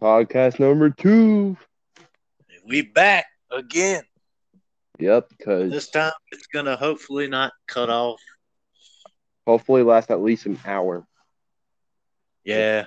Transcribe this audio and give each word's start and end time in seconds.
Podcast 0.00 0.58
number 0.58 0.90
two. 0.90 1.56
We 2.66 2.82
back 2.82 3.26
again. 3.50 4.02
Yep, 4.98 5.28
because 5.30 5.70
This 5.70 5.88
time 5.90 6.12
it's 6.30 6.46
gonna 6.46 6.76
hopefully 6.76 7.26
not 7.28 7.52
cut 7.66 7.90
off. 7.90 8.20
hopefully 9.46 9.82
last 9.82 10.10
at 10.10 10.22
least 10.22 10.46
an 10.46 10.58
hour. 10.64 11.06
Yeah, 12.44 12.86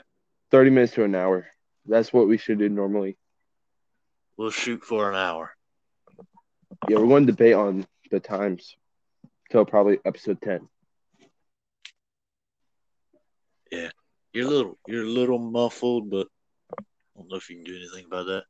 30 0.51 0.69
minutes 0.69 0.93
to 0.93 1.03
an 1.03 1.15
hour. 1.15 1.47
That's 1.85 2.11
what 2.13 2.27
we 2.27 2.37
should 2.37 2.59
do 2.59 2.69
normally. 2.69 3.17
we'll 4.37 4.51
shoot 4.51 4.83
for 4.83 5.09
an 5.09 5.15
hour. 5.15 5.51
Yeah, 6.89 6.97
we're 6.97 7.07
going 7.07 7.25
to 7.25 7.31
debate 7.31 7.53
on 7.53 7.85
the 8.11 8.19
times 8.19 8.75
till 9.49 9.65
probably 9.65 9.99
episode 10.05 10.41
10. 10.41 10.67
Yeah, 13.71 13.89
You're 14.33 14.47
a 14.47 14.49
little 14.49 14.77
you're 14.87 15.03
a 15.03 15.09
little 15.09 15.39
muffled, 15.39 16.09
but 16.09 16.27
I 17.15 17.19
don't 17.19 17.29
know 17.29 17.37
if 17.37 17.49
you 17.49 17.57
can 17.57 17.65
do 17.65 17.75
anything 17.75 18.05
about 18.05 18.25
that. 18.25 18.43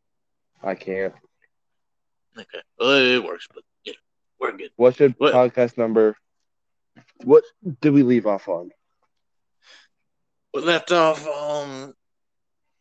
I 0.63 0.75
can't. 0.75 1.13
Okay. 2.37 2.61
Well 2.79 2.91
it 2.91 3.23
works, 3.23 3.47
but 3.53 3.63
yeah, 3.83 3.93
we're 4.39 4.57
good. 4.57 4.71
What 4.75 4.95
should 4.95 5.15
What? 5.17 5.33
podcast 5.33 5.77
number? 5.77 6.17
What 7.23 7.43
did 7.81 7.93
we 7.93 8.03
leave 8.03 8.25
off 8.25 8.47
on? 8.47 8.71
We 10.53 10.61
left 10.61 10.91
off 10.91 11.25
on 11.27 11.93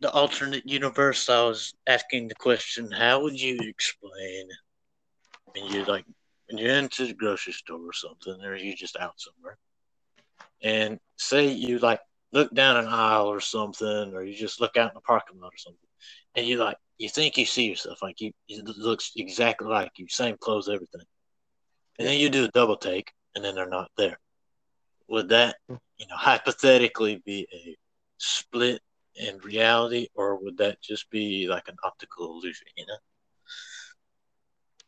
the 0.00 0.10
alternate 0.10 0.66
universe. 0.66 1.28
I 1.28 1.44
was 1.44 1.74
asking 1.86 2.28
the 2.28 2.34
question, 2.34 2.90
how 2.90 3.22
would 3.22 3.40
you 3.40 3.58
explain 3.60 4.48
when 5.46 5.66
you 5.66 5.84
like 5.84 6.04
when 6.48 6.58
you're 6.58 6.76
into 6.76 7.06
the 7.06 7.14
grocery 7.14 7.52
store 7.52 7.80
or 7.80 7.92
something, 7.92 8.42
or 8.44 8.54
you 8.56 8.74
just 8.76 8.96
out 8.96 9.14
somewhere, 9.16 9.56
and 10.62 10.98
say 11.16 11.48
you 11.48 11.78
like 11.78 12.00
look 12.34 12.52
down 12.54 12.76
an 12.76 12.86
aisle 12.86 13.28
or 13.28 13.40
something, 13.40 14.12
or 14.12 14.22
you 14.22 14.34
just 14.34 14.60
look 14.60 14.76
out 14.76 14.90
in 14.90 14.94
the 14.94 15.00
parking 15.00 15.40
lot 15.40 15.54
or 15.54 15.56
something, 15.56 15.88
and 16.34 16.46
you 16.46 16.58
like 16.58 16.76
you 16.98 17.08
think 17.08 17.38
you 17.38 17.46
see 17.46 17.66
yourself 17.66 18.02
like 18.02 18.20
you 18.20 18.32
it 18.48 18.64
looks 18.76 19.12
exactly 19.16 19.68
like 19.68 19.92
you, 19.96 20.06
same 20.08 20.36
clothes, 20.38 20.68
everything, 20.68 21.06
and 21.98 22.06
then 22.06 22.18
you 22.18 22.28
do 22.28 22.44
a 22.44 22.48
double 22.48 22.76
take, 22.76 23.10
and 23.34 23.42
then 23.42 23.54
they're 23.54 23.68
not 23.68 23.90
there. 23.96 24.18
Would 25.08 25.30
that 25.30 25.56
you 25.68 26.06
know, 26.08 26.16
hypothetically 26.16 27.22
be 27.24 27.46
a 27.52 27.76
split 28.18 28.80
in 29.16 29.38
reality, 29.38 30.08
or 30.14 30.36
would 30.36 30.58
that 30.58 30.82
just 30.82 31.08
be 31.10 31.46
like 31.46 31.68
an 31.68 31.76
optical 31.84 32.26
illusion? 32.26 32.66
You 32.76 32.86
know? 32.86 32.96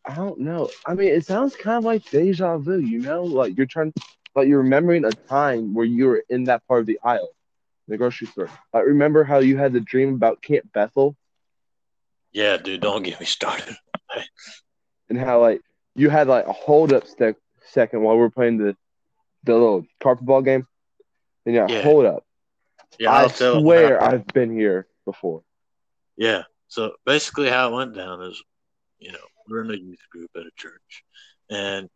I 0.05 0.15
don't 0.15 0.41
know. 0.41 0.71
I 0.87 0.95
mean, 0.95 1.09
it 1.09 1.27
sounds 1.27 1.55
kind 1.55 1.79
of 1.79 1.85
like 1.85 2.09
deja 2.11 2.59
vu, 2.59 2.79
you 2.79 3.01
know? 3.01 3.23
Like 3.23 3.57
you're 3.57 3.67
trying, 3.67 3.93
like 4.35 4.49
you're 4.49 4.63
remembering 4.63 5.05
a 5.05 5.13
time 5.13 5.75
where 5.75 5.87
you 5.87 6.07
were 6.07 6.25
in 6.29 6.45
that 6.45 6.67
part 6.67 6.81
of 6.81 6.87
the 6.87 6.99
aisle, 7.05 7.31
the 7.89 7.97
grocery 7.97 8.27
store. 8.27 8.51
I 8.73 8.81
remember 8.81 9.25
how 9.25 9.39
you 9.39 9.57
had 9.57 9.73
the 9.73 9.81
dream 9.81 10.15
about 10.15 10.43
Camp 10.43 10.73
Bethel 10.73 11.17
Yeah, 12.33 12.57
dude, 12.57 12.81
don't 12.81 13.03
get 13.03 13.21
me 13.21 13.27
started. 13.27 13.77
and 15.09 15.19
how 15.19 15.41
like 15.41 15.61
you 15.95 16.11
had 16.11 16.27
like 16.29 16.47
a 16.47 16.53
hold 16.53 16.93
up 16.93 17.07
sec- 17.07 17.37
second 17.69 18.03
while 18.03 18.15
we 18.17 18.21
were 18.21 18.31
playing 18.31 18.59
the 18.59 18.77
the 19.45 19.53
little 19.55 19.87
carpet 20.03 20.25
ball 20.27 20.43
game? 20.43 20.67
And 21.45 21.55
yeah, 21.55 21.69
Yeah. 21.69 21.83
hold 21.83 22.05
up. 22.07 22.25
Yeah, 22.99 23.13
I 23.13 23.23
I'll 23.23 23.31
tell 23.31 23.61
swear 23.61 24.03
I've 24.03 24.27
been 24.27 24.51
here 24.53 24.87
before. 25.05 25.43
Yeah. 26.17 26.43
So 26.69 26.95
basically, 27.05 27.49
how 27.49 27.71
it 27.73 27.77
went 27.77 27.95
down 27.95 28.23
is, 28.23 28.43
you 28.99 29.13
know, 29.13 29.19
we're 29.49 29.63
in 29.65 29.71
a 29.71 29.75
youth 29.77 30.01
group 30.11 30.31
at 30.35 30.43
a 30.43 30.51
church, 30.57 31.05
and 31.49 31.89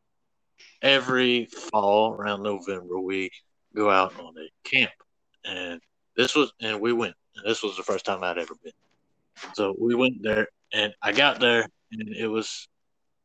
every 0.80 1.46
fall 1.46 2.12
around 2.12 2.42
November 2.44 3.00
we 3.00 3.30
go 3.74 3.90
out 3.90 4.18
on 4.20 4.34
a 4.38 4.48
camp, 4.68 4.92
and 5.44 5.80
this 6.16 6.34
was, 6.34 6.52
and 6.60 6.80
we 6.80 6.92
went, 6.92 7.14
and 7.36 7.46
this 7.46 7.62
was 7.62 7.76
the 7.76 7.82
first 7.82 8.04
time 8.04 8.22
I'd 8.22 8.38
ever 8.38 8.54
been. 8.62 8.72
So 9.54 9.74
we 9.78 9.94
went 9.94 10.22
there, 10.22 10.48
and 10.72 10.92
I 11.02 11.12
got 11.12 11.40
there, 11.40 11.66
and 11.92 12.08
it 12.14 12.26
was, 12.26 12.68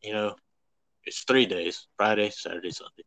you 0.02 0.14
know, 0.14 0.36
it's 1.06 1.24
three 1.24 1.46
days: 1.46 1.88
Friday, 1.98 2.30
Saturday, 2.30 2.72
Sunday, 2.72 3.04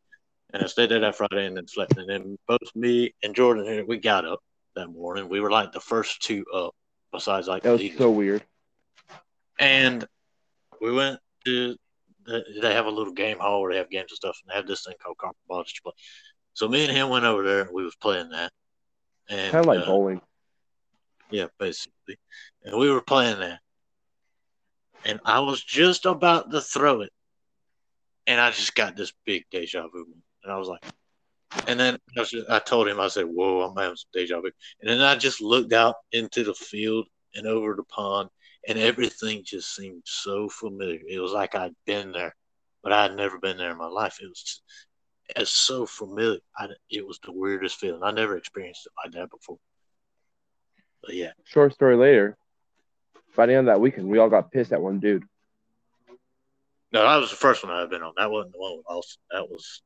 and 0.52 0.62
I 0.62 0.66
stayed 0.66 0.90
there 0.90 1.00
that 1.00 1.16
Friday, 1.16 1.46
and 1.46 1.56
then 1.56 1.66
slept, 1.66 1.96
and 1.96 2.08
then 2.08 2.38
both 2.46 2.74
me 2.74 3.14
and 3.22 3.34
Jordan 3.34 3.64
here, 3.64 3.84
we 3.86 3.98
got 3.98 4.24
up 4.24 4.40
that 4.76 4.88
morning. 4.88 5.28
We 5.28 5.40
were 5.40 5.50
like 5.50 5.72
the 5.72 5.80
first 5.80 6.22
two 6.22 6.44
up, 6.54 6.74
besides 7.12 7.48
like 7.48 7.62
That 7.62 7.72
was 7.72 7.82
Eagles. 7.82 7.98
so 7.98 8.10
weird. 8.10 8.42
And 9.58 10.06
we 10.80 10.92
went 10.92 11.18
to 11.44 11.76
the, 12.26 12.44
they 12.62 12.72
have 12.74 12.86
a 12.86 12.90
little 12.90 13.12
game 13.12 13.38
hall 13.38 13.62
where 13.62 13.72
they 13.72 13.78
have 13.78 13.90
games 13.90 14.10
and 14.10 14.16
stuff, 14.16 14.38
and 14.42 14.50
they 14.50 14.56
have 14.56 14.66
this 14.66 14.84
thing 14.84 14.94
called 15.02 15.16
carpet 15.18 15.36
ball 15.48 15.58
that 15.58 15.72
you 15.72 15.80
play. 15.82 15.92
So 16.52 16.68
me 16.68 16.84
and 16.84 16.96
him 16.96 17.08
went 17.08 17.24
over 17.24 17.42
there, 17.42 17.62
and 17.62 17.70
we 17.72 17.84
was 17.84 17.96
playing 17.96 18.28
that, 18.30 18.52
and 19.28 19.52
Kind 19.52 19.60
of 19.62 19.66
like 19.66 19.80
uh, 19.80 19.86
bowling. 19.86 20.20
yeah, 21.30 21.46
basically, 21.58 22.18
and 22.64 22.78
we 22.78 22.90
were 22.90 23.02
playing 23.02 23.38
that, 23.40 23.60
and 25.04 25.20
I 25.24 25.40
was 25.40 25.62
just 25.62 26.06
about 26.06 26.50
to 26.50 26.60
throw 26.60 27.02
it, 27.02 27.12
and 28.26 28.40
I 28.40 28.50
just 28.50 28.74
got 28.74 28.96
this 28.96 29.12
big 29.24 29.44
deja 29.50 29.86
vu, 29.88 30.06
and 30.42 30.52
I 30.52 30.56
was 30.56 30.68
like, 30.68 30.84
and 31.66 31.78
then 31.78 31.98
I, 32.16 32.20
was 32.20 32.30
just, 32.30 32.48
I 32.50 32.58
told 32.58 32.88
him, 32.88 33.00
I 33.00 33.08
said, 33.08 33.24
"Whoa, 33.26 33.62
I'm 33.62 33.76
having 33.76 33.96
some 33.96 34.10
deja 34.12 34.40
vu," 34.40 34.50
and 34.80 34.90
then 34.90 35.00
I 35.00 35.16
just 35.16 35.40
looked 35.40 35.72
out 35.72 35.96
into 36.12 36.44
the 36.44 36.54
field 36.54 37.06
and 37.34 37.46
over 37.46 37.74
the 37.74 37.84
pond, 37.84 38.30
and 38.66 38.78
everything 38.78 39.42
just 39.44 39.74
seemed 39.74 40.02
so 40.04 40.48
familiar. 40.48 41.00
It 41.08 41.20
was 41.20 41.32
like 41.32 41.54
I'd 41.54 41.74
been 41.86 42.12
there, 42.12 42.34
but 42.82 42.92
I 42.92 43.02
had 43.02 43.16
never 43.16 43.38
been 43.38 43.56
there 43.58 43.70
in 43.70 43.78
my 43.78 43.86
life. 43.86 44.18
It 44.22 44.28
was 44.28 44.42
just, 44.42 44.62
it's 45.36 45.50
so 45.50 45.86
familiar. 45.86 46.40
I, 46.56 46.68
it 46.90 47.06
was 47.06 47.18
the 47.24 47.32
weirdest 47.32 47.76
feeling. 47.78 48.02
I 48.02 48.10
never 48.12 48.36
experienced 48.36 48.86
it 48.86 48.92
like 49.04 49.12
that 49.14 49.30
before. 49.30 49.58
But 51.02 51.14
yeah, 51.14 51.32
Short 51.44 51.72
story 51.72 51.96
later, 51.96 52.36
by 53.36 53.46
the 53.46 53.52
end 53.54 53.68
of 53.68 53.74
that 53.74 53.80
weekend, 53.80 54.08
we 54.08 54.18
all 54.18 54.30
got 54.30 54.50
pissed 54.50 54.72
at 54.72 54.80
one 54.82 54.98
dude. 55.00 55.22
no, 56.92 57.02
that 57.02 57.16
was 57.16 57.30
the 57.30 57.36
first 57.36 57.62
one 57.64 57.72
I've 57.72 57.90
been 57.90 58.02
on. 58.02 58.14
That 58.16 58.30
wasn't 58.30 58.52
the 58.54 58.58
one 58.58 58.76
with 58.78 58.86
Austin. 58.88 59.20
That 59.30 59.48
was 59.48 59.82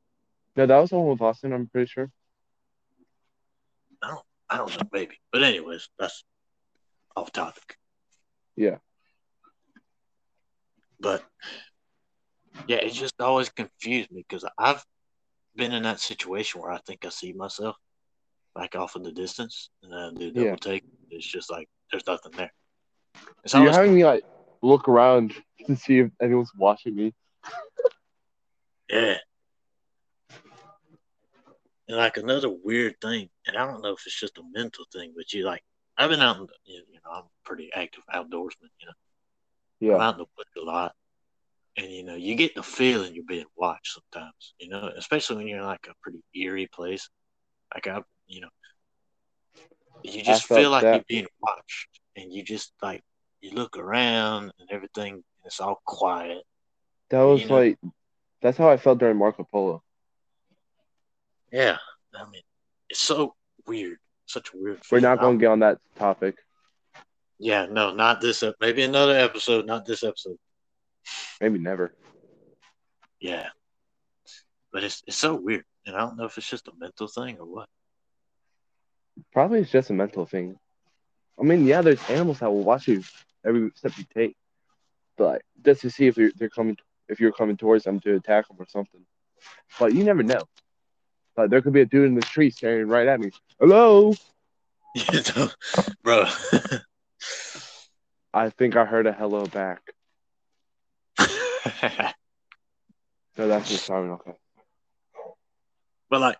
No, 0.56 0.66
that 0.66 0.78
was 0.78 0.90
the 0.90 0.98
one 0.98 1.08
with 1.08 1.20
Austin, 1.20 1.52
I'm 1.52 1.68
pretty 1.68 1.88
sure. 1.88 2.10
I 4.02 4.08
don't 4.08 4.24
I 4.50 4.56
don't 4.58 4.70
know, 4.70 4.88
maybe. 4.92 5.18
But 5.32 5.42
anyways, 5.42 5.88
that's 5.98 6.24
off 7.16 7.32
topic. 7.32 7.76
Yeah. 8.56 8.76
But 11.00 11.24
yeah, 12.66 12.76
it 12.76 12.92
just 12.92 13.20
always 13.20 13.48
confused 13.50 14.10
me 14.10 14.24
because 14.28 14.44
I've 14.58 14.84
been 15.56 15.72
in 15.72 15.82
that 15.84 16.00
situation 16.00 16.60
where 16.60 16.70
I 16.72 16.78
think 16.78 17.04
I 17.04 17.08
see 17.10 17.32
myself 17.32 17.76
back 18.54 18.74
off 18.74 18.96
in 18.96 19.02
the 19.02 19.12
distance, 19.12 19.70
and 19.82 19.92
then 19.92 19.98
I 20.00 20.10
do 20.18 20.30
double 20.32 20.46
Yeah. 20.46 20.56
take. 20.56 20.84
It's 21.10 21.26
just 21.26 21.50
like 21.50 21.68
there's 21.90 22.06
nothing 22.06 22.32
there. 22.36 22.52
It's 23.44 23.52
So 23.52 23.58
you're 23.58 23.68
always 23.68 23.76
having 23.76 23.94
me 23.94 24.04
like 24.04 24.24
look 24.62 24.88
around 24.88 25.34
to 25.66 25.76
see 25.76 25.98
if 25.98 26.10
anyone's 26.20 26.52
watching 26.56 26.94
me. 26.94 27.14
Yeah. 28.88 29.16
And 31.88 31.96
like 31.96 32.16
another 32.16 32.48
weird 32.48 33.00
thing, 33.00 33.28
and 33.46 33.56
I 33.56 33.66
don't 33.66 33.82
know 33.82 33.92
if 33.92 34.06
it's 34.06 34.18
just 34.18 34.38
a 34.38 34.42
mental 34.52 34.84
thing, 34.92 35.12
but 35.16 35.32
you 35.32 35.44
like, 35.44 35.62
I've 35.98 36.10
been 36.10 36.20
out, 36.20 36.36
in 36.36 36.46
the, 36.46 36.52
you 36.64 36.78
know, 37.04 37.10
I'm 37.10 37.24
pretty 37.44 37.70
active 37.74 38.04
outdoorsman, 38.14 38.70
you 38.80 38.86
know, 38.86 38.92
I'm 39.94 40.00
Yeah. 40.00 40.08
out 40.08 40.14
in 40.14 40.18
the 40.18 40.26
woods 40.36 40.50
a 40.56 40.64
lot. 40.64 40.94
And, 41.76 41.90
you 41.90 42.04
know, 42.04 42.14
you 42.14 42.34
get 42.34 42.54
the 42.54 42.62
feeling 42.62 43.14
you're 43.14 43.24
being 43.26 43.46
watched 43.56 43.98
sometimes, 44.12 44.54
you 44.58 44.68
know, 44.68 44.90
especially 44.96 45.36
when 45.36 45.46
you're 45.46 45.60
in 45.60 45.64
like 45.64 45.86
a 45.88 45.94
pretty 46.02 46.22
eerie 46.34 46.68
place. 46.72 47.08
Like, 47.74 47.86
I, 47.86 48.02
you 48.26 48.42
know, 48.42 48.48
you 50.02 50.22
just 50.22 50.46
feel 50.46 50.70
like 50.70 50.82
that. 50.82 50.94
you're 50.94 51.04
being 51.08 51.26
watched. 51.40 51.88
And 52.16 52.30
you 52.32 52.42
just 52.42 52.72
like, 52.82 53.02
you 53.40 53.52
look 53.52 53.78
around 53.78 54.52
and 54.58 54.68
everything, 54.70 55.14
and 55.14 55.22
it's 55.46 55.60
all 55.60 55.80
quiet. 55.86 56.42
That 57.08 57.22
was 57.22 57.42
You 57.42 57.48
know- 57.48 57.54
like, 57.54 57.78
that's 58.42 58.58
how 58.58 58.68
I 58.68 58.76
felt 58.76 58.98
during 58.98 59.16
Marco 59.16 59.44
Polo. 59.50 59.82
Yeah. 61.52 61.78
I 62.14 62.24
mean, 62.28 62.42
it's 62.90 63.00
so 63.00 63.34
weird. 63.66 63.98
Such 64.26 64.48
a 64.52 64.56
weird 64.56 64.80
We're 64.90 65.00
not 65.00 65.20
going 65.20 65.38
to 65.38 65.40
get 65.42 65.50
on 65.50 65.60
that 65.60 65.78
topic. 65.96 66.36
Yeah, 67.38 67.66
no, 67.66 67.92
not 67.94 68.20
this. 68.20 68.44
Maybe 68.60 68.82
another 68.82 69.16
episode, 69.16 69.66
not 69.66 69.84
this 69.84 70.04
episode. 70.04 70.36
Maybe 71.40 71.58
never. 71.58 71.94
Yeah, 73.20 73.48
but 74.72 74.84
it's 74.84 75.02
it's 75.06 75.16
so 75.16 75.34
weird, 75.34 75.64
and 75.86 75.94
I 75.94 76.00
don't 76.00 76.16
know 76.16 76.24
if 76.24 76.38
it's 76.38 76.48
just 76.48 76.68
a 76.68 76.72
mental 76.78 77.06
thing 77.06 77.38
or 77.38 77.46
what. 77.46 77.68
Probably 79.32 79.60
it's 79.60 79.70
just 79.70 79.90
a 79.90 79.94
mental 79.94 80.26
thing. 80.26 80.56
I 81.38 81.44
mean, 81.44 81.66
yeah, 81.66 81.82
there's 81.82 82.02
animals 82.08 82.40
that 82.40 82.50
will 82.50 82.64
watch 82.64 82.88
you 82.88 83.02
every 83.44 83.70
step 83.74 83.92
you 83.96 84.04
take, 84.14 84.36
but 85.16 85.26
like, 85.26 85.42
just 85.64 85.82
to 85.82 85.90
see 85.90 86.06
if 86.06 86.16
you're 86.16 86.32
they're 86.36 86.48
coming, 86.48 86.76
if 87.08 87.20
you're 87.20 87.32
coming 87.32 87.56
towards 87.56 87.84
them 87.84 88.00
to 88.00 88.14
attack 88.14 88.48
them 88.48 88.56
or 88.58 88.66
something. 88.68 89.04
But 89.78 89.94
you 89.94 90.04
never 90.04 90.22
know. 90.22 90.42
Like 91.36 91.50
there 91.50 91.62
could 91.62 91.72
be 91.72 91.80
a 91.80 91.86
dude 91.86 92.06
in 92.06 92.14
the 92.14 92.22
tree 92.22 92.50
staring 92.50 92.88
right 92.88 93.06
at 93.06 93.20
me. 93.20 93.30
Hello. 93.58 94.14
Bro. 96.02 96.26
I 98.34 98.50
think 98.50 98.76
I 98.76 98.84
heard 98.84 99.06
a 99.06 99.12
hello 99.12 99.46
back. 99.46 99.80
No, 103.38 103.48
that's 103.48 103.70
just 103.70 103.86
Simon. 103.86 104.10
Okay. 104.10 104.32
but 106.10 106.20
like, 106.20 106.36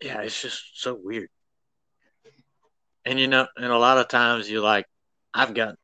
yeah, 0.00 0.20
it's 0.20 0.40
just 0.40 0.62
so 0.80 0.94
weird. 0.94 1.28
And 3.04 3.18
you 3.18 3.26
know, 3.26 3.48
and 3.56 3.66
a 3.66 3.78
lot 3.78 3.98
of 3.98 4.06
times 4.06 4.48
you're 4.48 4.62
like, 4.62 4.86
I've 5.34 5.54
got 5.54 5.74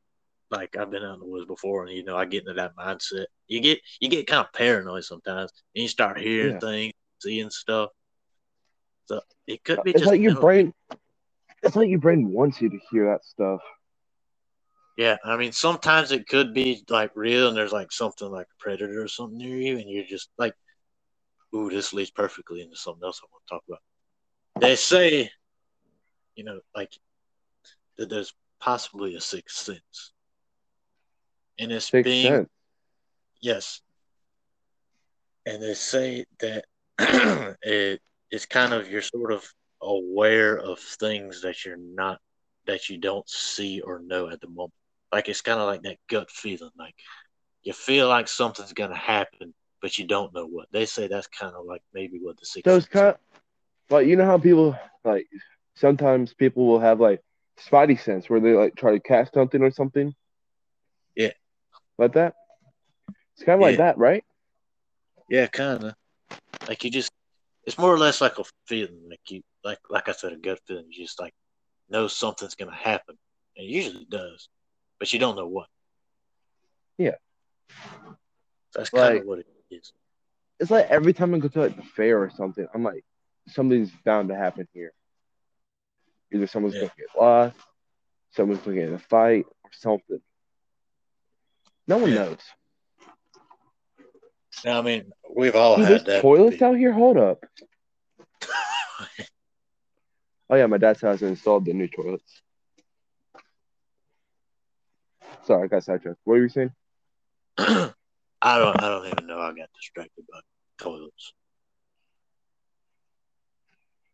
like 0.51 0.77
I've 0.77 0.89
been 0.89 1.03
out 1.03 1.15
in 1.15 1.19
the 1.19 1.25
woods 1.25 1.47
before, 1.47 1.85
and 1.85 1.95
you 1.95 2.03
know, 2.03 2.15
I 2.15 2.25
get 2.25 2.43
into 2.43 2.53
that 2.53 2.77
mindset. 2.77 3.25
You 3.47 3.59
get 3.59 3.79
you 3.99 4.07
get 4.09 4.25
kind 4.27 4.45
of 4.45 4.53
paranoid 4.53 5.03
sometimes, 5.03 5.51
and 5.75 5.81
you 5.81 5.89
start 5.89 6.17
hearing 6.17 6.53
Yeah. 6.53 6.59
things, 6.59 6.93
seeing 7.21 7.49
stuff. 7.49 7.89
So 9.07 9.19
it 9.47 9.63
could 9.65 9.79
uh, 9.79 9.83
be 9.83 9.91
It's 9.91 9.99
just 9.99 10.11
like 10.11 10.21
your 10.21 10.39
brain. 10.39 10.73
It's 11.61 11.75
like 11.75 11.89
your 11.89 11.99
brain 11.99 12.31
wants 12.31 12.61
you 12.61 12.69
to 12.69 12.79
hear 12.89 13.11
that 13.11 13.25
stuff. 13.25 13.59
Yeah, 14.99 15.15
I 15.23 15.37
mean, 15.37 15.53
sometimes 15.53 16.11
it 16.11 16.27
could 16.27 16.53
be 16.53 16.83
like 16.89 17.11
real, 17.15 17.47
and 17.47 17.55
there's 17.55 17.71
like 17.71 17.89
something 17.89 18.29
like 18.29 18.47
a 18.47 18.61
predator 18.61 19.01
or 19.01 19.07
something 19.07 19.37
near 19.37 19.55
you, 19.55 19.77
and 19.77 19.89
you're 19.89 20.03
just 20.03 20.29
like, 20.37 20.53
"Ooh, 21.55 21.69
this 21.69 21.93
leads 21.93 22.11
perfectly 22.11 22.59
into 22.59 22.75
something 22.75 23.05
else 23.05 23.21
I 23.23 23.27
want 23.31 23.41
to 23.47 23.49
talk 23.49 23.63
about." 23.69 23.79
They 24.59 24.75
say, 24.75 25.31
you 26.35 26.43
know, 26.43 26.59
like 26.75 26.91
that 27.95 28.09
there's 28.09 28.33
possibly 28.59 29.15
a 29.15 29.21
sixth 29.21 29.55
sense, 29.55 30.11
and 31.57 31.71
it's 31.71 31.85
Sixth 31.85 32.03
being 32.03 32.33
sense. 32.33 32.49
yes, 33.39 33.81
and 35.45 35.63
they 35.63 35.75
say 35.75 36.25
that 36.41 36.65
it 37.63 38.01
is 38.31 38.45
kind 38.45 38.73
of 38.73 38.91
you're 38.91 39.01
sort 39.01 39.31
of 39.31 39.49
aware 39.81 40.57
of 40.57 40.77
things 40.77 41.41
that 41.43 41.63
you're 41.63 41.77
not 41.77 42.19
that 42.65 42.89
you 42.89 42.97
don't 42.97 43.29
see 43.29 43.79
or 43.79 43.99
know 43.99 44.27
at 44.27 44.41
the 44.41 44.49
moment. 44.49 44.73
Like 45.11 45.27
it's 45.27 45.41
kind 45.41 45.59
of 45.59 45.67
like 45.67 45.81
that 45.83 45.97
gut 46.07 46.29
feeling, 46.29 46.71
like 46.77 46.95
you 47.63 47.73
feel 47.73 48.07
like 48.07 48.27
something's 48.27 48.73
gonna 48.73 48.95
happen, 48.95 49.53
but 49.81 49.97
you 49.97 50.05
don't 50.05 50.33
know 50.33 50.45
what. 50.45 50.67
They 50.71 50.85
say 50.85 51.07
that's 51.07 51.27
kind 51.27 51.55
of 51.55 51.65
like 51.65 51.81
maybe 51.93 52.19
what 52.21 52.37
the 52.37 52.45
So 52.45 52.59
it's 52.59 52.85
sense 52.85 52.87
kind 52.87 53.07
of 53.07 53.17
like 53.89 54.07
you 54.07 54.15
know 54.15 54.25
how 54.25 54.37
people 54.37 54.77
like 55.03 55.27
sometimes 55.75 56.33
people 56.33 56.67
will 56.67 56.79
have 56.79 56.99
like 56.99 57.21
spidey 57.59 57.99
sense 57.99 58.29
where 58.29 58.39
they 58.39 58.53
like 58.53 58.75
try 58.75 58.91
to 58.91 58.99
catch 58.99 59.31
something 59.33 59.61
or 59.61 59.71
something. 59.71 60.13
Yeah. 61.15 61.31
Like 61.97 62.13
that. 62.13 62.35
It's 63.35 63.43
kind 63.43 63.61
of 63.61 63.61
like 63.61 63.77
that, 63.77 63.97
right? 63.97 64.23
Yeah, 65.29 65.47
kind 65.47 65.83
of. 65.83 65.95
Like 66.67 66.83
you 66.83 66.91
just, 66.91 67.11
it's 67.65 67.77
more 67.77 67.93
or 67.93 67.97
less 67.97 68.21
like 68.21 68.37
a 68.39 68.43
feeling. 68.67 69.07
Like 69.09 69.21
you, 69.29 69.41
like 69.63 69.79
like 69.89 70.09
I 70.09 70.11
said, 70.11 70.33
a 70.33 70.37
gut 70.37 70.59
feeling. 70.67 70.85
You 70.89 71.03
just 71.05 71.19
like 71.19 71.33
know 71.89 72.07
something's 72.07 72.55
gonna 72.55 72.75
happen, 72.75 73.17
and 73.55 73.65
it 73.65 73.69
usually 73.69 74.05
does, 74.09 74.49
but 74.99 75.11
you 75.13 75.19
don't 75.19 75.35
know 75.35 75.47
what. 75.47 75.67
Yeah. 76.97 77.15
That's 78.75 78.89
kind 78.89 79.13
Like- 79.15 79.21
of 79.21 79.27
what 79.27 79.39
it 79.39 79.47
is. 79.71 79.93
It's 80.59 80.69
like 80.71 80.87
every 80.89 81.13
time 81.13 81.33
I 81.33 81.39
go 81.39 81.47
to 81.47 81.59
like 81.61 81.75
the 81.77 81.83
fair 81.83 82.21
or 82.21 82.29
something, 82.29 82.67
I'm 82.73 82.83
like, 82.83 83.05
something's 83.47 83.91
bound 84.03 84.27
to 84.29 84.35
happen 84.35 84.67
here. 84.73 84.91
Either 86.33 86.47
someone's 86.47 86.75
Yeah. 86.75 86.81
gonna 86.81 86.93
get 86.97 87.07
lost, 87.19 87.57
someone's 88.31 88.59
gonna 88.61 88.75
get 88.75 88.89
in 88.89 88.93
a 88.95 88.99
fight, 88.99 89.45
or 89.63 89.69
something. 89.71 90.21
No 91.87 91.97
one 91.99 92.11
Yeah. 92.11 92.15
knows. 92.15 92.39
I 94.65 94.81
mean, 94.81 95.13
we've 95.33 95.55
all 95.55 95.77
Dude, 95.77 95.87
had 95.87 96.05
that. 96.05 96.21
toilets 96.21 96.61
out 96.61 96.77
here. 96.77 96.91
Hold 96.91 97.17
up. 97.17 97.43
Oh 100.51 100.55
yeah, 100.55 100.65
my 100.65 100.77
dad's 100.79 100.99
house 101.01 101.21
installed 101.21 101.65
the 101.65 101.73
new 101.73 101.87
toilets. 101.87 102.41
Sorry, 105.49 105.63
I 105.63 105.67
got 105.67 105.83
sidetracked. 105.83 106.19
What 106.25 106.35
were 106.35 106.43
you 106.43 106.49
saying? 106.49 106.71
I 107.57 107.91
don't. 108.43 108.79
I 108.83 108.87
don't 108.87 109.07
even 109.07 109.25
know. 109.25 109.39
I 109.39 109.47
got 109.47 109.67
distracted 109.75 110.23
by 110.31 110.41
toilets. 110.77 111.33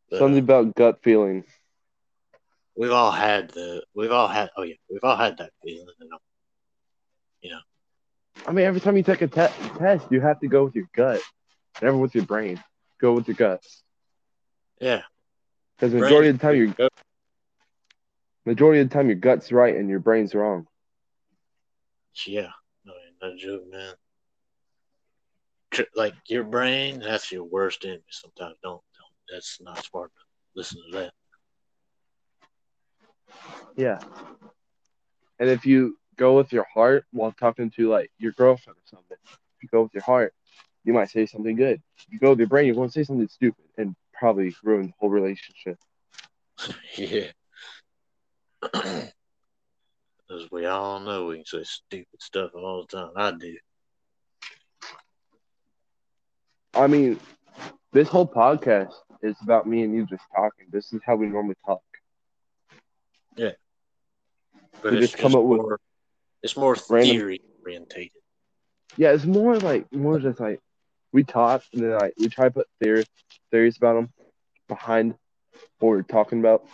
But, 0.09 0.15
uh, 0.15 0.19
Something 0.19 0.39
about 0.39 0.75
gut 0.75 0.99
feeling. 1.03 1.43
we've 2.77 2.93
all 2.93 3.11
had 3.11 3.49
the. 3.49 3.83
We've 3.93 4.13
all 4.13 4.29
had. 4.29 4.49
Oh 4.55 4.63
yeah, 4.63 4.75
we've 4.89 5.03
all 5.03 5.17
had 5.17 5.39
that 5.39 5.51
feeling. 5.61 5.87
You 7.41 7.51
know. 7.51 7.59
I 8.47 8.53
mean, 8.53 8.63
every 8.65 8.79
time 8.79 8.95
you 8.95 9.03
take 9.03 9.21
a 9.21 9.27
te- 9.27 9.77
test, 9.77 10.07
you 10.09 10.21
have 10.21 10.39
to 10.39 10.47
go 10.47 10.63
with 10.63 10.75
your 10.75 10.88
gut, 10.95 11.19
never 11.81 11.97
with 11.97 12.15
your 12.15 12.23
brain. 12.25 12.63
Go 13.01 13.11
with 13.11 13.27
your 13.27 13.35
gut, 13.35 13.61
Yeah. 14.79 15.01
because 15.75 15.93
majority 15.93 16.29
is 16.29 16.35
of 16.35 16.39
the 16.39 16.47
time, 16.47 16.55
your 16.55 16.89
majority 18.45 18.79
of 18.79 18.88
the 18.89 18.93
time, 18.93 19.07
your 19.07 19.17
gut's 19.17 19.51
right 19.51 19.75
and 19.75 19.89
your 19.89 19.99
brain's 19.99 20.33
wrong. 20.33 20.65
Yeah, 22.25 22.50
I 22.85 22.89
mean, 22.89 23.13
no 23.21 23.38
joke, 23.38 23.63
man. 23.69 23.94
Like 25.95 26.13
your 26.27 26.44
brain, 26.44 27.00
that's 27.00 27.31
your 27.31 27.44
worst 27.44 27.83
enemy. 27.83 28.01
Sometimes 28.09 28.56
don't, 28.63 28.81
don't. 28.97 29.12
That's 29.29 29.59
not 29.62 29.83
smart. 29.83 30.12
to 30.15 30.59
Listen 30.59 30.81
to 30.89 30.97
that. 30.97 31.12
Yeah. 33.75 34.00
And 35.39 35.50
if 35.50 35.65
you 35.65 35.97
go 36.15 36.38
with 36.38 36.53
your 36.53 36.65
heart 36.73 37.06
while 37.12 37.33
talking 37.33 37.69
to 37.71 37.89
like 37.89 38.09
your 38.17 38.31
girlfriend 38.31 38.77
or 38.77 38.85
something, 38.85 39.17
if 39.25 39.63
you 39.63 39.69
go 39.69 39.83
with 39.83 39.94
your 39.94 40.03
heart, 40.03 40.33
you 40.85 40.94
might 40.94 41.09
say 41.09 41.25
something 41.25 41.56
good. 41.56 41.81
If 41.97 42.06
you 42.09 42.19
go 42.19 42.29
with 42.29 42.39
your 42.39 42.47
brain, 42.47 42.67
you're 42.67 42.75
going 42.75 42.89
to 42.89 42.94
say 42.94 43.03
something 43.03 43.27
stupid 43.27 43.65
and 43.77 43.95
probably 44.13 44.56
ruin 44.63 44.88
the 44.88 44.94
whole 45.00 45.09
relationship. 45.09 45.77
yeah. 46.95 47.31
As 50.31 50.50
we 50.51 50.66
all 50.66 51.00
know, 51.00 51.27
we 51.27 51.36
can 51.38 51.45
say 51.45 51.63
stupid 51.63 52.22
stuff 52.22 52.51
all 52.56 52.86
the 52.89 52.98
time. 52.98 53.12
I 53.16 53.31
do. 53.31 53.57
I 56.74 56.88
mean, 56.88 57.19
this 57.94 58.07
whole 58.10 58.27
podcast 58.27 58.94
is 59.22 59.36
about 59.44 59.68
me 59.68 59.83
and 59.83 59.94
you 59.94 60.06
just 60.06 60.24
talking. 60.36 60.68
This 60.72 60.92
is 60.94 61.01
how 61.06 61.16
we 61.16 61.27
normally 61.27 61.56
talk. 61.66 61.81
Yeah. 63.36 63.51
But 64.81 64.92
We 64.92 64.98
it's 64.98 65.12
just 65.12 65.18
come 65.18 65.36
up 65.36 65.44
with 65.44 65.62
more, 65.62 65.80
it's 66.42 66.57
more 66.57 66.75
theory 66.75 67.42
orientated. 67.63 68.22
Yeah, 68.98 69.12
it's 69.12 69.25
more 69.25 69.57
like 69.57 69.92
more 69.94 70.19
just 70.19 70.39
like 70.39 70.60
we 71.12 71.24
talk 71.24 71.63
and 71.74 71.83
then 71.83 71.92
like 71.92 72.13
we 72.18 72.30
try 72.30 72.45
to 72.45 72.51
put 72.51 72.68
theory, 72.81 73.06
theories 73.51 73.77
about 73.77 73.94
them 73.94 74.10
behind 74.68 75.16
what 75.80 75.89
we're 75.89 76.01
talking 76.01 76.39
about, 76.39 76.66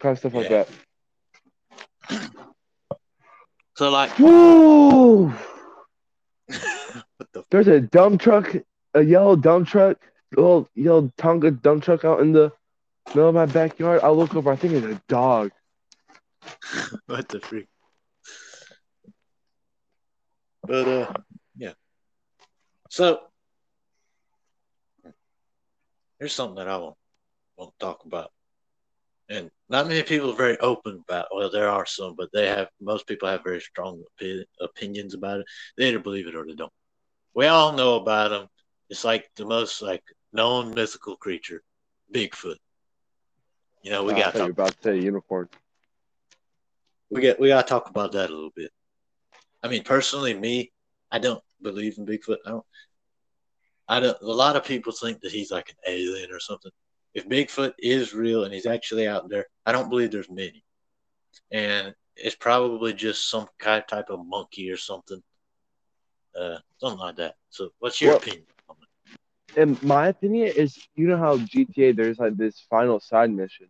kind 0.00 0.12
of 0.12 0.18
stuff 0.18 0.34
like 0.34 0.48
that. 0.48 0.68
So 3.76 3.90
like, 3.90 4.18
what 4.18 5.32
the 7.32 7.44
There's 7.50 7.68
a 7.68 7.80
dump 7.80 8.22
truck, 8.22 8.56
a 8.94 9.02
yellow 9.02 9.36
dump 9.36 9.68
truck, 9.68 9.98
little 10.34 10.66
yellow 10.74 11.12
Tonka 11.18 11.60
dump 11.60 11.82
truck 11.84 12.02
out 12.02 12.20
in 12.20 12.32
the 12.32 12.50
middle 13.08 13.28
of 13.28 13.34
my 13.34 13.44
backyard. 13.44 14.00
I 14.02 14.08
look 14.08 14.34
over, 14.34 14.50
I 14.50 14.56
think 14.56 14.72
it's 14.72 14.86
a 14.86 14.98
dog. 15.08 15.50
what 17.06 17.28
the 17.28 17.40
freak? 17.40 17.66
But 20.62 20.88
uh, 20.88 21.12
yeah. 21.58 21.74
So 22.88 23.20
here's 26.18 26.32
something 26.32 26.56
that 26.56 26.68
I 26.68 26.78
want 26.78 26.96
to 27.58 27.72
talk 27.78 28.06
about, 28.06 28.32
and 29.28 29.50
not 29.68 29.88
many 29.88 30.02
people 30.02 30.30
are 30.30 30.36
very 30.36 30.58
open 30.58 31.02
about. 31.08 31.26
Well, 31.34 31.50
there 31.50 31.68
are 31.68 31.86
some, 31.86 32.14
but 32.16 32.30
they 32.32 32.46
have 32.46 32.68
most 32.80 33.06
people 33.06 33.28
have 33.28 33.42
very 33.44 33.60
strong 33.60 34.02
opi- 34.20 34.44
opinions 34.60 35.14
about 35.14 35.40
it. 35.40 35.46
They 35.76 35.88
either 35.88 35.98
believe 35.98 36.26
it 36.26 36.34
or 36.36 36.46
they 36.46 36.54
don't. 36.54 36.72
We 37.34 37.46
all 37.46 37.72
know 37.72 37.96
about 37.96 38.30
them. 38.30 38.48
It's 38.88 39.04
like 39.04 39.28
the 39.36 39.44
most 39.44 39.82
like 39.82 40.02
known 40.32 40.74
mythical 40.74 41.16
creature, 41.16 41.62
Bigfoot. 42.14 42.56
You 43.82 43.90
know, 43.90 44.04
we 44.04 44.14
got 44.14 44.34
to 44.34 44.38
you 44.38 44.46
were 44.46 44.48
talk 44.48 44.50
about 44.52 44.76
to 44.82 44.82
say 44.82 44.98
unicorn. 45.00 45.48
we 47.10 47.20
get 47.20 47.38
we 47.40 47.48
gotta 47.48 47.66
talk 47.66 47.88
about 47.90 48.12
that 48.12 48.30
a 48.30 48.34
little 48.34 48.52
bit. 48.54 48.70
I 49.62 49.68
mean, 49.68 49.82
personally, 49.82 50.34
me, 50.34 50.72
I 51.10 51.18
don't 51.18 51.42
believe 51.62 51.98
in 51.98 52.06
Bigfoot. 52.06 52.38
I 52.46 52.50
don't. 52.50 52.64
I 53.88 54.00
don't. 54.00 54.18
A 54.22 54.26
lot 54.26 54.56
of 54.56 54.64
people 54.64 54.92
think 54.92 55.20
that 55.20 55.32
he's 55.32 55.50
like 55.50 55.68
an 55.70 55.76
alien 55.86 56.30
or 56.32 56.40
something. 56.40 56.72
If 57.16 57.28
Bigfoot 57.28 57.72
is 57.78 58.14
real 58.14 58.44
and 58.44 58.52
he's 58.52 58.66
actually 58.66 59.06
out 59.08 59.28
there, 59.30 59.46
I 59.64 59.72
don't 59.72 59.88
believe 59.88 60.10
there's 60.10 60.30
many, 60.30 60.62
and 61.50 61.94
it's 62.16 62.36
probably 62.36 62.92
just 62.92 63.30
some 63.30 63.48
kind 63.58 63.82
of 63.82 63.86
type 63.88 64.10
of 64.10 64.20
monkey 64.26 64.70
or 64.70 64.76
something, 64.76 65.22
uh, 66.38 66.58
something 66.78 66.98
like 67.00 67.16
that. 67.16 67.34
So, 67.48 67.70
what's 67.78 68.00
your 68.02 68.12
Well- 68.12 68.18
opinion? 68.18 68.46
on 68.68 68.76
it? 68.82 69.60
In 69.60 69.78
my 69.82 70.08
opinion, 70.08 70.52
is 70.56 70.78
you 70.94 71.06
know 71.08 71.16
how 71.16 71.38
GTA 71.38 71.92
there's 71.92 72.18
like 72.18 72.36
this 72.36 72.60
final 72.68 73.00
side 73.00 73.30
mission 73.30 73.68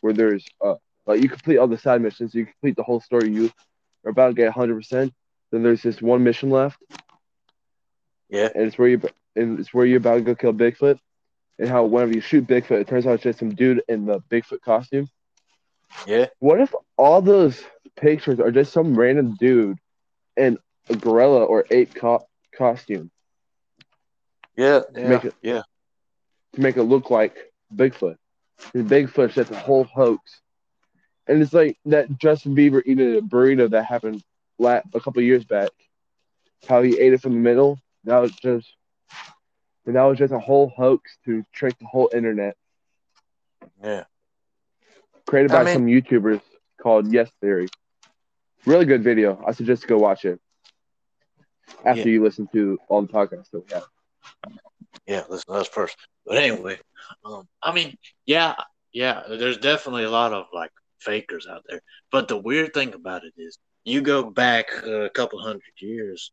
where 0.00 0.12
there's 0.12 0.46
uh 0.64 0.76
like 1.06 1.20
you 1.22 1.28
complete 1.28 1.58
all 1.58 1.66
the 1.66 1.78
side 1.78 2.00
missions, 2.00 2.34
you 2.34 2.46
complete 2.46 2.76
the 2.76 2.84
whole 2.84 3.00
story, 3.00 3.30
you 3.30 3.50
are 4.04 4.10
about 4.10 4.28
to 4.28 4.34
get 4.34 4.46
100. 4.46 4.76
percent 4.76 5.12
Then 5.50 5.62
there's 5.64 5.82
this 5.82 6.00
one 6.00 6.22
mission 6.22 6.50
left, 6.50 6.78
Yeah, 8.28 8.48
and 8.54 8.66
it's 8.66 8.78
where 8.78 8.88
you 8.88 9.00
and 9.34 9.58
it's 9.58 9.74
where 9.74 9.86
you're 9.86 9.98
about 9.98 10.14
to 10.14 10.20
go 10.22 10.34
kill 10.36 10.52
Bigfoot, 10.52 10.98
and 11.58 11.68
how 11.68 11.84
whenever 11.84 12.12
you 12.12 12.20
shoot 12.20 12.46
Bigfoot, 12.46 12.80
it 12.80 12.88
turns 12.88 13.06
out 13.06 13.14
it's 13.14 13.22
just 13.24 13.38
some 13.38 13.54
dude 13.54 13.82
in 13.88 14.06
the 14.06 14.20
Bigfoot 14.30 14.60
costume. 14.62 15.08
yeah, 16.06 16.26
What 16.40 16.60
if 16.60 16.74
all 16.96 17.22
those 17.22 17.62
pictures 17.96 18.40
are 18.40 18.50
just 18.50 18.72
some 18.72 18.98
random 18.98 19.36
dude 19.38 19.78
in 20.36 20.58
a 20.88 20.96
gorilla 20.96 21.44
or 21.44 21.64
ape 21.70 21.94
co- 21.94 22.26
costume 22.56 23.10
yeah, 24.56 24.80
make 25.02 25.24
it- 25.24 25.34
yeah. 25.42 25.62
to 26.54 26.60
make 26.60 26.76
it 26.76 26.82
look 26.84 27.10
like 27.10 27.36
Bigfoot? 27.74 28.16
And 28.74 28.88
Bigfoot's 28.88 29.34
just 29.34 29.50
a 29.50 29.56
whole 29.58 29.84
hoax. 29.84 30.40
And 31.26 31.40
it's 31.42 31.52
like 31.52 31.78
that 31.86 32.18
Justin 32.18 32.54
Bieber 32.54 32.82
eating 32.84 33.16
a 33.16 33.20
burrito 33.22 33.70
that 33.70 33.84
happened 33.84 34.22
la- 34.58 34.82
a 34.94 35.00
couple 35.00 35.22
years 35.22 35.44
back. 35.44 35.70
How 36.68 36.82
he 36.82 36.98
ate 36.98 37.12
it 37.12 37.20
from 37.20 37.32
the 37.32 37.38
middle. 37.38 37.78
That 38.04 38.18
was 38.18 38.32
just, 38.32 38.68
that 39.92 40.02
was 40.02 40.18
just 40.18 40.32
a 40.32 40.38
whole 40.38 40.68
hoax 40.68 41.18
to 41.26 41.44
trick 41.52 41.78
the 41.78 41.86
whole 41.86 42.10
internet. 42.14 42.56
Yeah. 43.82 44.04
Created 45.26 45.50
I 45.52 45.58
by 45.58 45.64
mean- 45.64 45.74
some 45.74 45.86
YouTubers 45.86 46.40
called 46.80 47.12
Yes 47.12 47.30
Theory. 47.40 47.68
Really 48.66 48.86
good 48.86 49.02
video. 49.02 49.42
I 49.46 49.52
suggest 49.52 49.82
you 49.82 49.88
go 49.88 49.98
watch 49.98 50.24
it 50.24 50.40
after 51.84 52.00
Yeah. 52.00 52.06
you 52.06 52.22
listen 52.24 52.48
to 52.54 52.78
all 52.88 53.02
the 53.02 53.08
podcasts 53.12 53.50
that 53.50 53.60
we 53.60 53.72
have. 53.74 53.86
Yeah, 55.06 55.24
listen 55.28 55.52
to 55.52 55.60
us 55.60 55.68
first. 55.68 55.96
But 56.24 56.38
anyway, 56.38 56.78
um, 57.24 57.46
I 57.62 57.72
mean, 57.72 57.98
yeah, 58.24 58.54
yeah, 58.92 59.24
there's 59.28 59.58
definitely 59.58 60.04
a 60.04 60.10
lot 60.10 60.32
of 60.32 60.46
like 60.54 60.70
fakers 61.00 61.46
out 61.46 61.64
there. 61.68 61.82
But 62.10 62.28
the 62.28 62.38
weird 62.38 62.72
thing 62.72 62.94
about 62.94 63.24
it 63.24 63.34
is, 63.36 63.58
you 63.84 64.00
go 64.00 64.22
back 64.30 64.70
a 64.82 65.10
couple 65.10 65.38
hundred 65.42 65.74
years, 65.76 66.32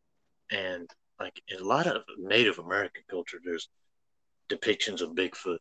and 0.50 0.90
like 1.22 1.42
in 1.48 1.60
a 1.60 1.64
lot 1.64 1.88
of 1.88 2.04
Native 2.18 2.60
American 2.60 3.04
culture, 3.10 3.40
there's 3.44 3.70
depictions 4.50 5.02
of 5.02 5.12
Bigfoot, 5.12 5.60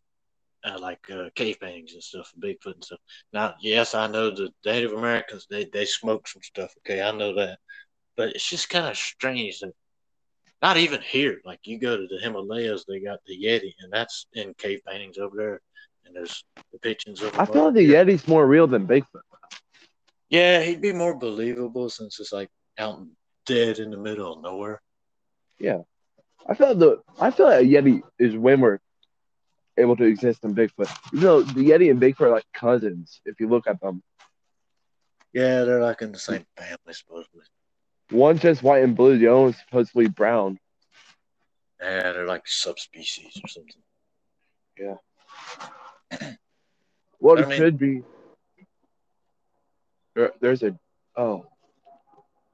uh, 0.65 0.79
like 0.81 1.11
uh, 1.11 1.29
cave 1.35 1.59
paintings 1.61 1.93
and 1.95 2.03
stuff 2.03 2.33
Bigfoot 2.39 2.75
and 2.75 2.85
stuff. 2.85 3.01
Now, 3.33 3.55
yes, 3.61 3.95
I 3.95 4.07
know 4.07 4.31
the 4.31 4.51
Native 4.65 4.93
Americans 4.93 5.47
they 5.51 5.67
they 5.67 5.85
smoke 5.85 6.27
some 6.29 6.43
stuff. 6.43 6.73
Okay, 6.79 7.03
I 7.03 7.11
know 7.13 7.35
that, 7.35 7.59
but 8.17 8.31
it's 8.31 8.49
just 8.49 8.69
kind 8.69 8.87
of 8.87 8.97
strange 8.97 9.61
that 9.61 9.73
not 10.63 10.77
even 10.77 11.01
here. 11.01 11.41
Like 11.45 11.61
you 11.65 11.79
go 11.79 11.97
to 11.97 12.07
the 12.07 12.19
Himalayas, 12.23 12.85
they 12.87 13.01
got 13.01 13.21
the 13.27 13.37
Yeti, 13.37 13.73
and 13.81 13.93
that's 13.93 14.27
in 14.35 14.55
cave 14.55 14.81
paintings 14.87 15.19
over 15.19 15.37
there. 15.37 15.61
And 16.05 16.15
there's 16.15 16.45
depictions 16.75 17.23
of. 17.23 17.39
I 17.39 17.45
feel 17.45 17.67
like 17.67 17.75
the 17.75 17.83
here. 17.83 18.05
Yeti's 18.05 18.27
more 18.27 18.47
real 18.47 18.67
than 18.67 18.87
Bigfoot. 18.87 19.23
Yeah, 20.29 20.63
he'd 20.63 20.81
be 20.81 20.93
more 20.93 21.17
believable 21.17 21.91
since 21.91 22.21
it's 22.21 22.33
like 22.33 22.49
out 22.79 23.05
dead 23.47 23.79
in 23.79 23.91
the 23.91 23.97
middle 23.97 24.33
of 24.33 24.43
nowhere. 24.43 24.81
I 25.63 26.55
feel 26.55 26.75
the 26.75 27.03
I 27.21 27.31
feel 27.31 27.47
like 27.47 27.63
a 27.63 27.67
Yeti 27.67 28.03
is 28.19 28.37
way 28.37 28.57
more 28.57 28.81
able 29.79 29.97
to 29.97 30.05
exist 30.05 30.43
than 30.43 30.55
Bigfoot. 30.55 30.91
You 31.13 31.21
know, 31.21 31.43
the 31.43 31.69
Yeti 31.71 31.91
and 31.91 32.01
Bigfoot 32.01 32.21
are 32.23 32.31
like 32.31 32.45
cousins 32.53 33.21
if 33.25 33.39
you 33.41 33.49
look 33.49 33.67
at 33.67 33.81
them. 33.81 34.03
Yeah, 35.33 35.63
they're 35.65 35.81
like 35.83 36.03
in 36.03 36.13
the 36.13 36.19
same 36.19 36.45
family, 36.57 36.93
supposedly. 36.93 37.45
One's 38.11 38.41
just 38.41 38.63
white 38.63 38.83
and 38.83 38.97
blue, 38.97 39.17
the 39.19 39.29
other 39.29 39.41
one's 39.43 39.59
supposedly 39.59 40.09
brown. 40.09 40.59
Yeah, 41.81 42.13
they're 42.13 42.27
like 42.27 42.47
subspecies 42.49 43.41
or 43.43 43.49
something. 43.49 43.83
Yeah. 44.79 46.31
What 47.19 47.39
I 47.39 47.43
it 47.43 47.49
mean- 47.49 47.59
could 47.59 47.79
be. 47.79 48.03
There, 50.17 50.33
there's 50.41 50.63
a 50.63 50.77
oh, 51.17 51.47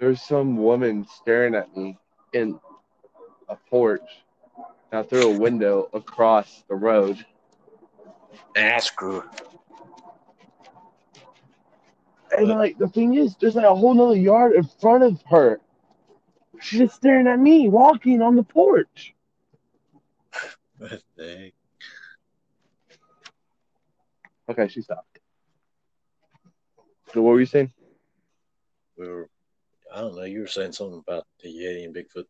there's 0.00 0.20
some 0.20 0.56
woman 0.56 1.06
staring 1.20 1.54
at 1.54 1.74
me 1.74 1.96
in 2.32 2.58
a 3.48 3.56
porch, 3.70 4.02
now 4.92 5.02
through 5.02 5.34
a 5.34 5.38
window 5.38 5.88
across 5.92 6.64
the 6.68 6.74
road. 6.74 7.24
Screw. 8.78 9.20
her. 9.20 9.30
And 12.36 12.48
like 12.48 12.78
the 12.78 12.88
thing 12.88 13.14
is, 13.14 13.36
there's 13.36 13.54
like 13.54 13.64
a 13.64 13.74
whole 13.74 13.94
nother 13.94 14.16
yard 14.16 14.52
in 14.52 14.64
front 14.80 15.02
of 15.04 15.20
her. 15.28 15.60
She's 16.60 16.80
just 16.80 16.96
staring 16.96 17.26
at 17.26 17.38
me 17.38 17.68
walking 17.68 18.22
on 18.22 18.36
the 18.36 18.42
porch. 18.42 19.14
What 20.78 21.00
the? 21.16 21.52
Okay, 24.50 24.68
she 24.68 24.82
stopped. 24.82 25.18
So 27.14 27.22
what 27.22 27.32
were 27.32 27.40
you 27.40 27.46
saying? 27.46 27.72
We 28.98 29.08
were, 29.08 29.28
I 29.92 30.00
don't 30.02 30.14
know. 30.16 30.24
You 30.24 30.40
were 30.40 30.46
saying 30.46 30.72
something 30.72 31.02
about 31.06 31.24
the 31.42 31.48
Yeti 31.48 31.84
and 31.86 31.94
Bigfoot. 31.94 32.26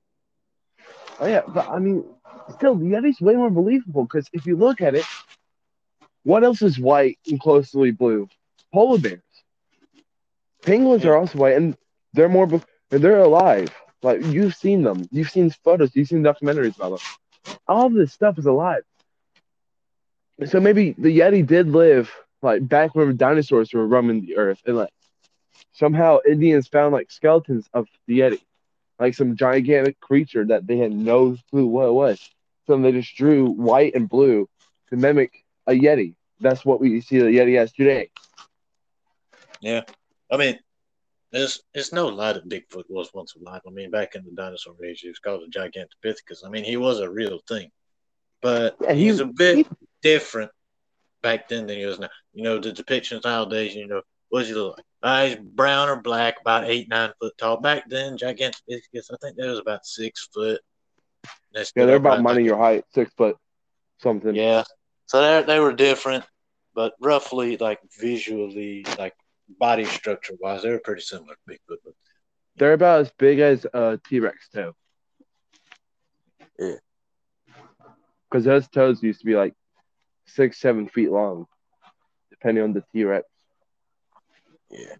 Oh 1.20 1.26
yeah, 1.26 1.42
but 1.48 1.66
I 1.68 1.78
mean, 1.78 2.04
still 2.48 2.74
the 2.76 2.84
Yeti's 2.86 3.20
way 3.20 3.34
more 3.34 3.50
believable 3.50 4.04
because 4.04 4.28
if 4.32 4.46
you 4.46 4.56
look 4.56 4.80
at 4.80 4.94
it, 4.94 5.04
what 6.24 6.44
else 6.44 6.62
is 6.62 6.78
white 6.78 7.18
and 7.26 7.40
closely 7.40 7.90
blue? 7.90 8.28
Polar 8.72 8.98
bears. 8.98 9.22
Penguins 10.64 11.04
Yeah. 11.04 11.06
are 11.06 11.16
also 11.16 11.38
white, 11.38 11.56
and 11.56 11.76
they're 12.12 12.28
more 12.28 12.46
be- 12.46 12.62
they're 12.90 13.20
alive. 13.20 13.70
Like 14.02 14.22
you've 14.24 14.54
seen 14.54 14.82
them, 14.82 15.08
you've 15.10 15.30
seen 15.30 15.50
photos, 15.50 15.94
you've 15.94 16.08
seen 16.08 16.22
documentaries 16.22 16.76
about 16.76 16.90
them. 16.90 17.00
All 17.68 17.88
this 17.90 18.12
stuff 18.12 18.38
is 18.38 18.46
alive. 18.46 18.82
So 20.46 20.60
maybe 20.60 20.94
the 20.98 21.18
Yeti 21.18 21.46
did 21.46 21.68
live 21.68 22.10
like 22.42 22.66
back 22.68 22.94
when 22.94 23.16
dinosaurs 23.16 23.72
were 23.72 23.86
roaming 23.86 24.20
the 24.22 24.36
earth, 24.36 24.60
and 24.66 24.76
like 24.76 24.92
somehow 25.72 26.18
Indians 26.28 26.68
found 26.68 26.92
like 26.92 27.10
skeletons 27.10 27.68
of 27.72 27.86
the 28.06 28.20
Yeti 28.20 28.40
like 28.98 29.14
some 29.14 29.36
gigantic 29.36 30.00
creature 30.00 30.44
that 30.46 30.66
they 30.66 30.78
had 30.78 30.92
no 30.92 31.36
clue 31.50 31.66
what 31.66 31.88
it 31.88 31.92
was. 31.92 32.30
So 32.66 32.78
they 32.78 32.92
just 32.92 33.14
drew 33.16 33.46
white 33.46 33.94
and 33.94 34.08
blue 34.08 34.48
to 34.90 34.96
mimic 34.96 35.44
a 35.66 35.72
Yeti. 35.72 36.14
That's 36.40 36.64
what 36.64 36.80
we 36.80 37.00
see 37.00 37.18
the 37.18 37.26
Yeti 37.26 37.58
as 37.58 37.72
today. 37.72 38.10
Yeah, 39.60 39.82
I 40.30 40.36
mean, 40.36 40.58
there's 41.32 41.62
it's 41.74 41.92
no 41.92 42.08
lie 42.08 42.32
that 42.32 42.48
Bigfoot 42.48 42.84
was 42.88 43.10
once 43.14 43.34
alive. 43.34 43.62
I 43.66 43.70
mean, 43.70 43.90
back 43.90 44.14
in 44.14 44.24
the 44.24 44.30
dinosaur 44.32 44.74
age, 44.84 45.00
he 45.00 45.08
was 45.08 45.18
called 45.18 45.42
a 45.42 45.50
Gigantopithecus. 45.58 46.44
I 46.44 46.50
mean, 46.50 46.64
he 46.64 46.76
was 46.76 47.00
a 47.00 47.10
real 47.10 47.38
thing, 47.48 47.70
but 48.42 48.76
Yeah, 48.80 48.92
he- 48.92 49.04
he's 49.04 49.20
a 49.20 49.26
bit 49.26 49.56
he- 49.56 49.66
different 50.02 50.50
back 51.22 51.48
then 51.48 51.66
than 51.66 51.76
he 51.78 51.82
is 51.82 51.98
now. 51.98 52.10
You 52.34 52.44
know, 52.44 52.58
the 52.58 52.72
depictions 52.72 53.24
nowadays, 53.24 53.74
you 53.74 53.86
know, 53.86 54.02
what 54.28 54.40
does 54.40 54.48
he 54.48 54.54
look 54.54 54.76
like? 54.76 54.86
Uh, 55.06 55.26
he's 55.26 55.36
brown 55.36 55.88
or 55.88 55.94
black, 55.94 56.34
about 56.40 56.64
eight, 56.64 56.88
nine 56.88 57.12
foot 57.20 57.32
tall. 57.38 57.58
Back 57.58 57.88
then, 57.88 58.18
Gigantopithecus, 58.18 59.12
I 59.12 59.16
think 59.22 59.36
that 59.36 59.46
was 59.46 59.60
about 59.60 59.86
six 59.86 60.28
foot. 60.34 60.60
They 61.54 61.60
Yeah, 61.76 61.86
they're 61.86 61.94
about 61.94 62.22
money 62.22 62.42
your 62.42 62.56
height, 62.58 62.82
six 62.92 63.14
foot 63.14 63.36
something. 64.02 64.34
Yeah, 64.34 64.64
so 65.04 65.20
they 65.20 65.46
they 65.46 65.60
were 65.60 65.72
different, 65.72 66.24
but 66.74 66.94
roughly, 67.00 67.56
like 67.56 67.78
visually, 68.00 68.84
like 68.98 69.14
body 69.60 69.84
structure 69.84 70.34
wise, 70.40 70.62
they 70.62 70.70
were 70.70 70.80
pretty 70.80 71.02
similar 71.02 71.34
to 71.34 71.54
Bigfoot. 71.54 71.76
But 71.84 71.94
They're 72.56 72.72
about 72.72 73.02
as 73.02 73.12
big 73.16 73.38
as 73.38 73.64
a 73.72 74.00
T 74.08 74.18
Rex 74.18 74.48
toe. 74.48 74.72
Yeah. 76.58 76.74
Because 78.28 78.44
those 78.44 78.66
toes 78.66 79.04
used 79.04 79.20
to 79.20 79.26
be 79.26 79.36
like 79.36 79.54
six, 80.26 80.58
seven 80.58 80.88
feet 80.88 81.12
long, 81.12 81.46
depending 82.30 82.64
on 82.64 82.72
the 82.72 82.82
T 82.92 83.04
Rex. 83.04 83.24
Yeah. 84.70 84.96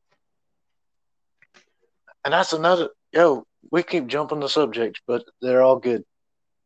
And 2.25 2.33
that's 2.35 2.53
another 2.53 2.91
yo, 3.13 3.45
we 3.71 3.83
keep 3.83 4.07
jumping 4.07 4.41
the 4.41 4.49
subjects, 4.49 5.01
but 5.07 5.25
they're 5.41 5.63
all 5.63 5.79
good. 5.79 6.05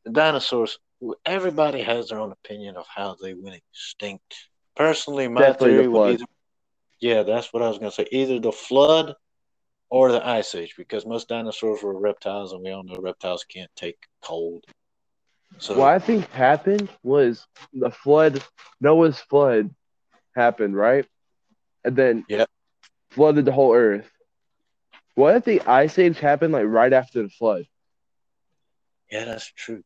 The 0.04 0.12
dinosaurs, 0.12 0.78
everybody 1.24 1.82
has 1.82 2.08
their 2.08 2.20
own 2.20 2.32
opinion 2.32 2.76
of 2.76 2.86
how 2.94 3.16
they 3.20 3.34
went 3.34 3.56
extinct. 3.56 4.34
Personally, 4.76 5.28
my 5.28 5.40
Definitely 5.42 5.74
the 5.76 5.82
theory 5.82 5.88
would 5.88 6.08
either 6.08 6.24
Yeah, 7.00 7.22
that's 7.22 7.52
what 7.52 7.62
I 7.62 7.68
was 7.68 7.78
gonna 7.78 7.90
say. 7.92 8.06
Either 8.10 8.38
the 8.40 8.52
flood 8.52 9.14
or 9.90 10.12
the 10.12 10.26
ice 10.26 10.54
age, 10.54 10.74
because 10.76 11.06
most 11.06 11.28
dinosaurs 11.28 11.82
were 11.82 11.98
reptiles 11.98 12.52
and 12.52 12.62
we 12.62 12.70
all 12.70 12.82
know 12.84 12.96
reptiles 13.00 13.44
can't 13.44 13.70
take 13.76 13.98
cold. 14.22 14.64
So 15.58 15.74
What 15.76 15.88
I 15.88 15.98
think 15.98 16.26
happened 16.30 16.88
was 17.02 17.46
the 17.72 17.90
flood, 17.90 18.42
Noah's 18.80 19.20
flood 19.20 19.70
happened, 20.34 20.76
right? 20.76 21.06
And 21.84 21.96
then 21.96 22.24
Yep. 22.28 22.48
Flooded 23.10 23.44
the 23.44 23.52
whole 23.52 23.74
earth. 23.74 24.10
What 25.14 25.36
if 25.36 25.44
the 25.44 25.60
ice 25.62 25.98
age 25.98 26.18
happened 26.18 26.52
like 26.52 26.66
right 26.66 26.92
after 26.92 27.22
the 27.22 27.28
flood? 27.28 27.64
Yeah, 29.10 29.24
that's 29.24 29.50
true. 29.52 29.82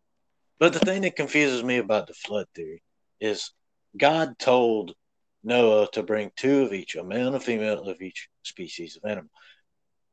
But 0.58 0.72
the 0.72 0.78
thing 0.78 1.02
that 1.02 1.16
confuses 1.16 1.62
me 1.62 1.78
about 1.78 2.06
the 2.06 2.14
flood 2.14 2.46
theory 2.54 2.82
is 3.20 3.50
God 3.96 4.38
told 4.38 4.94
Noah 5.42 5.88
to 5.92 6.02
bring 6.02 6.30
two 6.36 6.62
of 6.62 6.72
each, 6.72 6.96
a 6.96 7.04
male 7.04 7.28
and 7.28 7.36
a 7.36 7.40
female 7.40 7.88
of 7.88 8.00
each 8.00 8.28
species 8.42 8.96
of 8.96 9.08
animal. 9.08 9.30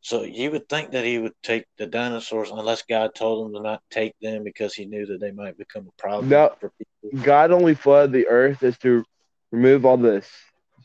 So 0.01 0.23
you 0.23 0.49
would 0.51 0.67
think 0.67 0.91
that 0.91 1.05
he 1.05 1.19
would 1.19 1.35
take 1.43 1.65
the 1.77 1.85
dinosaurs 1.85 2.49
unless 2.49 2.81
God 2.83 3.13
told 3.13 3.45
him 3.47 3.53
to 3.53 3.61
not 3.61 3.83
take 3.91 4.15
them 4.19 4.43
because 4.43 4.73
he 4.73 4.85
knew 4.85 5.05
that 5.05 5.19
they 5.19 5.31
might 5.31 5.57
become 5.57 5.87
a 5.87 6.01
problem 6.01 6.29
No. 6.29 6.55
for 6.59 6.71
people. 7.03 7.23
God 7.23 7.51
only 7.51 7.75
flooded 7.75 8.11
the 8.11 8.27
earth 8.27 8.63
is 8.63 8.77
to 8.79 9.03
remove 9.51 9.85
all 9.85 9.97
this 9.97 10.27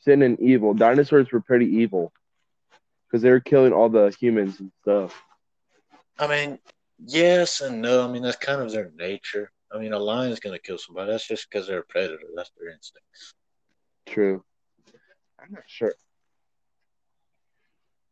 sin 0.07 0.23
and 0.23 0.41
evil. 0.41 0.73
Dinosaurs 0.73 1.31
were 1.31 1.41
pretty 1.41 1.67
evil 1.67 2.13
because 3.07 3.23
they 3.23 3.31
were 3.31 3.41
killing 3.41 3.73
all 3.73 3.89
the 3.89 4.15
humans 4.19 4.59
and 4.61 4.73
stuff. 4.83 5.23
I 6.19 6.27
mean, 6.27 6.59
yes 7.05 7.61
and 7.61 7.83
no. 7.83 8.09
I 8.09 8.11
mean, 8.11 8.23
that's 8.23 8.37
kind 8.37 8.63
of 8.63 8.73
their 8.73 8.91
nature. 8.97 9.51
I 9.73 9.79
mean, 9.79 9.93
a 9.93 9.99
lion's 9.99 10.41
going 10.41 10.57
to 10.57 10.63
kill 10.63 10.79
somebody. 10.79 11.11
That's 11.11 11.27
just 11.27 11.49
because 11.51 11.67
they're 11.67 11.81
a 11.81 11.85
predator. 11.85 12.23
That's 12.35 12.51
their 12.59 12.71
instinct. 12.71 13.07
True. 14.07 14.45
I'm 15.41 15.53
not 15.53 15.65
sure. 15.67 15.95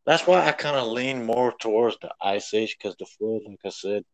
That's 0.05 0.27
why 0.27 0.47
I 0.47 0.53
kind 0.53 0.77
of 0.77 0.89
lean 0.89 1.25
more 1.25 1.55
towards 1.59 1.97
the 2.03 2.11
Ice 2.21 2.53
Age 2.53 2.77
because 2.77 2.95
the 2.99 3.07
flood, 3.07 3.43
like 3.47 3.61
I 3.65 3.71
said, 3.71 4.05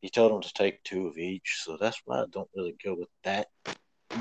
he 0.00 0.08
told 0.08 0.32
them 0.32 0.42
to 0.42 0.52
take 0.52 0.82
two 0.82 1.06
of 1.06 1.18
each. 1.18 1.60
So 1.62 1.76
that's 1.78 2.00
why 2.04 2.22
I 2.22 2.24
don't 2.30 2.48
really 2.56 2.74
go 2.84 2.94
with 2.98 3.08
that. 3.22 3.46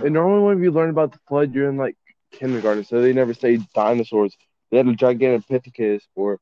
And 0.03 0.13
normally 0.13 0.43
when 0.43 0.63
you 0.63 0.71
learn 0.71 0.91
about 0.91 1.13
the 1.13 1.19
flood, 1.27 1.55
you're 1.55 1.69
in 1.69 1.77
like 1.77 1.95
kindergarten, 2.37 2.83
so 2.83 3.01
they 3.01 3.13
never 3.13 3.33
say 3.33 3.59
dinosaurs 3.73 4.35
they 4.69 4.77
had 4.77 4.87
a 4.87 4.93
Gigantopithecus 4.93 6.01
or 6.15 6.39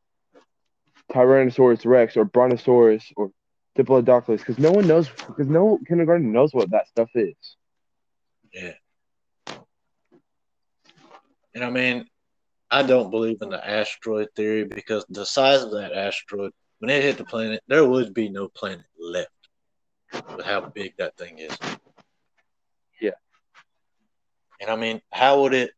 Tyrannosaurus 1.12 1.86
Rex 1.86 2.18
or 2.18 2.26
Brontosaurus 2.26 3.12
or 3.16 3.32
Diplodocus 3.78 4.40
because 4.40 4.58
no 4.58 4.72
one 4.72 4.88
knows 4.88 5.10
because 5.10 5.48
no 5.48 5.80
kindergarten 5.88 6.32
knows 6.32 6.54
what 6.54 6.72
that 6.72 6.88
stuff 6.88 7.10
is. 7.14 7.36
Yeah. 8.54 8.74
And 11.54 11.64
I 11.64 11.70
mean, 11.70 12.06
I 12.72 12.84
don't 12.84 13.12
believe 13.12 13.42
in 13.42 13.50
the 13.50 13.70
asteroid 13.70 14.30
theory 14.36 14.64
because 14.64 15.06
the 15.10 15.26
size 15.26 15.62
of 15.62 15.72
that 15.72 15.94
asteroid, 15.94 16.52
when 16.80 16.90
it 16.90 17.04
hit 17.04 17.18
the 17.18 17.26
planet, 17.26 17.62
there 17.68 17.86
would 17.86 18.14
be 18.14 18.30
no 18.30 18.48
planet 18.48 18.86
left 19.00 19.30
with 20.36 20.46
how 20.46 20.62
big 20.62 20.94
that 20.98 21.16
thing 21.18 21.40
is. 21.40 21.58
Yeah. 23.00 23.12
And 24.62 24.70
I 24.70 24.76
mean, 24.76 25.02
how 25.12 25.42
would 25.42 25.54
it, 25.54 25.72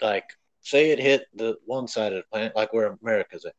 like, 0.00 0.24
say 0.60 0.90
it 0.90 0.98
hit 1.00 1.26
the 1.34 1.56
one 1.66 1.88
side 1.88 2.12
of 2.12 2.18
the 2.18 2.24
planet, 2.32 2.54
like 2.56 2.72
where 2.72 2.96
America's 3.02 3.44
at? 3.44 3.54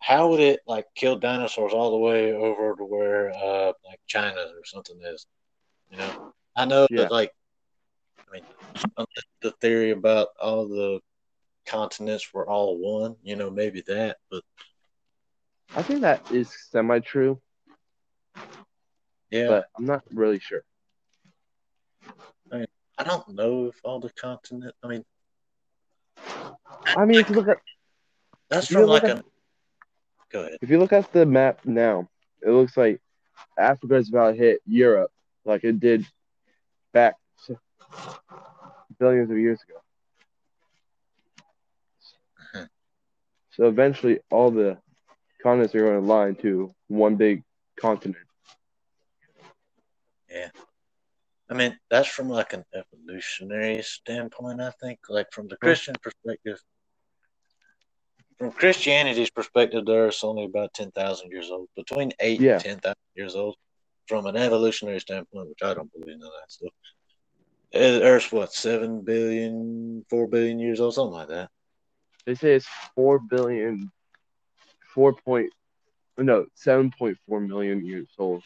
How 0.00 0.28
would 0.30 0.40
it 0.40 0.60
like 0.66 0.86
kill 0.94 1.16
dinosaurs 1.18 1.72
all 1.72 1.90
the 1.90 1.98
way 1.98 2.32
over 2.32 2.74
to 2.76 2.84
where 2.84 3.30
uh 3.32 3.72
like 3.86 4.00
China 4.06 4.40
or 4.40 4.64
something 4.64 4.98
is? 5.02 5.26
You 5.90 5.98
know, 5.98 6.32
I 6.56 6.64
know 6.66 6.86
Yeah. 6.90 7.08
that 7.08 7.10
like, 7.10 7.32
I 8.28 8.34
mean, 8.36 8.42
the 9.42 9.52
theory 9.60 9.90
about 9.90 10.28
all 10.40 10.68
the 10.68 11.00
continents 11.66 12.32
were 12.32 12.48
all 12.48 12.76
one. 12.78 13.16
You 13.22 13.36
know, 13.36 13.50
maybe 13.50 13.82
that, 13.86 14.16
but 14.30 14.42
I 15.74 15.82
think 15.82 16.00
that 16.02 16.22
is 16.30 16.52
semi 16.70 16.98
true, 17.00 17.40
yeah, 19.30 19.48
but 19.48 19.66
I'm 19.76 19.86
not 19.86 20.02
really 20.12 20.38
sure. 20.38 20.62
I 22.52 22.56
mean, 22.58 22.66
I 22.98 23.04
don't 23.04 23.28
know 23.28 23.66
if 23.66 23.80
all 23.84 24.00
the 24.00 24.10
continent. 24.12 24.74
I 24.82 24.88
mean, 24.88 25.04
I 26.96 27.04
mean, 27.04 27.20
if 27.20 27.28
you 27.28 27.36
look 27.36 27.48
at 27.48 27.58
that's 28.48 28.68
from 28.68 28.86
like 28.86 29.04
at 29.04 29.18
a. 29.18 29.24
Go 30.30 30.40
ahead. 30.40 30.58
if 30.60 30.70
you 30.70 30.78
look 30.78 30.92
at 30.92 31.12
the 31.12 31.26
map 31.26 31.60
now, 31.64 32.08
it 32.42 32.50
looks 32.50 32.76
like 32.76 33.00
Africa's 33.58 34.08
about 34.08 34.32
to 34.32 34.36
hit 34.36 34.60
Europe 34.66 35.10
like 35.44 35.64
it 35.64 35.80
did 35.80 36.04
back 36.92 37.14
billions 38.98 39.30
of 39.30 39.38
years 39.38 39.60
ago. 39.62 39.80
So 43.50 43.68
eventually, 43.68 44.20
all 44.30 44.50
the 44.50 44.76
continents 45.42 45.74
are 45.74 45.80
going 45.80 46.00
to 46.00 46.06
line 46.06 46.34
to 46.36 46.74
one 46.88 47.16
big 47.16 47.42
continent. 47.80 48.18
I 51.48 51.54
mean, 51.54 51.78
that's 51.90 52.08
from 52.08 52.28
like 52.28 52.52
an 52.52 52.64
evolutionary 52.74 53.82
standpoint, 53.82 54.60
I 54.60 54.70
think. 54.80 54.98
Like 55.08 55.28
from 55.32 55.46
the 55.48 55.56
Christian 55.56 55.94
perspective, 56.02 56.60
from 58.38 58.50
Christianity's 58.52 59.30
perspective, 59.30 59.86
the 59.86 59.94
Earth's 59.94 60.24
only 60.24 60.44
about 60.44 60.74
10,000 60.74 61.30
years 61.30 61.50
old, 61.50 61.68
between 61.76 62.12
8 62.20 62.40
Yeah. 62.40 62.54
and 62.54 62.62
10,000 62.62 62.96
years 63.14 63.36
old. 63.36 63.56
From 64.08 64.26
an 64.26 64.36
evolutionary 64.36 65.00
standpoint, 65.00 65.48
which 65.48 65.62
I 65.62 65.74
don't 65.74 65.92
believe 65.92 66.14
in 66.14 66.20
that 66.20 66.30
stuff, 66.48 66.72
eh, 67.72 67.98
the 67.98 68.02
Earth's 68.04 68.30
what, 68.30 68.52
7 68.52 69.02
billion, 69.02 70.04
4 70.08 70.28
billion 70.28 70.60
years 70.60 70.80
old, 70.80 70.94
something 70.94 71.14
like 71.14 71.28
that. 71.28 71.50
They 72.24 72.34
say 72.34 72.54
it's 72.54 72.68
four 72.94 73.18
billion, 73.20 73.90
four 74.94 75.12
point, 75.14 75.52
no, 76.18 76.46
seven 76.54 76.90
point 76.90 77.18
four 77.26 77.40
million 77.40 77.86
years 77.86 78.08
old. 78.18 78.42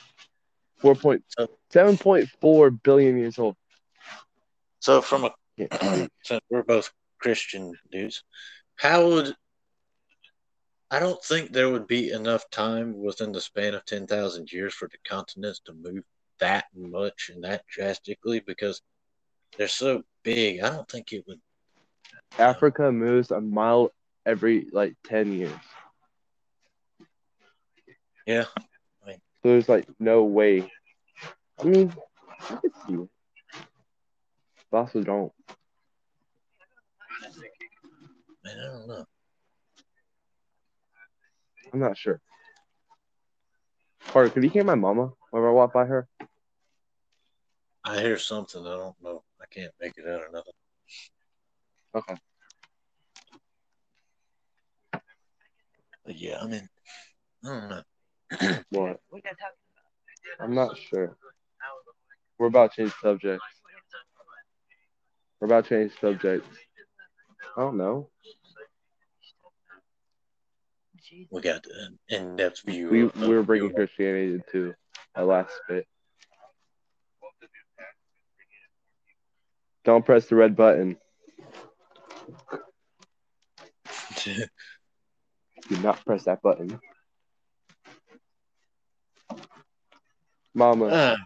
Four 0.80 0.94
point 0.94 1.22
seven 1.70 1.96
point 1.98 2.28
four 2.40 2.70
billion 2.70 3.18
years 3.18 3.38
old. 3.38 3.56
So, 4.80 5.02
from 5.02 5.24
a 5.24 5.34
Yeah. 5.56 6.06
since 6.24 6.40
we're 6.48 6.62
both 6.62 6.90
Christian 7.18 7.74
dudes, 7.92 8.24
how 8.76 9.06
would 9.08 9.34
I 10.90 10.98
don't 10.98 11.22
think 11.22 11.52
there 11.52 11.70
would 11.70 11.86
be 11.86 12.10
enough 12.10 12.50
time 12.50 12.98
within 12.98 13.32
the 13.32 13.40
span 13.40 13.74
of 13.74 13.84
ten 13.84 14.06
thousand 14.06 14.50
years 14.52 14.74
for 14.74 14.88
the 14.88 14.98
continents 15.08 15.60
to 15.66 15.72
move 15.72 16.04
that 16.40 16.64
much 16.74 17.30
and 17.32 17.44
that 17.44 17.66
drastically 17.66 18.40
because 18.40 18.82
they're 19.56 19.68
so 19.68 20.02
big. 20.22 20.60
I 20.62 20.70
don't 20.70 20.88
think 20.88 21.12
it 21.12 21.24
would. 21.28 21.40
Africa 22.38 22.90
moves 22.90 23.30
a 23.30 23.40
mile 23.40 23.90
every 24.24 24.66
like 24.72 24.96
ten 25.04 25.32
years. 25.32 25.52
Yeah, 28.26 28.44
So 29.42 29.48
there's 29.48 29.68
like 29.68 29.86
no 29.98 30.24
way. 30.24 30.70
I 31.58 31.64
mean, 31.64 31.92
I 32.50 32.56
could 32.56 32.72
see 32.86 32.94
it. 32.94 33.08
But 34.70 34.78
also 34.78 35.02
don't. 35.02 35.32
man, 38.44 38.58
I 38.58 38.66
don't 38.66 38.88
know. 38.88 39.04
I'm 41.72 41.80
not 41.80 41.96
sure. 41.96 42.20
Carter, 44.08 44.30
could 44.30 44.42
you 44.42 44.50
hear 44.50 44.64
my 44.64 44.74
mama 44.74 45.12
whenever 45.30 45.50
I 45.50 45.52
walk 45.52 45.72
by 45.72 45.86
her? 45.86 46.08
I 47.84 48.00
hear 48.00 48.18
something. 48.18 48.66
I 48.66 48.76
don't 48.76 48.96
know. 49.02 49.22
I 49.40 49.46
can't 49.50 49.72
make 49.80 49.96
it 49.96 50.06
out 50.06 50.20
or 50.20 50.30
nothing. 50.32 50.52
Okay. 51.94 52.14
But 56.04 56.16
yeah, 56.16 56.38
I 56.42 56.46
mean, 56.46 56.68
I 57.44 57.48
don't 57.48 57.68
know. 57.68 57.82
What? 58.70 59.00
I'm 60.40 60.54
not 60.54 60.78
sure. 60.78 61.16
We're 62.38 62.46
about 62.46 62.72
to 62.74 62.82
change 62.82 62.94
subjects. 63.02 63.44
We're 65.40 65.46
about 65.46 65.64
to 65.66 65.68
change 65.68 65.92
subjects. 66.00 66.48
I 67.56 67.60
don't 67.60 67.76
know. 67.76 68.08
We 71.30 71.40
got 71.40 71.66
an 71.66 71.98
in-depth 72.08 72.62
view. 72.64 72.88
We 72.88 73.02
of- 73.02 73.16
we 73.16 73.28
were 73.28 73.42
bringing 73.42 73.72
Christianity 73.72 74.42
to 74.52 74.74
a 75.16 75.24
last 75.24 75.52
bit. 75.68 75.86
Don't 79.84 80.04
press 80.04 80.26
the 80.26 80.36
red 80.36 80.54
button. 80.56 80.96
Do 84.24 85.76
not 85.82 86.04
press 86.04 86.24
that 86.24 86.42
button. 86.42 86.78
Mama, 90.54 90.86
Uh, 90.86 91.16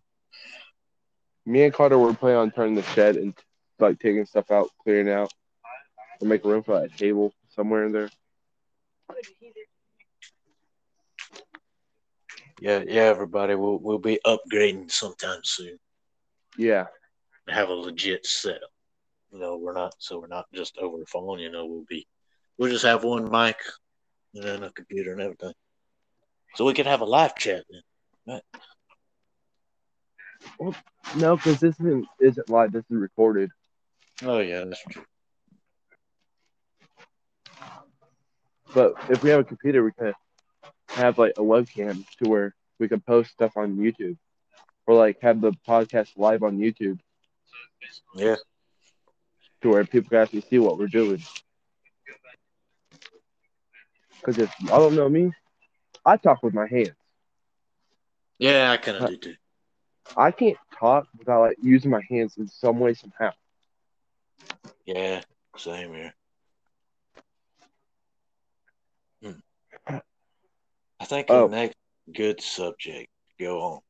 me 1.47 1.65
and 1.65 1.75
Carter 1.75 1.99
were 1.99 2.15
planning 2.15 2.39
on 2.39 2.51
turning 2.51 2.75
the 2.75 2.83
shed 2.83 3.17
and 3.17 3.35
like 3.79 3.99
taking 3.99 4.25
stuff 4.27 4.51
out, 4.51 4.71
clearing 4.83 5.11
out, 5.11 5.33
and 6.21 6.29
make 6.29 6.45
room 6.45 6.63
for 6.63 6.81
like, 6.81 6.93
a 6.93 6.97
table 6.97 7.33
somewhere 7.51 7.87
in 7.87 7.93
there. 7.93 8.11
yeah, 12.61 12.83
yeah, 12.87 13.03
everybody, 13.03 13.55
we'll 13.55 13.79
we'll 13.79 13.99
be 13.99 14.19
upgrading 14.27 14.91
sometime 14.91 15.41
soon. 15.43 15.79
Yeah, 16.57 16.87
Have 17.49 17.69
a 17.69 17.75
legit 17.75 18.25
setup. 18.27 18.71
You 19.31 19.41
know, 19.41 19.57
we're 19.57 19.75
not 19.75 19.95
so 19.99 20.21
we're 20.21 20.29
not 20.29 20.47
just 20.55 20.79
over 20.79 20.99
the 20.99 21.07
phone. 21.07 21.41
You 21.41 21.51
know, 21.51 21.67
we'll 21.67 21.85
be 21.89 22.07
we'll 22.57 22.71
just 22.71 22.85
have 22.85 23.05
one 23.05 23.31
mic 23.31 23.57
and 24.35 24.45
then 24.45 24.63
a 24.63 24.71
computer 24.71 25.13
and 25.13 25.21
everything, 25.21 25.53
so 26.55 26.65
we 26.65 26.75
can 26.75 26.87
have 26.87 27.01
a 27.01 27.05
live 27.07 27.35
chat 27.35 27.65
then. 28.27 28.41
No, 31.17 31.37
because 31.37 31.61
this 31.61 31.79
isn't 31.81 32.07
isn't 32.21 32.49
live. 32.49 32.73
This 32.73 32.85
is 32.91 32.97
recorded. 32.97 33.51
Oh 34.23 34.39
yeah, 34.39 34.65
that's 34.65 34.83
true. 34.91 35.05
But 38.75 38.95
if 39.09 39.23
we 39.23 39.31
have 39.31 39.41
a 39.41 39.45
computer, 39.45 39.83
we 39.83 39.93
can 39.93 40.15
have 40.89 41.19
like 41.19 41.33
a 41.37 41.43
webcam 41.43 42.05
to 42.19 42.29
where 42.29 42.55
we 42.79 42.89
can 42.89 43.01
post 43.01 43.31
stuff 43.33 43.57
on 43.57 43.77
YouTube, 43.77 44.17
or 44.87 44.95
like 44.95 45.21
have 45.21 45.41
the 45.41 45.53
podcast 45.67 46.17
live 46.17 46.43
on 46.43 46.59
YouTube 46.59 46.99
Yeah, 48.15 48.37
to 49.63 49.69
where 49.71 49.85
people 49.85 50.09
can 50.09 50.19
actually 50.19 50.41
see 50.43 50.59
what 50.59 50.79
we're 50.79 50.87
doing. 50.89 51.23
Because 54.21 54.39
if 54.39 54.51
y'all 54.61 54.81
don't 54.81 54.95
know 54.97 55.09
me, 55.09 55.33
I 56.05 56.17
talk 56.17 56.43
with 56.43 56.55
my 56.55 56.67
hands. 56.67 56.95
yeah, 58.39 58.71
I 58.71 58.77
kind 58.77 58.97
of 58.99 59.07
do 59.07 59.17
too. 59.17 59.35
I 60.17 60.31
can't 60.31 60.57
talk 60.79 61.07
without 61.19 61.41
like 61.41 61.57
using 61.63 61.91
my 61.91 62.03
hands 62.09 62.37
in 62.37 62.49
some 62.49 62.79
way 62.79 62.95
somehow. 62.95 63.33
Yeah, 64.87 65.23
same 65.57 65.95
here. 65.95 66.15
Hmm. 69.23 69.99
I 71.01 71.05
think 71.05 71.27
Oh. 71.31 71.49
the 71.49 71.57
next 71.57 71.77
good 72.13 72.41
subject 72.41 73.09
go 73.39 73.61
on, 73.61 73.81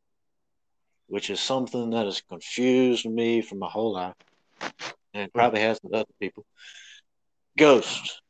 which 1.09 1.31
is 1.31 1.41
something 1.41 1.91
that 1.91 2.07
has 2.07 2.21
confused 2.23 3.07
me 3.07 3.43
for 3.43 3.57
my 3.57 3.69
whole 3.69 3.93
life, 3.93 4.15
and 5.13 5.33
probably 5.33 5.61
has 5.61 5.79
with 5.83 5.95
other 5.95 6.13
people. 6.21 6.45
Ghosts. 7.59 8.21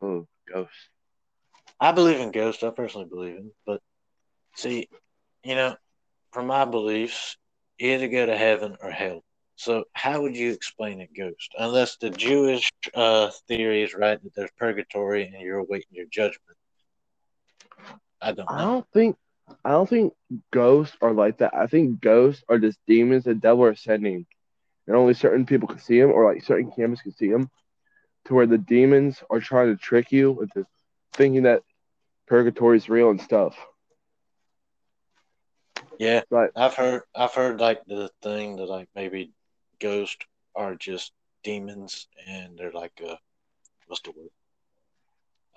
Oh, 0.00 0.26
ghosts. 0.52 0.88
I 1.80 1.92
believe 1.92 2.20
in 2.20 2.30
ghosts. 2.30 2.62
I 2.62 2.70
personally 2.70 3.08
believe 3.08 3.36
in, 3.36 3.50
but 3.66 3.80
see, 4.54 4.88
you 5.42 5.54
know, 5.54 5.76
from 6.32 6.46
my 6.46 6.64
beliefs, 6.64 7.36
either 7.78 8.08
go 8.08 8.26
to 8.26 8.36
heaven 8.36 8.76
or 8.82 8.90
hell. 8.90 9.22
So 9.56 9.84
how 9.92 10.22
would 10.22 10.36
you 10.36 10.52
explain 10.52 11.00
a 11.00 11.06
ghost? 11.06 11.54
Unless 11.58 11.96
the 11.98 12.10
Jewish 12.10 12.70
uh, 12.94 13.30
theory 13.46 13.82
is 13.82 13.94
right 13.94 14.22
that 14.22 14.34
there's 14.34 14.50
purgatory 14.56 15.24
and 15.24 15.40
you're 15.40 15.58
awaiting 15.58 15.88
your 15.90 16.06
judgment. 16.10 16.56
I 18.22 18.32
don't 18.32 18.50
know. 18.50 18.56
I 18.56 18.62
don't 18.62 18.86
think 18.92 19.16
I 19.64 19.70
don't 19.70 19.88
think 19.88 20.14
ghosts 20.52 20.96
are 21.02 21.12
like 21.12 21.38
that. 21.38 21.54
I 21.54 21.66
think 21.66 22.00
ghosts 22.00 22.42
are 22.48 22.58
just 22.58 22.78
demons 22.86 23.24
the 23.24 23.34
devil 23.34 23.64
are 23.64 23.74
sending, 23.74 24.26
and 24.86 24.96
only 24.96 25.14
certain 25.14 25.44
people 25.44 25.68
can 25.68 25.80
see 25.80 26.00
them, 26.00 26.10
or 26.10 26.32
like 26.32 26.44
certain 26.44 26.70
cameras 26.70 27.02
can 27.02 27.12
see 27.12 27.30
them, 27.30 27.50
to 28.26 28.34
where 28.34 28.46
the 28.46 28.58
demons 28.58 29.22
are 29.28 29.40
trying 29.40 29.68
to 29.68 29.76
trick 29.76 30.12
you 30.12 30.40
into 30.40 30.66
thinking 31.12 31.42
that 31.42 31.62
purgatory 32.26 32.76
is 32.76 32.88
real 32.88 33.10
and 33.10 33.20
stuff. 33.20 33.56
Yeah, 36.00 36.22
Right. 36.30 36.50
I've 36.56 36.74
heard 36.74 37.02
I've 37.14 37.34
heard 37.34 37.60
like 37.60 37.84
the 37.86 38.10
thing 38.22 38.56
that 38.56 38.66
like 38.66 38.88
maybe 38.94 39.32
ghosts 39.80 40.26
are 40.54 40.74
just 40.74 41.12
demons 41.44 42.08
and 42.26 42.58
they're 42.58 42.72
like 42.72 43.00
uh 43.06 43.16
what's 43.86 44.02
the 44.02 44.12
word? 44.12 44.30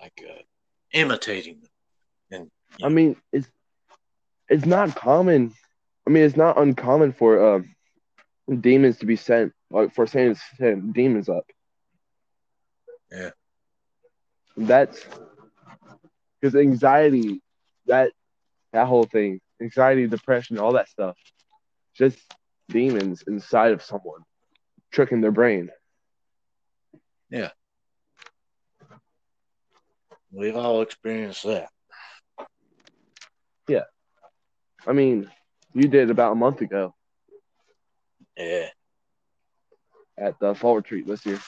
Like 0.00 0.22
uh 0.28 0.42
imitating 0.92 1.60
them. 1.62 1.70
And 2.30 2.50
I 2.82 2.88
mean, 2.88 3.16
it's 3.32 3.48
it's 4.48 4.66
not 4.66 4.94
common. 4.94 5.54
I 6.06 6.10
mean, 6.10 6.24
it's 6.24 6.36
not 6.36 6.58
uncommon 6.58 7.12
for 7.12 7.56
um 7.56 7.74
demons 8.60 8.98
to 8.98 9.06
be 9.06 9.16
sent, 9.16 9.52
like 9.70 9.94
for 9.94 10.06
Satan 10.06 10.34
to 10.34 10.40
send 10.56 10.94
demons 10.94 11.28
up. 11.28 11.44
Yeah. 13.10 13.30
That's 14.56 15.06
because 16.40 16.54
anxiety, 16.56 17.40
that 17.86 18.12
that 18.72 18.86
whole 18.86 19.04
thing, 19.04 19.40
anxiety, 19.60 20.06
depression, 20.06 20.58
all 20.58 20.72
that 20.72 20.88
stuff, 20.88 21.16
just 21.94 22.18
demons 22.68 23.22
inside 23.26 23.72
of 23.72 23.82
someone 23.82 24.20
tricking 24.90 25.20
their 25.20 25.32
brain. 25.32 25.70
Yeah. 27.30 27.50
We've 30.30 30.56
all 30.56 30.82
experienced 30.82 31.44
that. 31.44 31.68
Yeah. 33.68 33.84
I 34.86 34.92
mean, 34.92 35.30
you 35.72 35.88
did 35.88 36.10
about 36.10 36.32
a 36.32 36.36
month 36.36 36.60
ago 36.60 36.94
Yeah. 38.36 38.68
at 40.18 40.38
the 40.38 40.54
fall 40.54 40.76
retreat 40.76 41.06
this 41.06 41.24
year. 41.24 41.38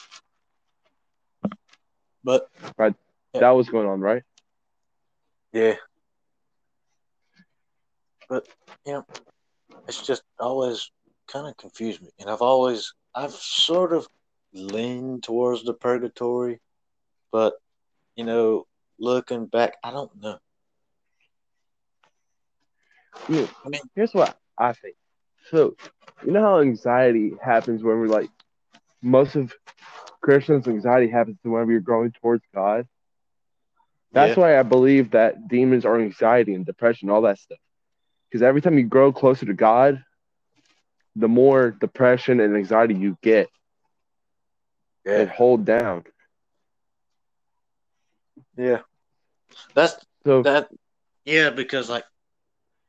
But 2.23 2.49
Yeah. 2.77 2.91
That 3.41 3.49
was 3.51 3.69
going 3.69 3.87
on, 3.87 3.99
right? 4.01 4.23
yeah. 5.51 5.75
But 8.29 8.47
you 8.85 8.93
know, 8.93 9.05
it's 9.87 10.05
just 10.05 10.23
always 10.39 10.91
kind 11.31 11.47
of 11.47 11.57
confused 11.57 12.01
me. 12.01 12.09
And 12.19 12.29
I've 12.29 12.41
always 12.41 12.93
I've 13.15 13.31
sort 13.31 13.93
of 13.93 14.07
leaned 14.53 15.23
towards 15.23 15.63
the 15.63 15.73
purgatory, 15.73 16.59
but 17.31 17.53
you 18.15 18.25
know, 18.25 18.65
looking 18.99 19.45
back, 19.45 19.75
I 19.83 19.91
don't 19.91 20.11
know. 20.21 20.39
Mean, 23.29 23.47
I 23.65 23.69
mean, 23.69 23.81
here's 23.95 24.13
what 24.13 24.37
I 24.57 24.73
think. 24.73 24.95
So, 25.51 25.75
you 26.25 26.31
know 26.31 26.41
how 26.41 26.59
anxiety 26.61 27.33
happens 27.41 27.83
when 27.83 27.99
we're 27.99 28.07
like, 28.07 28.29
most 29.01 29.35
of 29.35 29.53
Christians' 30.21 30.67
anxiety 30.67 31.09
happens 31.09 31.37
when 31.43 31.67
we're 31.67 31.79
growing 31.79 32.11
towards 32.11 32.43
God. 32.53 32.87
That's 34.11 34.37
Yeah. 34.37 34.43
why 34.43 34.59
I 34.59 34.63
believe 34.63 35.11
that 35.11 35.47
demons 35.47 35.85
are 35.85 35.99
anxiety 35.99 36.53
and 36.53 36.65
depression, 36.65 37.09
all 37.09 37.21
that 37.21 37.37
stuff. 37.39 37.59
Because 38.29 38.41
every 38.43 38.61
time 38.61 38.77
you 38.77 38.83
grow 38.85 39.11
closer 39.11 39.45
to 39.45 39.53
God, 39.53 40.03
the 41.15 41.27
more 41.27 41.71
depression 41.71 42.39
and 42.39 42.55
anxiety 42.55 42.95
you 42.95 43.17
get 43.21 43.49
and 45.05 45.29
hold 45.29 45.65
down. 45.65 46.03
yeah. 48.57 48.79
That's 49.75 49.95
So, 50.25 50.41
that 50.43 50.69
yeah 51.25 51.49
because 51.49 51.89
like 51.89 52.05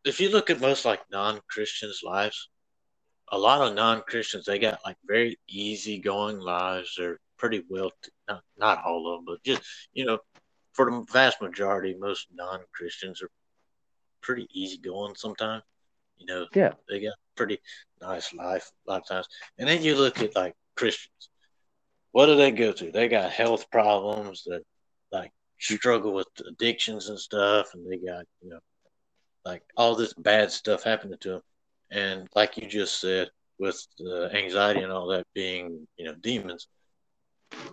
if 0.05 0.21
you 0.21 0.31
look 0.31 0.51
at 0.51 0.61
most 0.61 0.85
like 0.85 1.01
non-christians 1.11 2.01
lives 2.03 2.49
a 3.31 3.39
lot 3.39 3.67
of 3.67 3.75
non-christians 3.75 4.45
they 4.45 4.59
got 4.59 4.81
like 4.85 4.97
very 5.07 5.39
easygoing 5.49 6.39
lives 6.39 6.95
they're 6.97 7.19
pretty 7.39 7.63
well 7.69 7.93
not, 8.29 8.43
not 8.59 8.85
all 8.85 9.13
of 9.13 9.19
them 9.19 9.25
but 9.27 9.43
just 9.45 9.63
you 9.93 10.05
know 10.05 10.19
for 10.73 10.91
the 10.91 11.05
vast 11.13 11.41
majority 11.41 11.95
most 11.99 12.27
non-christians 12.33 13.23
are 13.23 13.31
pretty 14.21 14.49
easygoing 14.53 15.15
sometimes 15.15 15.63
you 16.19 16.27
know? 16.27 16.47
Yeah. 16.55 16.73
they 16.89 17.01
got 17.01 17.15
pretty 17.37 17.59
nice 18.01 18.33
life 18.35 18.71
a 18.87 18.91
lot 18.91 19.03
of 19.03 19.09
times. 19.09 19.29
And 19.59 19.69
then 19.69 19.83
you 19.83 19.97
look 19.97 20.21
at 20.21 20.37
like 20.37 20.55
christians. 20.77 21.31
What 22.13 22.27
do 22.27 22.37
they 22.37 22.51
go 22.51 22.73
through? 22.73 22.93
They 22.93 23.09
got 23.09 23.31
health 23.31 23.71
problems 23.71 24.45
that 24.47 24.63
like 25.13 25.33
struggle 25.59 26.13
with 26.13 26.29
addictions 26.47 27.09
and 27.09 27.19
stuff 27.19 27.75
and 27.75 27.91
they 27.91 27.97
got 27.97 28.25
you 28.43 28.51
know 28.51 28.61
like 29.45 29.63
all 29.77 29.97
this 29.97 30.15
bad 30.15 30.53
stuff 30.53 30.85
happening 30.85 31.19
to 31.21 31.31
them 31.31 31.41
and 31.91 32.29
like 32.37 32.57
you 32.57 32.69
just 32.69 33.01
said 33.01 33.29
with 33.59 33.85
the 33.99 34.31
anxiety 34.33 34.83
and 34.83 34.93
all 34.93 35.09
that 35.09 35.27
being 35.35 35.85
you 35.97 36.05
know 36.05 36.15
demons 36.21 36.69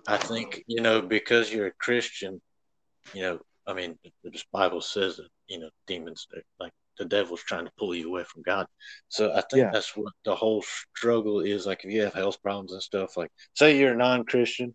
i 0.07 0.17
think 0.17 0.63
you 0.65 0.81
know 0.81 0.99
because 0.99 1.53
you're 1.53 1.67
a 1.67 1.73
christian 1.73 2.41
you 3.13 3.21
know 3.21 3.39
i 3.67 3.73
mean 3.73 3.95
the 4.03 4.31
the 4.31 4.43
bible 4.51 4.81
says 4.81 5.17
that 5.17 5.27
you 5.47 5.59
know 5.59 5.69
demons 5.87 6.27
are 6.35 6.41
like 6.59 6.71
the 6.97 7.05
devil's 7.05 7.43
trying 7.43 7.65
to 7.65 7.71
pull 7.77 7.93
you 7.93 8.07
away 8.07 8.23
from 8.23 8.41
god. 8.41 8.65
So 9.09 9.31
i 9.33 9.41
think 9.41 9.63
Yeah. 9.63 9.69
that's 9.71 9.95
what 9.95 10.13
the 10.23 10.35
whole 10.35 10.63
struggle 10.95 11.41
is 11.41 11.65
like 11.65 11.83
if 11.83 11.91
you 11.91 12.01
have 12.03 12.13
health 12.13 12.41
problems 12.41 12.73
and 12.73 12.81
stuff 12.81 13.17
like 13.17 13.31
say 13.53 13.77
you're 13.77 13.93
a 13.93 13.97
non-christian 13.97 14.73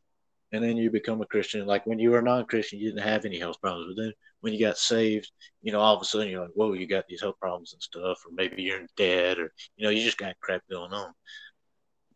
and 0.52 0.62
then 0.62 0.76
you 0.76 0.90
become 0.90 1.20
a 1.22 1.26
christian 1.26 1.66
like 1.66 1.86
when 1.86 1.98
you 1.98 2.10
were 2.10 2.18
a 2.18 2.22
non-christian 2.22 2.78
you 2.78 2.90
didn't 2.90 3.02
have 3.08 3.24
any 3.24 3.38
health 3.38 3.60
problems 3.60 3.94
but 3.94 4.02
then 4.02 4.12
when 4.40 4.52
you 4.52 4.60
got 4.60 4.76
saved 4.78 5.30
you 5.62 5.72
know 5.72 5.80
all 5.80 5.96
of 5.96 6.02
a 6.02 6.04
sudden 6.04 6.28
you're 6.28 6.42
like 6.42 6.50
whoa 6.54 6.72
you 6.72 6.86
got 6.86 7.06
these 7.08 7.20
health 7.22 7.38
problems 7.40 7.72
and 7.72 7.82
stuff 7.82 8.18
or 8.26 8.32
maybe 8.34 8.62
you're 8.62 8.80
in 8.80 8.88
debt 8.96 9.38
or 9.38 9.52
you 9.76 9.84
know 9.84 9.90
you 9.90 10.02
just 10.04 10.18
got 10.18 10.38
crap 10.40 10.62
going 10.70 10.92
on. 10.92 11.12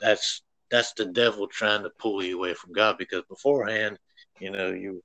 That's 0.00 0.42
that's 0.70 0.92
the 0.94 1.06
devil 1.06 1.46
trying 1.46 1.82
to 1.82 1.90
pull 1.98 2.22
you 2.22 2.36
away 2.38 2.54
from 2.54 2.72
god 2.72 2.98
because 2.98 3.22
beforehand 3.28 3.98
you 4.40 4.50
know 4.50 4.72
you 4.72 5.02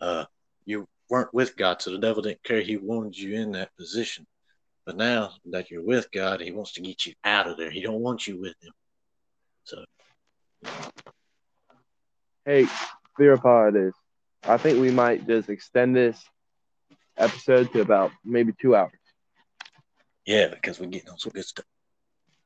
uh 0.00 0.24
you 0.64 0.86
weren't 1.14 1.32
with 1.32 1.56
god 1.56 1.80
so 1.80 1.92
the 1.92 1.98
devil 1.98 2.22
didn't 2.22 2.42
care 2.42 2.60
he 2.60 2.76
wanted 2.76 3.16
you 3.16 3.34
in 3.40 3.52
that 3.52 3.70
position 3.76 4.26
but 4.84 4.96
now 4.96 5.30
that 5.46 5.70
you're 5.70 5.84
with 5.84 6.10
god 6.10 6.40
he 6.40 6.50
wants 6.50 6.72
to 6.72 6.80
get 6.80 7.06
you 7.06 7.14
out 7.22 7.46
of 7.46 7.56
there 7.56 7.70
he 7.70 7.80
don't 7.80 8.00
want 8.00 8.26
you 8.26 8.40
with 8.40 8.56
him 8.60 8.72
so 9.62 9.84
hey, 12.44 12.66
Theropod 13.18 13.88
is. 13.88 13.94
I 14.42 14.56
think 14.58 14.80
we 14.80 14.90
might 14.90 15.26
just 15.26 15.48
extend 15.48 15.94
this 15.96 16.22
episode 17.16 17.72
to 17.72 17.80
about 17.80 18.10
maybe 18.24 18.52
two 18.60 18.74
hours. 18.74 18.92
yeah 20.26 20.48
because 20.48 20.80
we're 20.80 20.86
getting 20.86 21.10
on 21.10 21.18
some 21.18 21.30
good 21.32 21.44
stuff 21.44 21.64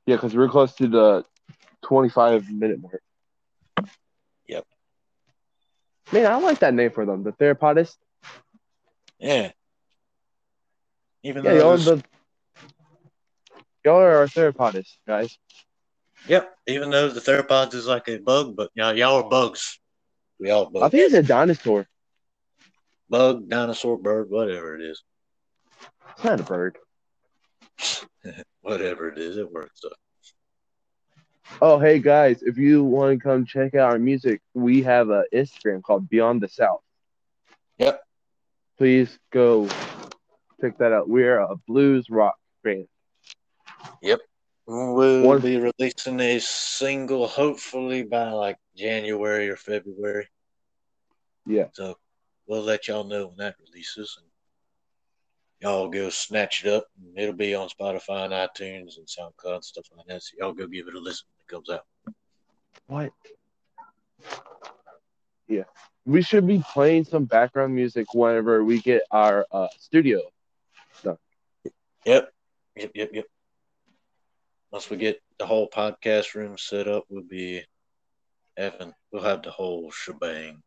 Yeah, 0.07 0.17
because 0.17 0.37
we're 0.37 0.49
close 0.49 0.75
to 0.75 0.87
the 0.89 1.25
25 1.83 2.51
minute 2.51 2.81
mark. 2.83 3.03
Yep. 4.47 4.65
Man, 6.13 6.27
I 6.27 6.37
like 6.37 6.59
that 6.61 6.75
name 6.75 6.91
for 6.91 7.07
them, 7.07 7.23
the 7.25 7.33
Theropodist. 7.33 7.97
Yeah 9.19 9.51
even 11.23 11.45
Yeah, 11.45 11.53
though 11.53 11.59
y'all 11.59 11.71
are 11.73 11.77
this- 11.77 11.87
the 11.87 12.03
y'all 13.85 13.97
are 14.01 14.17
our 14.19 14.29
Theropodist, 14.29 14.99
guys. 15.07 15.37
Yep. 16.27 16.53
Even 16.67 16.91
though 16.91 17.09
the 17.09 17.21
theropods 17.21 17.75
is 17.75 17.87
like 17.87 18.09
a 18.09 18.19
bug, 18.19 18.55
but 18.57 18.71
y'all, 18.75 18.93
y'all 18.95 19.23
are 19.25 19.29
bugs. 19.29 19.81
We 20.39 20.51
all 20.51 20.69
bugs. 20.71 20.85
I 20.85 20.89
think 20.91 21.05
it's 21.05 21.15
a 21.15 21.23
dinosaur. 21.23 21.87
Bug, 23.09 23.49
dinosaur, 23.49 23.97
bird, 23.97 24.29
whatever 24.31 24.75
it 24.77 24.83
is. 24.83 25.03
It's 26.15 26.25
not 26.25 26.41
a 26.41 26.43
bird. 26.43 26.77
Whatever 28.63 29.09
it 29.09 29.19
is, 29.19 29.37
it 29.39 29.51
works. 29.51 29.81
So. 29.81 29.89
Oh, 31.63 31.79
hey 31.79 32.01
guys, 32.01 32.43
if 32.43 32.59
you 32.59 32.83
want 32.85 33.19
to 33.19 33.23
come 33.23 33.47
check 33.47 33.75
out 33.75 33.93
our 33.93 33.99
music, 33.99 34.43
we 34.53 34.83
have 34.83 35.09
an 35.11 35.25
Instagram 35.33 35.83
called 35.83 36.09
Beyond 36.11 36.43
the 36.43 36.49
South. 36.49 36.81
Yep. 37.79 38.03
Please 38.79 39.19
go 39.33 39.69
check 40.61 40.79
that 40.79 40.93
out. 40.93 41.09
We're 41.09 41.41
a 41.41 41.57
blues 41.67 42.09
rock 42.09 42.37
band. 42.63 42.87
Yep. 44.03 44.21
We'll 44.67 45.25
One- 45.25 45.41
be 45.41 45.59
releasing 45.59 46.21
a 46.21 46.39
single 46.39 47.27
hopefully 47.27 48.05
by 48.05 48.31
like 48.31 48.57
January 48.77 49.49
or 49.49 49.57
February. 49.57 50.29
Yeah. 51.45 51.69
So 51.73 51.97
we'll 52.47 52.63
let 52.63 52.87
y'all 52.87 53.05
know 53.05 53.29
when 53.29 53.37
that 53.39 53.57
releases. 53.67 54.17
And 54.21 54.27
y'all 55.61 55.89
go 55.89 56.09
snatch 56.11 56.65
it 56.65 56.73
up. 56.73 56.87
And 57.03 57.19
it'll 57.19 57.35
be 57.35 57.55
on 57.55 57.69
Spotify 57.69 58.27
and 58.27 58.33
iTunes 58.33 58.99
and 58.99 59.07
SoundCloud 59.07 59.55
and 59.55 59.65
stuff 59.65 59.87
like 59.97 60.07
that. 60.07 60.23
So 60.23 60.37
y'all 60.39 60.53
go 60.53 60.67
give 60.69 60.87
it 60.87 60.95
a 60.95 61.01
listen 61.01 61.27
when 61.35 61.43
it 61.43 61.49
comes 61.49 61.71
out. 61.71 61.87
What? 62.87 63.13
Yeah. 65.49 65.65
We 66.09 66.23
should 66.23 66.47
be 66.47 66.65
playing 66.73 67.05
some 67.05 67.27
background 67.27 67.75
music 67.75 68.15
whenever 68.15 68.65
we 68.65 68.81
get 68.81 69.03
our 69.11 69.45
uh, 69.53 69.69
studio. 69.79 70.23
Yep. 72.07 72.33
Yep, 72.77 72.91
yep, 72.95 73.11
yep. 73.13 73.25
Once 74.71 74.89
we 74.89 74.97
get 74.97 75.21
the 75.39 75.45
whole 75.45 75.69
podcast 75.69 76.35
room 76.35 76.57
set 76.57 76.89
up, 76.89 77.05
we'll 77.11 77.25
be 77.25 77.63
Evan. 78.57 78.95
We'll 79.13 79.23
have 79.23 79.43
the 79.43 79.51
whole 79.51 79.91
shebang. 79.91 80.63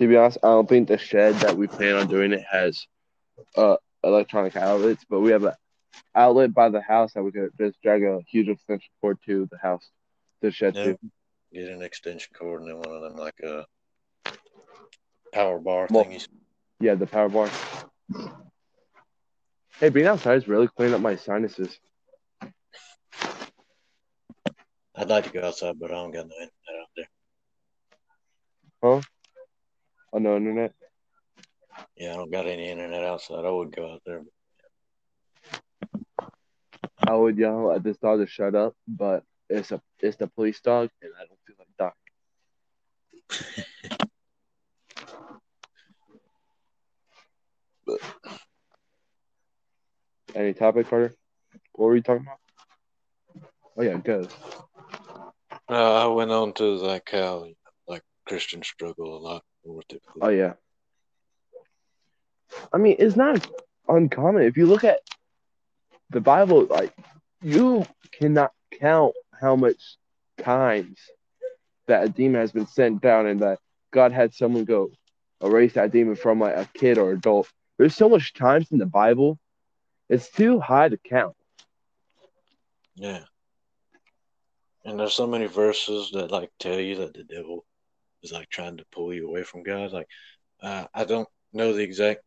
To 0.00 0.08
be 0.08 0.16
honest, 0.16 0.38
I 0.42 0.48
don't 0.48 0.68
think 0.68 0.88
the 0.88 0.98
shed 0.98 1.36
that 1.36 1.56
we 1.56 1.68
plan 1.68 1.94
on 1.94 2.08
doing 2.08 2.32
it 2.32 2.42
has 2.50 2.84
uh 3.56 3.76
electronic 4.02 4.56
outlets, 4.56 5.04
but 5.08 5.20
we 5.20 5.30
have 5.30 5.44
an 5.44 5.54
outlet 6.16 6.52
by 6.52 6.70
the 6.70 6.80
house 6.80 7.12
that 7.12 7.22
we 7.22 7.30
could 7.30 7.50
just 7.56 7.80
drag 7.82 8.02
a 8.02 8.18
huge 8.28 8.48
extension 8.48 8.90
cord 9.00 9.18
to 9.26 9.46
the 9.52 9.58
house, 9.58 9.88
the 10.40 10.50
shed 10.50 10.74
Yeah. 10.74 10.84
to. 10.84 10.98
Get 11.52 11.68
an 11.68 11.82
extension 11.82 12.32
cord 12.36 12.62
and 12.62 12.70
then 12.70 12.78
one 12.78 12.96
of 12.96 13.02
them 13.02 13.16
like 13.16 13.38
a 13.44 13.64
power 15.32 15.58
bar 15.58 15.88
Well- 15.90 16.04
thingies. 16.04 16.28
Yeah, 16.80 16.94
the 16.96 17.06
power 17.06 17.28
bar. 17.28 17.48
Hey, 19.78 19.88
being 19.88 20.06
outside 20.06 20.36
is 20.36 20.48
really 20.48 20.68
cleaning 20.68 20.94
up 20.94 21.00
my 21.00 21.16
sinuses. 21.16 21.78
I'd 24.94 25.08
like 25.08 25.24
to 25.24 25.30
go 25.30 25.46
outside, 25.46 25.78
but 25.80 25.90
I 25.90 25.94
don't 25.94 26.10
got 26.12 26.28
no 26.28 26.34
internet 26.34 26.80
out 26.80 26.88
there. 26.96 27.08
Huh? 28.82 29.00
Oh, 29.00 29.02
On 30.16 30.22
the 30.22 30.36
internet. 30.36 30.74
Yeah, 31.96 32.12
I 32.12 32.16
don't 32.16 32.30
got 32.30 32.46
any 32.46 32.68
internet 32.68 33.02
outside. 33.04 33.44
I 33.44 33.50
would 33.50 33.74
go 33.74 33.92
out 33.92 34.02
there. 34.04 34.22
I 36.98 37.14
would 37.14 37.38
yell 37.38 37.72
at 37.72 37.82
this 37.82 37.96
dog 37.96 38.20
to 38.20 38.26
shut 38.26 38.54
up, 38.54 38.74
but 38.86 39.24
it's 39.48 39.72
a 39.72 39.80
it's 40.00 40.16
the 40.16 40.26
police 40.26 40.60
dog, 40.60 40.90
and 41.00 41.12
I 41.18 41.24
don't 41.26 41.40
feel 41.46 41.56
like 41.58 41.68
dying. 43.90 43.98
But- 47.86 48.00
Any 50.34 50.54
topic, 50.54 50.88
Carter? 50.88 51.14
What 51.72 51.86
were 51.86 51.96
you 51.96 52.02
talking 52.02 52.22
about? 52.26 52.38
Oh 53.76 53.82
yeah, 53.82 53.96
go. 53.98 54.26
Uh, 55.68 56.04
I 56.04 56.06
went 56.06 56.30
on 56.30 56.52
to 56.54 56.64
like 56.76 57.08
how 57.10 57.46
like 57.86 58.02
Christians 58.26 58.66
struggle 58.66 59.16
a 59.16 59.20
lot 59.20 59.44
with 59.64 59.90
it. 59.92 60.02
Oh 60.20 60.28
yeah. 60.28 60.54
I 62.72 62.78
mean, 62.78 62.96
it's 62.98 63.16
not 63.16 63.46
uncommon 63.88 64.42
if 64.42 64.56
you 64.56 64.66
look 64.66 64.84
at 64.84 65.00
the 66.10 66.20
Bible. 66.20 66.66
Like, 66.66 66.94
you 67.40 67.84
cannot 68.12 68.52
count 68.78 69.14
how 69.40 69.56
much 69.56 69.96
times 70.38 70.98
that 71.86 72.04
a 72.04 72.08
demon 72.08 72.40
has 72.40 72.52
been 72.52 72.66
sent 72.66 73.00
down, 73.00 73.26
and 73.26 73.40
that 73.40 73.58
God 73.90 74.12
had 74.12 74.34
someone 74.34 74.64
go 74.64 74.90
erase 75.42 75.72
that 75.74 75.92
demon 75.92 76.14
from 76.14 76.40
like 76.40 76.56
a 76.56 76.68
kid 76.74 76.98
or 76.98 77.12
adult. 77.12 77.48
There's 77.78 77.94
so 77.94 78.08
much 78.08 78.34
times 78.34 78.70
in 78.70 78.78
the 78.78 78.86
Bible, 78.86 79.38
it's 80.08 80.30
too 80.30 80.60
high 80.60 80.88
to 80.88 80.96
count. 80.96 81.34
Yeah. 82.94 83.24
And 84.84 84.98
there's 84.98 85.14
so 85.14 85.26
many 85.26 85.46
verses 85.46 86.10
that 86.12 86.30
like 86.30 86.50
tell 86.58 86.78
you 86.78 86.96
that 86.96 87.14
the 87.14 87.24
devil 87.24 87.64
is 88.22 88.32
like 88.32 88.48
trying 88.50 88.76
to 88.76 88.84
pull 88.92 89.14
you 89.14 89.28
away 89.28 89.42
from 89.42 89.62
God. 89.62 89.92
Like, 89.92 90.08
uh, 90.62 90.86
I 90.92 91.04
don't 91.04 91.28
know 91.52 91.72
the 91.72 91.82
exact 91.82 92.22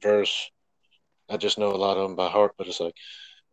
verse. 0.00 0.50
I 1.28 1.36
just 1.36 1.58
know 1.58 1.72
a 1.72 1.76
lot 1.76 1.96
of 1.96 2.08
them 2.08 2.16
by 2.16 2.28
heart, 2.28 2.52
but 2.58 2.66
it's 2.66 2.80
like 2.80 2.94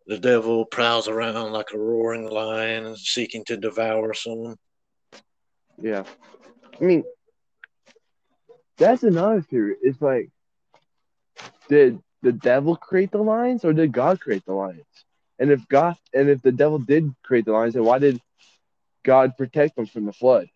the 0.08 0.18
devil 0.18 0.66
prowls 0.66 1.08
around 1.08 1.52
like 1.52 1.72
a 1.74 1.78
roaring 1.78 2.30
lion 2.30 2.96
seeking 2.98 3.46
to 3.46 3.58
devour 3.58 4.14
someone. 4.14 4.58
Yeah. 5.78 6.04
I 6.82 6.84
mean, 6.84 7.04
that's 8.78 9.04
another 9.04 9.42
theory. 9.42 9.76
It's 9.82 10.02
like, 10.02 10.30
did 11.70 12.02
the 12.22 12.34
devil 12.34 12.76
create 12.76 13.12
the 13.12 13.20
lions 13.20 13.64
or 13.64 13.72
did 13.72 13.94
God 13.94 14.20
create 14.20 14.46
the 14.46 14.54
lions? 14.54 14.84
And 15.40 15.52
if 15.52 15.66
God 15.70 15.96
and 16.14 16.30
if 16.30 16.42
the 16.42 16.52
devil 16.52 16.80
did 16.80 17.14
create 17.24 17.46
the 17.46 17.54
lions, 17.54 17.76
then 17.76 17.86
why 17.86 18.00
did 18.00 18.20
God 19.06 19.38
protect 19.38 19.78
them 19.78 19.86
from 19.86 20.06
the 20.06 20.12
flood? 20.12 20.50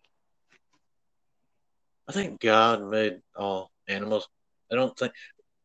I 2.06 2.12
think 2.12 2.40
God 2.40 2.82
made 2.90 3.20
all 3.34 3.70
animals. 3.88 4.28
I 4.70 4.74
don't 4.74 4.96
think 4.98 5.12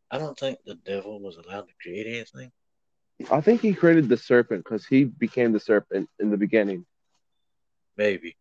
I 0.09 0.17
don't 0.17 0.37
think 0.37 0.59
the 0.65 0.75
devil 0.75 1.19
was 1.19 1.35
allowed 1.35 1.67
to 1.67 1.73
create 1.81 2.07
anything. 2.07 2.51
I 3.29 3.41
think 3.41 3.59
he 3.59 3.73
created 3.73 4.07
the 4.07 4.15
serpent 4.15 4.63
because 4.63 4.85
he 4.85 5.03
became 5.03 5.51
the 5.51 5.59
serpent 5.59 6.09
in 6.19 6.29
the 6.29 6.37
beginning. 6.37 6.85
Maybe. 7.97 8.37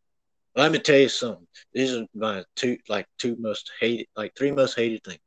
Let 0.55 0.71
me 0.71 0.79
tell 0.79 0.99
you 0.99 1.09
something. 1.09 1.47
These 1.73 1.95
are 1.95 2.07
my 2.15 2.45
two 2.55 2.79
like 2.89 3.07
two 3.19 3.37
most 3.39 3.73
hated 3.81 4.07
like 4.17 4.35
three 4.37 4.53
most 4.53 4.77
hated 4.77 5.03
things. 5.03 5.21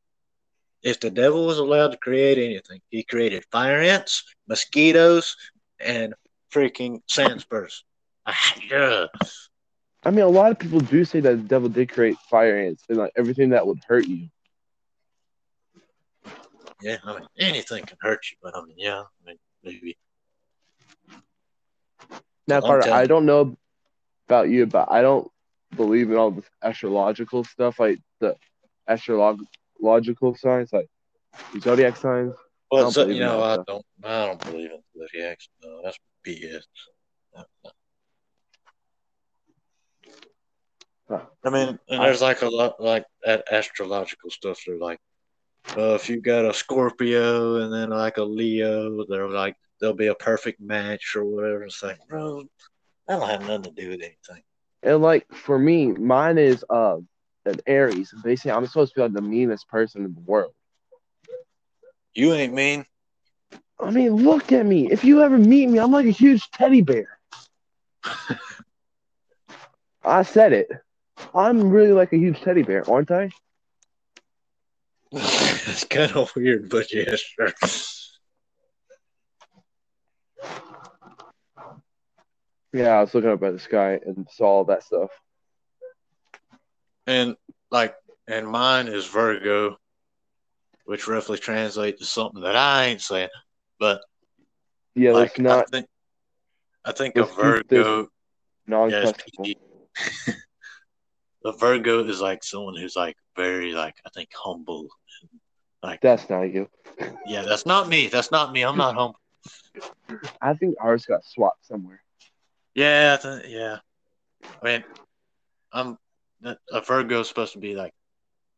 If 0.82 1.00
the 1.00 1.10
devil 1.10 1.46
was 1.46 1.58
allowed 1.58 1.92
to 1.92 1.96
create 1.98 2.38
anything, 2.38 2.80
he 2.90 3.04
created 3.04 3.44
fire 3.52 3.80
ants, 3.80 4.24
mosquitoes, 4.48 5.36
and 5.78 6.14
freaking 6.52 7.00
sand 7.06 7.40
spurs. 7.40 7.84
Yeah. 8.70 9.06
I 10.04 10.10
mean, 10.10 10.24
a 10.24 10.28
lot 10.28 10.50
of 10.50 10.58
people 10.58 10.80
do 10.80 11.04
say 11.04 11.20
that 11.20 11.36
the 11.36 11.42
devil 11.42 11.68
did 11.68 11.90
create 11.90 12.16
fire 12.28 12.58
ants 12.58 12.82
and 12.88 12.98
like 12.98 13.12
everything 13.16 13.50
that 13.50 13.66
would 13.66 13.78
hurt 13.86 14.06
you. 14.06 14.28
Yeah, 16.82 16.96
I 17.04 17.14
mean 17.14 17.28
anything 17.38 17.84
can 17.84 17.96
hurt 18.00 18.26
you, 18.30 18.36
but 18.42 18.56
I 18.56 18.62
mean 18.64 18.74
yeah, 18.76 19.02
I 19.02 19.26
mean 19.26 19.38
maybe. 19.62 19.96
Now, 22.48 22.60
Carter, 22.60 22.92
I 22.92 23.06
don't 23.06 23.24
know 23.24 23.56
about 24.26 24.48
you, 24.48 24.66
but 24.66 24.90
I 24.90 25.00
don't 25.00 25.30
believe 25.76 26.10
in 26.10 26.16
all 26.16 26.32
this 26.32 26.44
astrological 26.60 27.44
stuff, 27.44 27.78
like 27.78 28.00
the 28.18 28.36
astrological 29.82 30.34
signs, 30.36 30.72
like 30.72 30.88
zodiac 31.60 31.96
signs. 31.96 32.34
Well, 32.70 32.90
so, 32.90 33.06
you 33.06 33.20
know, 33.20 33.40
that 33.40 33.44
I 33.44 33.54
stuff. 33.54 33.66
don't 33.66 33.86
I 34.04 34.26
don't 34.26 34.44
believe 34.44 34.70
in 34.70 34.82
zodiacs. 34.96 35.48
No, 35.62 35.80
that's 35.84 35.98
BS. 36.26 36.62
No, 37.34 37.44
no. 37.64 37.70
Huh. 41.08 41.26
I 41.44 41.50
mean, 41.50 41.78
and 41.88 42.02
there's 42.02 42.22
like 42.22 42.42
a 42.42 42.48
lot 42.48 42.80
like 42.80 43.04
that 43.24 43.44
astrological 43.50 44.30
stuff. 44.30 44.60
They're 44.66 44.78
like, 44.78 44.98
uh, 45.76 45.94
if 45.94 46.08
you 46.08 46.20
got 46.20 46.46
a 46.46 46.54
Scorpio 46.54 47.56
and 47.56 47.72
then 47.72 47.90
like 47.90 48.16
a 48.16 48.24
Leo, 48.24 49.04
they're 49.06 49.28
like 49.28 49.56
there'll 49.80 49.94
be 49.94 50.06
a 50.06 50.14
perfect 50.14 50.60
match 50.60 51.14
or 51.14 51.24
whatever. 51.24 51.64
It's 51.64 51.82
like, 51.82 51.98
bro, 52.08 52.44
that 53.08 53.18
don't 53.18 53.28
have 53.28 53.42
nothing 53.42 53.74
to 53.74 53.82
do 53.82 53.90
with 53.90 54.00
anything. 54.00 54.42
And 54.82 55.02
like 55.02 55.30
for 55.32 55.58
me, 55.58 55.88
mine 55.88 56.38
is 56.38 56.64
uh 56.70 56.96
an 57.44 57.60
Aries. 57.66 58.14
Basically, 58.22 58.52
I'm 58.52 58.66
supposed 58.66 58.94
to 58.94 59.00
be 59.00 59.02
like 59.02 59.12
the 59.12 59.22
meanest 59.22 59.68
person 59.68 60.04
in 60.04 60.14
the 60.14 60.20
world. 60.20 60.52
You 62.14 62.32
ain't 62.34 62.52
mean. 62.52 62.84
I 63.80 63.90
mean, 63.90 64.16
look 64.16 64.52
at 64.52 64.64
me. 64.64 64.90
If 64.90 65.04
you 65.04 65.22
ever 65.22 65.38
meet 65.38 65.68
me, 65.68 65.78
I'm 65.78 65.90
like 65.90 66.06
a 66.06 66.10
huge 66.10 66.50
teddy 66.50 66.82
bear. 66.82 67.18
I 70.04 70.22
said 70.22 70.52
it. 70.52 70.68
I'm 71.34 71.70
really 71.70 71.92
like 71.92 72.12
a 72.12 72.18
huge 72.18 72.40
teddy 72.40 72.62
bear, 72.62 72.88
aren't 72.90 73.10
I? 73.10 73.30
it's 75.12 75.84
kind 75.84 76.12
of 76.12 76.34
weird, 76.34 76.68
but 76.68 76.92
yeah, 76.92 77.14
sure. 77.16 77.52
Yeah, 82.72 82.98
I 82.98 83.00
was 83.02 83.14
looking 83.14 83.30
up 83.30 83.42
at 83.42 83.52
the 83.52 83.58
sky 83.58 84.00
and 84.04 84.26
saw 84.30 84.46
all 84.46 84.64
that 84.64 84.82
stuff. 84.82 85.10
And 87.06 87.36
like, 87.70 87.94
and 88.28 88.46
mine 88.46 88.88
is 88.88 89.06
Virgo, 89.06 89.76
which 90.84 91.08
roughly 91.08 91.38
translates 91.38 92.00
to 92.00 92.06
something 92.06 92.42
that 92.42 92.56
I 92.56 92.86
ain't 92.86 93.00
saying, 93.00 93.28
but 93.78 94.02
Yeah, 94.94 95.12
like 95.12 95.30
that's 95.30 95.40
not 95.40 95.58
I 95.58 95.70
think 95.70 95.86
I 96.84 96.92
think 96.92 97.16
a 97.16 97.20
Let's 97.20 97.30
keep 97.30 97.38
this 97.38 97.62
Virgo, 97.68 98.08
PG. 99.44 99.56
a 101.44 101.52
Virgo 101.52 102.04
is 102.04 102.20
like 102.20 102.44
someone 102.44 102.76
who's 102.76 102.96
like 102.96 103.16
very 103.36 103.72
like 103.72 103.94
I 104.06 104.10
think 104.10 104.28
humble. 104.34 104.88
Like, 105.82 106.00
That's 106.00 106.30
not 106.30 106.42
you. 106.42 106.68
yeah, 107.26 107.42
that's 107.42 107.66
not 107.66 107.88
me. 107.88 108.06
That's 108.06 108.30
not 108.30 108.52
me. 108.52 108.62
I'm 108.62 108.76
not 108.76 108.94
humble. 108.94 109.18
I 110.40 110.54
think 110.54 110.76
ours 110.80 111.06
got 111.06 111.24
swapped 111.24 111.66
somewhere. 111.66 112.00
Yeah, 112.74 113.16
I 113.18 113.22
th- 113.22 113.52
yeah. 113.52 113.78
I 114.62 114.64
mean, 114.64 114.84
I'm 115.72 115.98
a 116.44 116.80
Virgo 116.80 117.20
is 117.20 117.28
supposed 117.28 117.52
to 117.52 117.58
be 117.58 117.74
like 117.74 117.92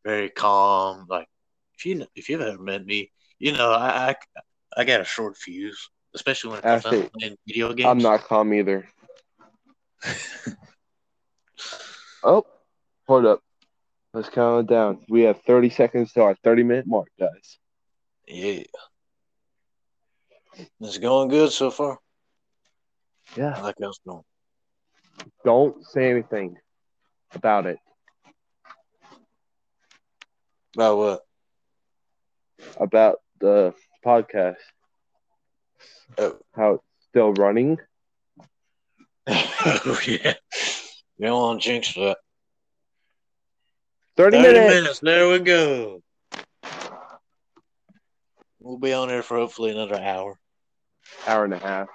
very 0.03 0.29
calm. 0.29 1.05
Like 1.09 1.27
if 1.77 1.85
you 1.85 2.05
if 2.15 2.29
you've 2.29 2.41
ever 2.41 2.61
met 2.61 2.85
me, 2.85 3.11
you 3.39 3.53
know 3.53 3.71
I 3.71 4.09
I, 4.09 4.15
I 4.77 4.83
got 4.85 5.01
a 5.01 5.05
short 5.05 5.37
fuse, 5.37 5.89
especially 6.13 6.51
when 6.51 6.59
it 6.59 6.65
comes 6.65 6.83
to 6.83 7.09
playing 7.19 7.37
video 7.47 7.73
games. 7.73 7.87
I'm 7.89 7.97
not 7.99 8.23
calm 8.23 8.53
either. 8.53 8.87
Oh, 12.23 12.45
hold 13.07 13.25
up. 13.25 13.41
Let's 14.13 14.29
count 14.29 14.69
it 14.69 14.73
down. 14.73 15.05
We 15.09 15.21
have 15.23 15.41
30 15.41 15.69
seconds 15.69 16.13
to 16.13 16.21
our 16.23 16.35
30 16.43 16.63
minute 16.63 16.87
mark, 16.87 17.07
guys. 17.19 17.57
Yeah, 18.27 18.63
it's 20.81 20.97
going 20.97 21.29
good 21.29 21.51
so 21.51 21.69
far. 21.71 21.99
I 23.33 23.39
Yeah. 23.39 23.61
like 23.61 23.75
how 23.81 23.89
it's 23.89 23.99
going. 24.07 24.23
Don't 25.43 25.85
say 25.85 26.09
anything 26.09 26.57
about 27.33 27.65
it. 27.65 27.79
About 30.75 30.97
what? 30.97 31.21
About 32.77 33.17
the 33.39 33.73
podcast. 34.05 34.57
Oh. 36.17 36.37
How 36.55 36.73
it's 36.75 36.83
still 37.09 37.33
running. 37.33 37.77
oh 39.27 39.99
yeah. 40.05 40.33
You 41.17 41.27
don't 41.27 41.39
want 41.39 41.61
to 41.61 41.67
jinx 41.69 41.93
that. 41.95 42.17
30, 44.17 44.37
30 44.37 44.47
minutes. 44.53 44.73
minutes. 44.75 44.99
There 44.99 45.29
we 45.29 45.39
go. 45.39 46.01
We'll 48.59 48.77
be 48.77 48.93
on 48.93 49.07
there 49.09 49.23
for 49.23 49.37
hopefully 49.37 49.71
another 49.71 49.95
hour. 49.95 50.37
Hour 51.27 51.45
and 51.45 51.53
a 51.53 51.59
half, 51.59 51.87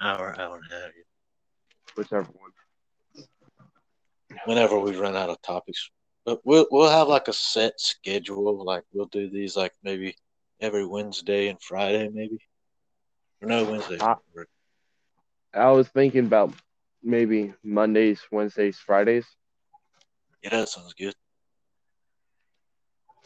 Hour, 0.00 0.34
hour 0.38 0.56
and 0.56 0.64
a 0.72 0.74
half. 0.74 0.90
whichever 1.96 2.22
one. 2.32 2.50
Whenever 4.44 4.78
we 4.78 4.96
run 4.96 5.16
out 5.16 5.30
of 5.30 5.40
topics. 5.42 5.90
But 6.24 6.40
we'll 6.44 6.66
we'll 6.70 6.90
have 6.90 7.08
like 7.08 7.28
a 7.28 7.32
set 7.32 7.80
schedule. 7.80 8.64
Like 8.64 8.84
we'll 8.92 9.06
do 9.06 9.30
these 9.30 9.56
like 9.56 9.72
maybe 9.82 10.14
every 10.60 10.86
Wednesday 10.86 11.48
and 11.48 11.60
Friday, 11.60 12.08
maybe. 12.12 12.38
Or 13.40 13.48
no 13.48 13.64
Wednesday. 13.64 13.98
Ah. 14.00 14.16
I 15.54 15.70
was 15.70 15.88
thinking 15.88 16.26
about 16.26 16.52
maybe 17.02 17.54
Mondays, 17.62 18.20
Wednesdays, 18.30 18.76
Fridays, 18.76 19.24
yeah, 20.42 20.50
that 20.50 20.68
sounds 20.68 20.94
good. 20.94 21.14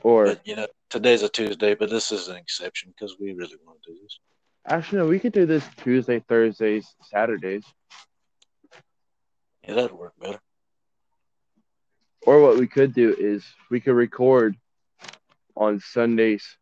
or 0.02 0.26
But 0.26 0.46
you 0.46 0.56
know, 0.56 0.66
today's 0.90 1.22
a 1.22 1.28
Tuesday, 1.28 1.74
but 1.74 1.90
this 1.90 2.12
is 2.12 2.28
an 2.28 2.36
exception 2.36 2.92
because 2.96 3.16
we 3.20 3.32
really 3.32 3.56
want 3.66 3.82
to 3.82 3.92
do 3.92 3.98
this. 4.02 4.18
actually 4.66 4.98
no, 4.98 5.06
we 5.06 5.18
could 5.18 5.32
do 5.32 5.46
this 5.46 5.64
Tuesday, 5.78 6.20
Thursdays, 6.20 6.86
Saturdays, 7.02 7.64
Yeah, 9.66 9.74
that'd 9.74 9.92
work 9.92 10.14
better. 10.20 10.40
Or 12.26 12.40
what 12.40 12.58
we 12.58 12.66
could 12.66 12.94
do 12.94 13.14
is 13.18 13.44
we 13.70 13.80
could 13.80 13.94
record 13.94 14.56
on 15.56 15.80
Sundays, 15.80 16.56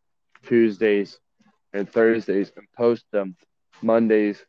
Tuesdays, 0.46 1.18
and 1.73 1.90
Thursdays 1.90 2.51
and 2.57 2.66
post 2.77 3.05
them 3.12 3.37
Mondays, 3.83 4.44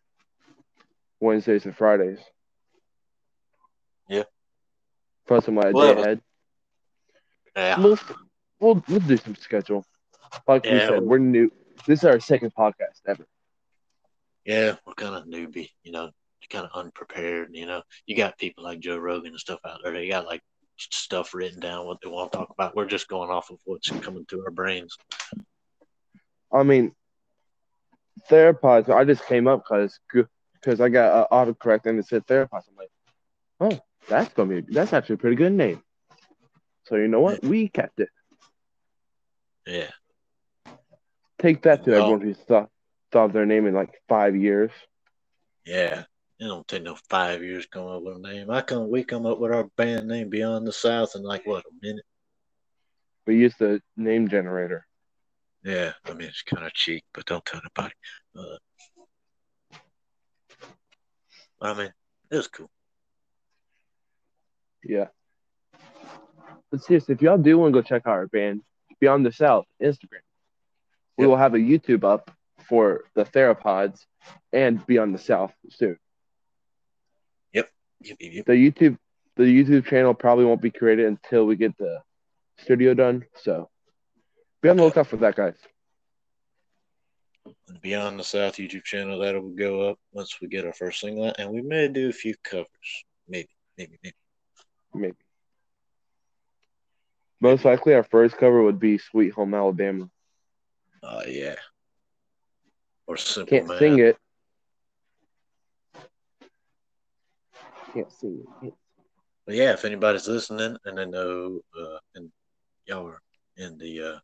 Wednesdays, 1.19 1.65
and 1.65 1.76
Fridays. 1.76 2.19
Yeah. 4.10 4.24
Like 5.30 5.47
a 5.47 5.52
We'll 5.52 5.95
day 5.95 6.02
ahead. 6.02 6.21
Yeah. 7.56 7.80
We'll, 7.80 8.00
we'll 8.60 8.84
we'll 8.88 9.00
do 9.00 9.17
some 9.17 9.36
schedule. 9.36 9.86
Like 10.47 10.63
we 10.63 10.71
said, 10.71 11.02
we- 11.02 11.08
we're 11.08 11.17
new. 11.19 11.52
This 11.86 12.00
is 12.00 12.06
our 12.06 12.19
second 12.19 12.54
podcast 12.58 13.02
ever. 13.08 13.26
Yeah, 14.45 14.76
we're 14.86 14.93
kind 14.93 15.15
of 15.15 15.26
newbie, 15.26 15.69
you 15.84 15.91
know, 15.91 16.12
kind 16.50 16.65
of 16.65 16.71
unprepared. 16.74 17.50
You 17.52 17.65
know, 17.65 17.84
you 18.06 18.15
got 18.15 18.38
people 18.38 18.63
like 18.63 18.80
Joe 18.80 18.97
Rogan 18.97 19.32
and 19.32 19.39
stuff 19.39 19.60
out 19.65 19.80
there. 19.84 19.93
They 19.93 20.10
got 20.10 20.26
like 20.26 20.41
stuff 20.91 21.34
written 21.34 21.60
down 21.60 21.86
what 21.86 22.00
they 22.02 22.10
want 22.10 22.32
to 22.32 22.38
talk 22.39 22.50
about. 22.50 22.76
We're 22.76 22.86
just 22.86 23.08
going 23.08 23.30
off 23.30 23.50
of 23.52 23.58
what's 23.65 23.89
coming 23.89 24.26
to 24.30 24.41
our 24.44 24.52
brains. 24.52 24.98
I 26.54 26.63
mean, 26.63 26.94
theropods. 28.30 28.89
I 28.89 29.04
just 29.06 29.26
came 29.26 29.48
up 29.48 29.63
because 29.63 30.00
because 30.12 30.82
I 30.82 30.89
got 30.89 31.12
uh, 31.13 31.28
autocorrect 31.36 31.86
and 31.86 32.00
it 32.00 32.08
said 32.08 32.26
theropods. 32.28 32.63
I'm 32.70 32.76
like, 32.78 32.91
oh, 33.60 33.80
that's 34.08 34.34
gonna 34.34 34.62
be 34.62 34.74
that's 34.74 34.94
actually 34.94 35.15
a 35.15 35.20
pretty 35.20 35.36
good 35.36 35.54
name. 35.54 35.82
So 36.86 36.96
you 36.96 37.08
know 37.08 37.22
what? 37.22 37.44
We 37.44 37.67
kept 37.70 38.00
it. 38.00 38.10
Yeah, 39.65 39.91
Take 41.39 41.62
that 41.63 41.84
to 41.86 41.91
Well- 41.91 42.02
everyone 42.02 42.22
who's 42.22 42.38
thought 42.39 42.70
thought 43.12 43.32
their 43.34 43.46
name 43.46 43.67
in 43.67 43.74
like 43.74 44.02
five 44.08 44.36
years. 44.36 44.72
yeah. 45.65 46.06
It 46.41 46.45
don't 46.45 46.67
take 46.67 46.82
no 46.82 46.95
five 47.08 47.43
years 47.43 47.65
to 47.65 47.69
come 47.69 47.86
up 47.86 48.01
with 48.01 48.15
a 48.15 48.19
name. 48.19 48.49
I 48.49 48.62
come, 48.62 48.89
we 48.89 49.04
come 49.04 49.27
up 49.27 49.38
with 49.38 49.51
our 49.51 49.65
band 49.77 50.08
name 50.08 50.27
Beyond 50.32 50.65
the 50.65 50.71
South 50.71 51.12
in 51.15 51.21
like 51.21 51.45
what 51.45 51.63
a 51.63 51.86
minute. 51.86 52.04
We 53.27 53.38
used 53.38 53.60
the 53.60 53.80
name 53.95 54.27
generator. 54.27 54.88
Yeah, 55.63 55.91
I 56.04 56.13
mean 56.13 56.30
it's 56.30 56.41
kind 56.41 56.65
of 56.65 56.73
cheap, 56.73 57.04
but 57.13 57.27
don't 57.27 57.45
tell 57.45 57.62
nobody. 57.63 57.93
Uh, 58.36 58.58
I 61.62 61.73
mean, 61.75 61.93
it 62.32 62.36
was 62.36 62.47
cool. 62.47 62.71
Yeah. 64.84 65.10
But 66.71 66.84
seriously, 66.84 67.13
if 67.13 67.21
y'all 67.21 67.38
do 67.38 67.60
want 67.60 67.75
to 67.75 67.80
go 67.80 67.88
check 67.88 68.08
out 68.08 68.13
our 68.13 68.25
band, 68.25 68.63
Beyond 68.99 69.27
the 69.27 69.32
South, 69.32 69.65
Instagram, 69.80 70.23
we 71.19 71.27
will 71.27 71.38
have 71.38 71.54
a 71.54 71.60
YouTube 71.60 72.04
up 72.04 72.32
for 72.67 73.04
the 73.13 73.25
theropods 73.25 74.08
and 74.51 74.84
Beyond 74.88 75.13
the 75.13 75.19
South 75.19 75.54
soon. 75.69 75.99
Yep, 78.03 78.17
yep, 78.19 78.33
yep. 78.33 78.45
the 78.45 78.53
YouTube 78.53 78.97
the 79.35 79.43
YouTube 79.43 79.85
channel 79.85 80.13
probably 80.13 80.45
won't 80.45 80.61
be 80.61 80.71
created 80.71 81.05
until 81.05 81.45
we 81.45 81.55
get 81.55 81.77
the 81.77 82.01
studio 82.57 82.93
done. 82.93 83.25
So 83.35 83.69
be 84.61 84.69
on 84.69 84.77
the 84.77 84.83
lookout 84.83 85.07
for 85.07 85.17
that, 85.17 85.35
guys. 85.35 85.55
And 87.67 87.81
Beyond 87.81 88.19
the 88.19 88.23
South 88.23 88.55
YouTube 88.55 88.83
channel 88.83 89.19
that'll 89.19 89.49
go 89.49 89.89
up 89.89 89.99
once 90.11 90.39
we 90.41 90.47
get 90.47 90.65
our 90.65 90.73
first 90.73 90.99
single 90.99 91.25
out, 91.25 91.39
and 91.39 91.49
we 91.49 91.61
may 91.61 91.87
do 91.87 92.09
a 92.09 92.13
few 92.13 92.35
covers, 92.43 92.67
maybe, 93.27 93.49
maybe, 93.77 93.97
maybe. 94.03 94.15
Maybe. 94.93 95.15
Most 97.39 97.65
likely, 97.65 97.95
our 97.95 98.03
first 98.03 98.37
cover 98.37 98.61
would 98.61 98.79
be 98.79 98.97
"Sweet 98.99 99.33
Home 99.33 99.53
Alabama." 99.53 100.09
Oh 101.01 101.23
yeah. 101.25 101.55
Or 103.07 103.17
Simple 103.17 103.49
Can't 103.49 103.67
Man. 103.67 103.79
sing 103.79 103.99
it. 103.99 104.17
Can't 107.93 108.12
sing 108.12 108.43
it. 108.63 108.73
But 109.45 109.56
yeah, 109.56 109.73
if 109.73 109.86
anybody's 109.86 110.27
listening 110.27 110.77
and 110.86 110.97
they 110.97 111.06
know, 111.06 111.62
uh, 111.80 111.97
and 112.15 112.32
y'all 112.86 113.08
are 113.08 113.21
in 113.58 113.77
the 113.77 114.01
uh, 114.01 114.19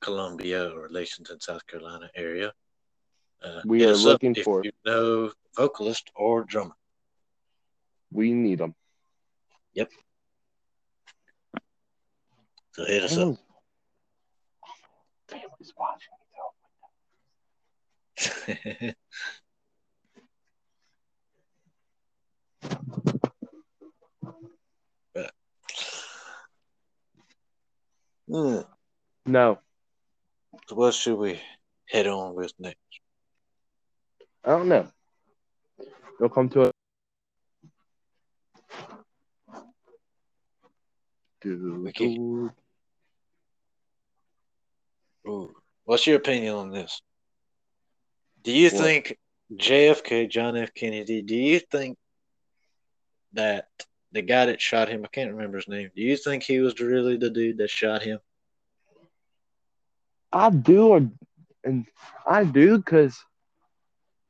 Columbia 0.00 0.70
or 0.70 0.88
Lexington, 0.88 1.40
South 1.40 1.66
Carolina 1.66 2.08
area, 2.14 2.52
uh, 3.42 3.60
We 3.64 3.84
are 3.84 3.94
looking 3.96 4.34
if 4.36 4.44
for- 4.44 4.64
you 4.64 4.72
know 4.84 5.32
vocalist 5.56 6.10
or 6.14 6.44
drummer. 6.44 6.74
We 8.12 8.32
need 8.32 8.58
them. 8.58 8.74
Yep. 9.74 9.90
So 12.72 12.84
hit 12.86 13.02
us 13.04 13.16
up. 13.16 13.36
Family's 15.28 15.72
watching. 15.76 16.14
Hmm. 28.28 28.60
No, 29.26 29.58
So 30.68 30.76
what 30.76 30.94
should 30.94 31.18
we 31.18 31.40
head 31.88 32.06
on 32.06 32.34
with 32.34 32.52
next? 32.58 32.78
I 34.44 34.50
don't 34.50 34.68
know. 34.68 34.86
They'll 36.18 36.28
come 36.28 36.48
to 36.50 36.62
it. 36.62 36.74
Do, 41.42 41.80
Wiki. 41.82 42.14
do. 42.16 42.50
Ooh. 45.26 45.54
What's 45.84 46.06
your 46.06 46.16
opinion 46.16 46.54
on 46.54 46.70
this? 46.70 47.02
Do 48.42 48.52
you 48.52 48.68
What? 48.70 48.80
think 48.80 49.18
JFK, 49.52 50.30
John 50.30 50.56
F. 50.56 50.72
Kennedy, 50.74 51.22
do 51.22 51.34
you 51.34 51.58
think 51.58 51.98
that 53.32 53.68
the 54.12 54.22
guy 54.22 54.46
that 54.46 54.60
shot 54.60 54.88
him, 54.88 55.04
I 55.04 55.08
can't 55.08 55.32
remember 55.32 55.58
his 55.58 55.68
name, 55.68 55.90
do 55.94 56.02
you 56.02 56.16
think 56.16 56.42
he 56.42 56.60
was 56.60 56.80
really 56.80 57.16
the 57.16 57.30
dude 57.30 57.58
that 57.58 57.70
shot 57.70 58.02
him? 58.02 58.20
I 60.32 60.50
do, 60.50 60.94
and- 60.94 61.18
and 61.64 61.86
I 62.26 62.44
do 62.44 62.78
because 62.78 63.24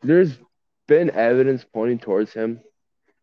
there's 0.02 0.38
been 0.86 1.10
evidence 1.10 1.64
pointing 1.64 1.98
towards 1.98 2.32
him. 2.32 2.60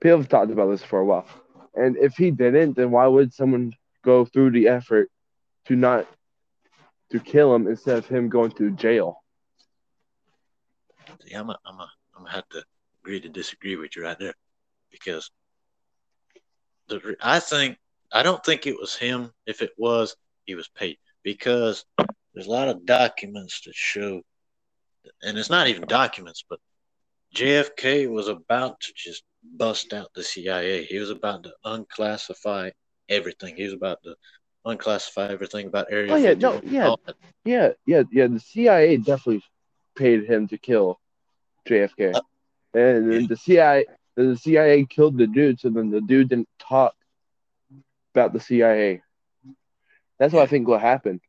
People 0.01 0.17
have 0.19 0.29
talked 0.29 0.51
about 0.51 0.69
this 0.69 0.83
for 0.83 0.99
a 0.99 1.05
while, 1.05 1.27
and 1.75 1.97
if 1.97 2.15
he 2.15 2.31
didn't, 2.31 2.75
then 2.75 2.91
why 2.91 3.07
would 3.07 3.33
someone 3.33 3.73
go 4.03 4.25
through 4.25 4.51
the 4.51 4.67
effort 4.67 5.09
to 5.65 5.75
not 5.75 6.07
to 7.11 7.19
kill 7.19 7.53
him 7.55 7.67
instead 7.67 7.97
of 7.97 8.07
him 8.07 8.29
going 8.29 8.51
to 8.51 8.71
jail? 8.71 9.21
See, 11.21 11.33
I'm 11.33 11.49
a, 11.49 11.57
I'm 11.65 11.79
a, 11.79 11.91
I'm 12.15 12.23
gonna 12.23 12.35
have 12.35 12.47
to 12.49 12.63
agree 13.01 13.19
to 13.21 13.29
disagree 13.29 13.75
with 13.75 13.95
you 13.95 14.03
right 14.03 14.17
there 14.19 14.33
because 14.91 15.29
the 16.87 17.15
I 17.21 17.39
think 17.39 17.77
I 18.11 18.23
don't 18.23 18.43
think 18.43 18.65
it 18.67 18.79
was 18.79 18.95
him. 18.95 19.31
If 19.45 19.61
it 19.61 19.71
was, 19.77 20.15
he 20.45 20.55
was 20.55 20.67
paid 20.69 20.97
because 21.23 21.85
there's 22.33 22.47
a 22.47 22.51
lot 22.51 22.69
of 22.69 22.85
documents 22.85 23.61
that 23.65 23.75
show, 23.75 24.21
and 25.23 25.37
it's 25.37 25.49
not 25.49 25.67
even 25.67 25.83
documents, 25.87 26.43
but 26.49 26.59
JFK 27.35 28.09
was 28.09 28.27
about 28.27 28.79
to 28.81 28.93
just 28.95 29.23
bust 29.43 29.93
out 29.93 30.09
the 30.13 30.23
CIA. 30.23 30.83
He 30.83 30.97
was 30.97 31.09
about 31.09 31.43
to 31.43 31.53
unclassify 31.65 32.71
everything. 33.09 33.55
He 33.55 33.63
was 33.63 33.73
about 33.73 33.99
to 34.03 34.15
unclassify 34.65 35.29
everything 35.29 35.67
about 35.67 35.87
Area 35.89 36.13
Oh, 36.13 36.17
yeah, 36.17 36.33
no, 36.33 36.61
yeah. 36.63 36.95
Yeah, 37.45 37.69
yeah, 37.85 38.03
yeah. 38.11 38.27
The 38.27 38.39
CIA 38.39 38.97
definitely 38.97 39.43
paid 39.95 40.25
him 40.25 40.47
to 40.49 40.57
kill 40.57 40.99
JFK, 41.67 42.15
Uh, 42.15 42.21
and 42.73 43.13
yeah. 43.13 43.27
the 43.27 43.37
CIA, 43.37 43.85
the 44.25 44.37
CIA 44.37 44.85
killed 44.85 45.17
the 45.17 45.27
dude. 45.27 45.59
So 45.59 45.69
then 45.69 45.91
the 45.91 46.01
dude 46.01 46.29
didn't 46.29 46.49
talk 46.59 46.93
about 48.13 48.33
the 48.33 48.39
CIA. 48.39 49.01
That's 50.19 50.33
what 50.33 50.43
I 50.43 50.47
think 50.47 50.67
what 50.67 50.81
happened. 50.81 51.21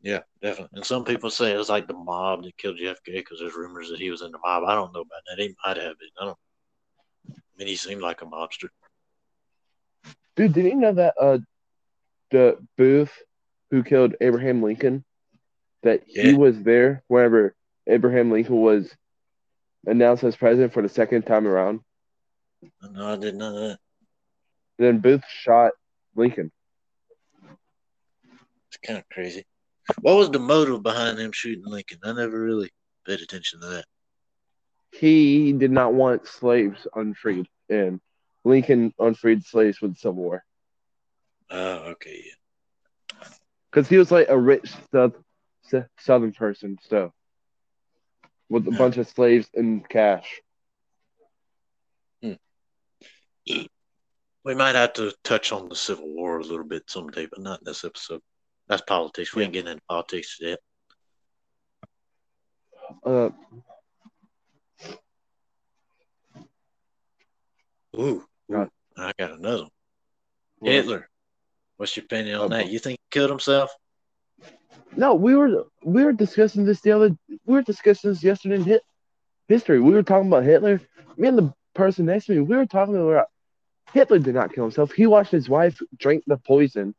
Yeah, 0.00 0.20
definitely. 0.40 0.76
And 0.76 0.86
some 0.86 1.04
people 1.04 1.30
say 1.30 1.52
it 1.52 1.56
was 1.56 1.68
like 1.68 1.88
the 1.88 1.94
mob 1.94 2.44
that 2.44 2.56
killed 2.56 2.78
JFK 2.78 2.96
because 3.06 3.40
there's 3.40 3.56
rumors 3.56 3.90
that 3.90 3.98
he 3.98 4.10
was 4.10 4.22
in 4.22 4.30
the 4.30 4.38
mob. 4.38 4.62
I 4.64 4.74
don't 4.74 4.94
know 4.94 5.00
about 5.00 5.22
that. 5.28 5.42
He 5.42 5.54
might 5.66 5.76
have 5.76 5.98
been. 5.98 6.08
I 6.20 6.24
don't. 6.26 6.38
I 7.28 7.58
mean, 7.58 7.68
he 7.68 7.76
seemed 7.76 8.02
like 8.02 8.22
a 8.22 8.26
mobster. 8.26 8.68
Dude, 10.36 10.52
did 10.52 10.66
you 10.66 10.76
know 10.76 10.92
that 10.92 11.14
uh, 11.20 11.38
the 12.30 12.58
Booth 12.76 13.12
who 13.70 13.82
killed 13.82 14.14
Abraham 14.20 14.62
Lincoln, 14.62 15.04
that 15.82 16.02
he 16.06 16.34
was 16.34 16.62
there 16.62 17.02
whenever 17.08 17.56
Abraham 17.88 18.30
Lincoln 18.30 18.60
was 18.60 18.94
announced 19.86 20.24
as 20.24 20.36
president 20.36 20.72
for 20.72 20.82
the 20.82 20.88
second 20.88 21.22
time 21.22 21.46
around. 21.46 21.80
No, 22.82 23.12
I 23.12 23.16
didn't 23.16 23.38
know 23.38 23.52
that. 23.68 23.78
Then 24.78 24.98
Booth 24.98 25.24
shot 25.28 25.72
Lincoln. 26.14 26.50
It's 28.68 28.78
kind 28.84 28.98
of 28.98 29.08
crazy. 29.08 29.44
What 30.00 30.16
was 30.16 30.30
the 30.30 30.38
motive 30.38 30.82
behind 30.82 31.18
him 31.18 31.32
shooting 31.32 31.64
Lincoln? 31.64 31.98
I 32.04 32.12
never 32.12 32.40
really 32.40 32.70
paid 33.06 33.20
attention 33.20 33.60
to 33.60 33.66
that. 33.68 33.84
He 34.92 35.52
did 35.52 35.70
not 35.70 35.94
want 35.94 36.26
slaves 36.26 36.86
unfreed, 36.94 37.46
and 37.68 38.00
Lincoln 38.44 38.92
unfreed 38.98 39.44
slaves 39.44 39.80
with 39.80 39.92
the 39.94 39.98
Civil 39.98 40.14
War 40.22 40.44
Oh, 41.50 41.74
okay, 41.92 42.24
yeah. 42.26 43.28
because 43.70 43.88
he 43.88 43.98
was 43.98 44.10
like 44.10 44.28
a 44.28 44.38
rich 44.38 44.72
south, 44.92 45.12
Southern 45.98 46.32
person, 46.32 46.78
so 46.88 47.12
with 48.48 48.66
a 48.68 48.70
Yeah. 48.70 48.78
bunch 48.78 48.96
of 48.96 49.08
slaves 49.08 49.48
and 49.54 49.88
cash. 49.88 50.40
We 54.44 54.54
might 54.54 54.76
have 54.76 54.92
to 54.94 55.12
touch 55.24 55.50
on 55.50 55.68
the 55.68 55.74
Civil 55.74 56.08
War 56.08 56.38
a 56.38 56.42
little 56.42 56.64
bit 56.64 56.88
someday, 56.88 57.26
but 57.26 57.40
not 57.40 57.60
in 57.60 57.64
this 57.64 57.84
episode. 57.84 58.22
That's 58.68 58.82
politics. 58.82 59.34
We 59.34 59.42
ain't 59.42 59.52
getting 59.52 59.72
into 59.72 59.82
politics 59.88 60.38
yet. 60.40 60.60
Uh, 63.04 63.30
Ooh, 67.98 68.24
ooh, 68.52 68.70
I 68.96 69.12
got 69.18 69.32
another 69.32 69.62
one. 69.62 69.70
Hitler. 70.70 71.08
What's 71.76 71.96
your 71.96 72.04
opinion 72.04 72.36
on 72.38 72.52
Uh, 72.52 72.58
that? 72.58 72.68
You 72.70 72.78
think 72.78 73.00
he 73.00 73.06
killed 73.18 73.30
himself? 73.30 73.74
No, 74.96 75.14
we 75.14 75.34
were 75.34 75.64
we 75.82 76.04
were 76.04 76.12
discussing 76.12 76.64
this 76.64 76.80
the 76.80 76.92
other 76.92 77.16
we 77.28 77.54
were 77.54 77.62
discussing 77.62 78.10
this 78.10 78.22
yesterday 78.22 78.56
in 78.56 78.64
hit, 78.64 78.82
history. 79.48 79.80
We 79.80 79.92
were 79.92 80.02
talking 80.02 80.28
about 80.28 80.44
Hitler. 80.44 80.80
Me 81.16 81.28
and 81.28 81.38
the 81.38 81.54
person 81.74 82.06
next 82.06 82.26
to 82.26 82.32
me, 82.32 82.40
we 82.40 82.56
were 82.56 82.66
talking 82.66 82.96
about 82.96 83.26
Hitler 83.92 84.18
did 84.18 84.34
not 84.34 84.52
kill 84.52 84.64
himself. 84.64 84.92
He 84.92 85.06
watched 85.06 85.30
his 85.30 85.48
wife 85.48 85.80
drink 85.96 86.24
the 86.26 86.36
poison, 86.36 86.94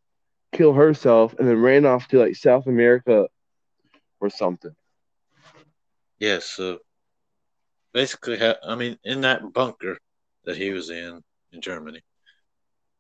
kill 0.54 0.74
herself, 0.74 1.36
and 1.38 1.48
then 1.48 1.62
ran 1.62 1.86
off 1.86 2.08
to 2.10 2.20
like 2.20 2.36
South 2.36 2.68
America 2.68 3.28
or 4.20 4.30
something. 4.30 4.76
Yes. 6.20 6.46
so 6.46 6.80
basically, 7.94 8.40
I 8.64 8.76
mean, 8.76 8.98
in 9.04 9.22
that 9.22 9.54
bunker 9.54 9.98
that 10.46 10.58
he 10.58 10.72
was 10.72 10.90
in 10.90 11.22
in 11.52 11.62
Germany, 11.62 12.02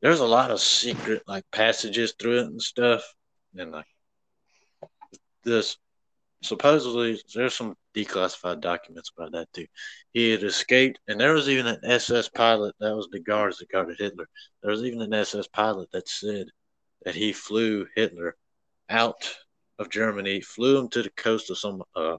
there's 0.02 0.20
a 0.20 0.26
lot 0.26 0.52
of 0.52 0.60
secret 0.60 1.24
like 1.28 1.44
passages 1.52 2.14
through 2.20 2.40
it 2.40 2.46
and 2.46 2.62
stuff, 2.62 3.04
and 3.56 3.72
like 3.72 3.86
this. 5.44 5.78
Supposedly, 6.44 7.20
there's 7.34 7.56
some 7.56 7.76
declassified 7.96 8.62
documents 8.62 9.12
about 9.16 9.32
that 9.34 9.52
too. 9.54 9.66
He 10.14 10.32
had 10.32 10.44
escaped, 10.44 11.00
and 11.08 11.20
there 11.20 11.34
was 11.34 11.50
even 11.50 11.68
an 11.68 11.80
SS 11.84 12.30
pilot 12.30 12.76
that 12.80 12.96
was 12.96 13.08
the 13.12 13.20
guards 13.20 13.58
that 13.58 13.70
guarded 13.72 13.98
Hitler. 14.00 14.28
There 14.62 14.72
was 14.72 14.84
even 14.84 15.02
an 15.02 15.14
SS 15.14 15.48
pilot 15.48 15.90
that 15.92 16.08
said 16.08 16.48
that 17.04 17.16
he 17.16 17.34
flew 17.34 17.88
Hitler 17.96 18.36
out 18.90 19.38
of 19.80 19.90
Germany, 19.90 20.42
flew 20.42 20.78
him 20.78 20.90
to 20.90 21.04
the 21.04 21.10
coast 21.12 21.50
of 21.50 21.58
some 21.58 21.84
uh, 21.96 22.18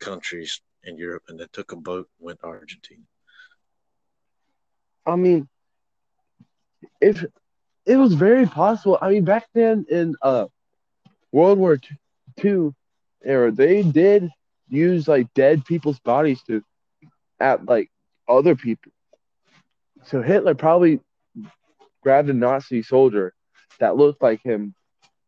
countries 0.00 0.60
in 0.84 0.96
Europe, 0.96 1.24
and 1.28 1.38
then 1.40 1.48
took 1.52 1.72
a 1.72 1.76
boat 1.76 2.08
and 2.18 2.26
went 2.26 2.40
to 2.40 2.46
Argentina. 2.46 3.02
I 5.06 5.16
mean, 5.16 5.48
if 7.00 7.24
it 7.86 7.96
was 7.96 8.14
very 8.14 8.46
possible. 8.46 8.98
I 9.00 9.10
mean, 9.10 9.24
back 9.24 9.46
then 9.54 9.84
in 9.90 10.14
uh 10.22 10.46
World 11.32 11.58
War 11.58 11.76
II 11.76 11.98
era, 12.44 13.50
they 13.50 13.82
did 13.82 14.30
use 14.68 15.08
like 15.08 15.32
dead 15.34 15.64
people's 15.64 15.98
bodies 16.00 16.42
to 16.44 16.62
at 17.40 17.64
like 17.66 17.90
other 18.28 18.56
people. 18.56 18.92
So 20.04 20.22
Hitler 20.22 20.54
probably 20.54 21.00
grabbed 22.02 22.30
a 22.30 22.34
Nazi 22.34 22.82
soldier 22.82 23.34
that 23.80 23.96
looked 23.96 24.22
like 24.22 24.42
him, 24.42 24.74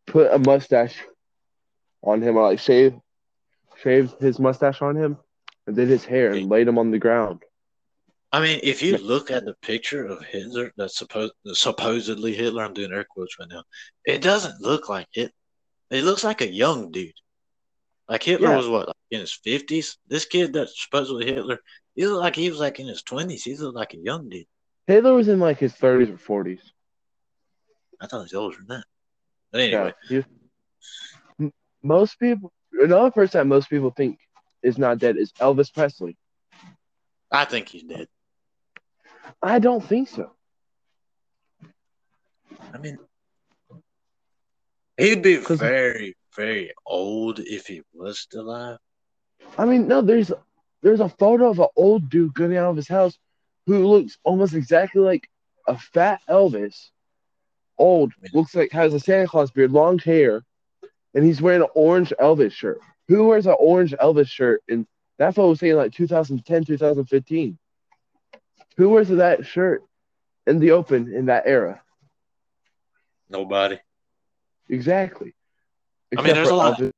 put 0.07 0.33
a 0.33 0.39
mustache 0.39 0.97
on 2.03 2.23
him, 2.23 2.37
or 2.37 2.43
like 2.43 2.61
shave 2.61 2.95
shaved 3.83 4.21
his 4.21 4.39
mustache 4.39 4.83
on 4.83 4.97
him, 4.97 5.19
and 5.67 5.77
did 5.77 5.89
his 5.89 6.05
hair 6.05 6.33
and 6.33 6.49
laid 6.49 6.69
him 6.69 6.79
on 6.79 6.91
the 6.91 6.99
ground. 6.99 7.43
I 8.31 8.41
mean, 8.41 8.61
if 8.63 8.83
you 8.83 8.97
look 8.99 9.31
at 9.31 9.45
the 9.45 9.55
picture 9.63 10.05
of 10.05 10.23
Hitler, 10.23 10.73
that's 10.77 10.99
supposed 10.99 11.33
supposedly 11.55 12.35
Hitler. 12.35 12.63
I'm 12.63 12.75
doing 12.75 12.93
air 12.93 13.07
quotes 13.09 13.39
right 13.39 13.49
now. 13.49 13.63
It 14.05 14.21
doesn't 14.21 14.61
look 14.61 14.89
like 14.89 15.09
it. 15.15 15.33
It 15.91 16.05
looks 16.05 16.25
like 16.25 16.41
a 16.41 16.53
young 16.53 16.91
dude. 16.91 17.15
Like 18.09 18.23
Hitler 18.23 18.49
Yeah. 18.51 18.57
was 18.57 18.69
what, 18.69 18.89
like 18.89 18.97
in 19.11 19.21
his 19.21 19.33
fifties? 19.33 19.99
This 20.07 20.25
kid 20.25 20.53
that's 20.53 20.83
supposedly 20.83 21.27
Hitler, 21.27 21.61
he 21.95 22.07
looked 22.07 22.21
like 22.23 22.37
he 22.37 22.51
was 22.51 22.59
like 22.61 22.79
in 22.81 22.87
his 22.87 23.03
twenties. 23.03 23.45
He 23.45 23.57
looked 23.57 23.77
like 23.77 23.95
a 23.95 23.99
young 23.99 24.29
dude. 24.29 24.47
Hitler 24.87 25.15
was 25.15 25.29
in 25.29 25.39
like 25.41 25.59
his 25.59 25.75
30s 25.75 26.09
or 26.09 26.45
40s. 26.45 26.61
I 28.01 28.07
thought 28.07 28.19
he 28.19 28.23
was 28.25 28.35
older 28.35 28.57
than 28.57 28.67
that. 28.69 28.85
But 29.53 29.61
anyway, 29.63 29.93
Yeah. 30.09 30.23
he- 31.39 31.53
most 31.83 32.19
people, 32.19 32.53
another 32.73 33.11
person 33.11 33.39
that 33.39 33.45
most 33.47 33.69
people 33.71 33.91
think 33.91 34.19
is 34.63 34.79
not 34.79 34.99
dead 34.99 35.17
is 35.17 35.33
Elvis 35.35 35.73
Presley. 35.73 36.17
I 37.31 37.45
think 37.45 37.69
he's 37.69 37.83
dead. 37.85 38.09
I 39.43 39.59
don't 39.59 39.85
think 39.85 40.09
so. 40.09 40.35
I 42.73 42.79
mean, 42.79 42.99
he'd 44.99 45.23
be 45.23 45.37
very, 45.37 46.17
very 46.37 46.73
old 46.87 47.39
if 47.39 47.67
he 47.67 47.83
was 47.95 48.19
still 48.19 48.43
alive. 48.43 48.79
I 49.57 49.65
mean, 49.65 49.89
no, 49.89 50.03
there's 50.03 50.31
there's 50.83 51.01
a 51.01 51.09
photo 51.09 51.51
of 51.51 51.59
an 51.59 51.69
old 51.77 52.11
dude 52.11 52.35
getting 52.35 52.57
out 52.57 52.71
of 52.71 52.77
his 52.77 52.89
house 52.89 53.19
who 53.67 53.87
looks 53.87 54.19
almost 54.25 54.55
exactly 54.55 55.01
like 55.01 55.29
a 55.67 55.79
fat 55.79 56.21
Elvis. 56.29 56.91
Old, 57.79 58.13
looks 58.35 58.57
like 58.57 58.73
has 58.73 58.93
a 58.93 58.99
Santa 58.99 59.29
Claus 59.29 59.53
beard, 59.53 59.71
long 59.71 60.01
hair, 60.01 60.43
and 61.15 61.25
he's 61.25 61.41
wearing 61.41 61.63
an 61.63 61.69
orange 61.77 62.13
Elvis 62.21 62.51
shirt. 62.51 62.81
Who 63.07 63.25
wears 63.25 63.47
an 63.47 63.55
orange 63.59 63.93
Elvis 63.93 64.29
shirt? 64.29 64.63
And 64.69 64.85
that 65.19 65.37
photo 65.37 65.51
was 65.51 65.61
taken 65.61 65.77
like 65.77 65.93
2010, 65.93 66.65
2015. 66.65 67.57
Who 68.77 68.89
wears 68.89 69.09
that 69.09 69.47
shirt 69.47 69.85
in 70.47 70.59
the 70.59 70.73
open 70.73 71.15
in 71.15 71.27
that 71.27 71.45
era? 71.47 71.81
Nobody. 73.31 73.79
Exactly. 74.69 75.35
I 76.17 76.23
mean, 76.23 76.35
there's 76.35 76.49
a 76.49 76.55
lot- 76.55 76.79
Elvis. 76.79 76.93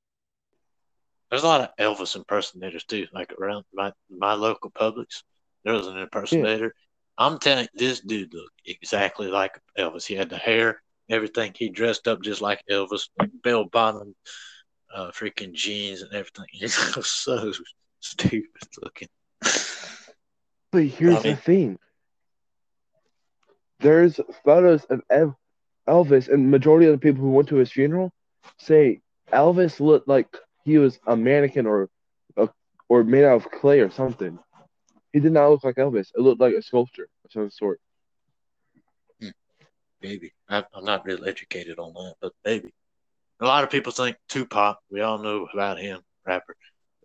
There's 1.30 1.42
a 1.44 1.46
lot 1.46 1.60
of 1.60 1.68
Elvis 1.78 2.16
impersonators 2.16 2.84
too. 2.84 3.06
Like 3.12 3.32
around 3.34 3.64
my 3.72 3.92
my 4.08 4.34
local 4.34 4.70
Publix, 4.72 5.22
there 5.64 5.74
was 5.74 5.86
an 5.86 5.96
impersonator. 5.96 6.74
I'm 7.18 7.38
telling 7.38 7.68
you, 7.72 7.78
this 7.78 8.00
dude 8.00 8.34
looked 8.34 8.60
exactly 8.66 9.28
like 9.28 9.60
Elvis. 9.78 10.06
He 10.06 10.14
had 10.14 10.28
the 10.28 10.38
hair, 10.38 10.82
everything. 11.08 11.52
He 11.54 11.68
dressed 11.68 12.08
up 12.08 12.20
just 12.22 12.40
like 12.40 12.60
Elvis, 12.68 13.08
like 13.18 13.30
bell 13.44 13.64
bottom, 13.66 14.16
uh, 14.92 15.10
freaking 15.12 15.52
jeans 15.52 16.02
and 16.02 16.12
everything. 16.12 16.46
He 16.52 16.64
was 16.64 17.06
so 17.06 17.52
stupid 18.00 18.48
looking. 18.82 19.08
But 20.72 20.84
here's 20.86 21.16
I 21.16 21.22
mean- 21.22 21.34
the 21.34 21.36
thing. 21.36 21.78
There's 23.80 24.20
photos 24.44 24.84
of 24.86 25.00
Ev- 25.08 25.34
Elvis, 25.91 26.28
and 26.28 26.51
majority 26.51 26.86
of 26.86 26.93
the 26.93 26.99
people 26.99 27.22
who 27.22 27.32
went 27.32 27.49
to 27.49 27.57
his 27.57 27.72
funeral 27.72 28.12
say 28.59 29.01
Elvis 29.32 29.80
looked 29.80 30.09
like 30.09 30.28
he 30.64 30.78
was 30.78 30.99
a 31.07 31.16
mannequin 31.16 31.66
or 31.66 31.88
a, 32.36 32.49
or 32.88 33.05
made 33.05 33.24
out 33.24 33.36
of 33.36 33.51
clay 33.51 33.80
or 33.80 33.91
something. 33.91 34.38
He 35.12 35.20
did 35.20 35.32
not 35.32 35.49
look 35.51 35.64
like 35.64 35.76
Elvis. 35.76 36.11
It 36.14 36.20
looked 36.20 36.41
like 36.41 36.55
a 36.55 36.62
sculpture 36.62 37.09
of 37.24 37.32
some 37.32 37.51
sort. 37.51 37.80
Maybe 40.03 40.32
I'm 40.49 40.64
not 40.82 41.05
really 41.05 41.28
educated 41.28 41.78
on 41.78 41.93
that, 41.93 42.14
but 42.22 42.32
maybe. 42.45 42.72
A 43.41 43.47
lot 43.47 43.64
of 43.64 43.70
people 43.70 43.93
think 43.93 44.16
Tupac. 44.28 44.78
We 44.91 45.01
all 45.01 45.18
know 45.18 45.47
about 45.53 45.78
him, 45.78 46.01
rapper. 46.26 46.57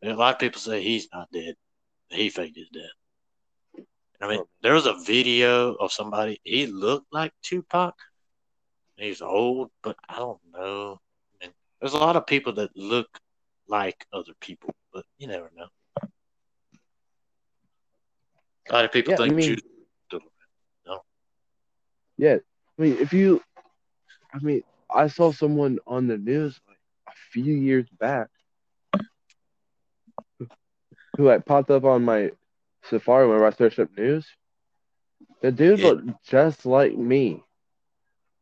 A 0.03 0.13
lot 0.13 0.35
of 0.35 0.39
people 0.39 0.61
say 0.61 0.81
he's 0.81 1.07
not 1.13 1.29
dead. 1.31 1.55
He 2.09 2.29
faked 2.29 2.57
his 2.57 2.69
death. 2.69 3.85
I 4.21 4.27
mean, 4.27 4.39
oh. 4.41 4.47
there 4.61 4.73
was 4.73 4.85
a 4.85 4.95
video 5.05 5.73
of 5.73 5.91
somebody. 5.91 6.39
He 6.43 6.67
looked 6.67 7.07
like 7.11 7.33
Tupac. 7.41 7.95
He's 8.97 9.21
old, 9.21 9.71
but 9.83 9.97
I 10.07 10.17
don't 10.19 10.39
know. 10.53 10.99
I 11.41 11.45
mean, 11.45 11.53
there's 11.79 11.93
a 11.93 11.97
lot 11.97 12.15
of 12.15 12.25
people 12.25 12.53
that 12.53 12.75
look 12.75 13.07
like 13.67 14.05
other 14.13 14.33
people, 14.39 14.73
but 14.93 15.05
you 15.17 15.27
never 15.27 15.51
know. 15.55 15.67
A 18.69 18.73
lot 18.73 18.85
of 18.85 18.91
people 18.91 19.11
Yeah, 19.11 19.15
I 19.17 19.27
think 19.27 19.35
mean- 19.35 19.47
Judas. 19.47 19.63
Yeah, 22.17 22.37
I 22.79 22.81
mean, 22.81 22.97
if 22.99 23.11
you, 23.11 23.41
I 24.33 24.39
mean, 24.39 24.63
I 24.89 25.07
saw 25.07 25.33
someone 25.33 25.79
on 25.85 26.07
the 26.07 26.17
news 26.17 26.57
like 26.65 26.77
a 27.09 27.11
few 27.31 27.53
years 27.53 27.87
back, 27.99 28.29
who 31.17 31.23
like 31.25 31.45
popped 31.45 31.69
up 31.71 31.83
on 31.83 32.05
my 32.05 32.31
Safari 32.89 33.27
whenever 33.27 33.47
I 33.47 33.51
searched 33.51 33.79
up 33.79 33.89
news. 33.97 34.25
The 35.41 35.51
dude 35.51 35.79
Yeah. 35.79 35.87
looked 35.89 36.23
just 36.25 36.65
like 36.65 36.95
me, 36.95 37.43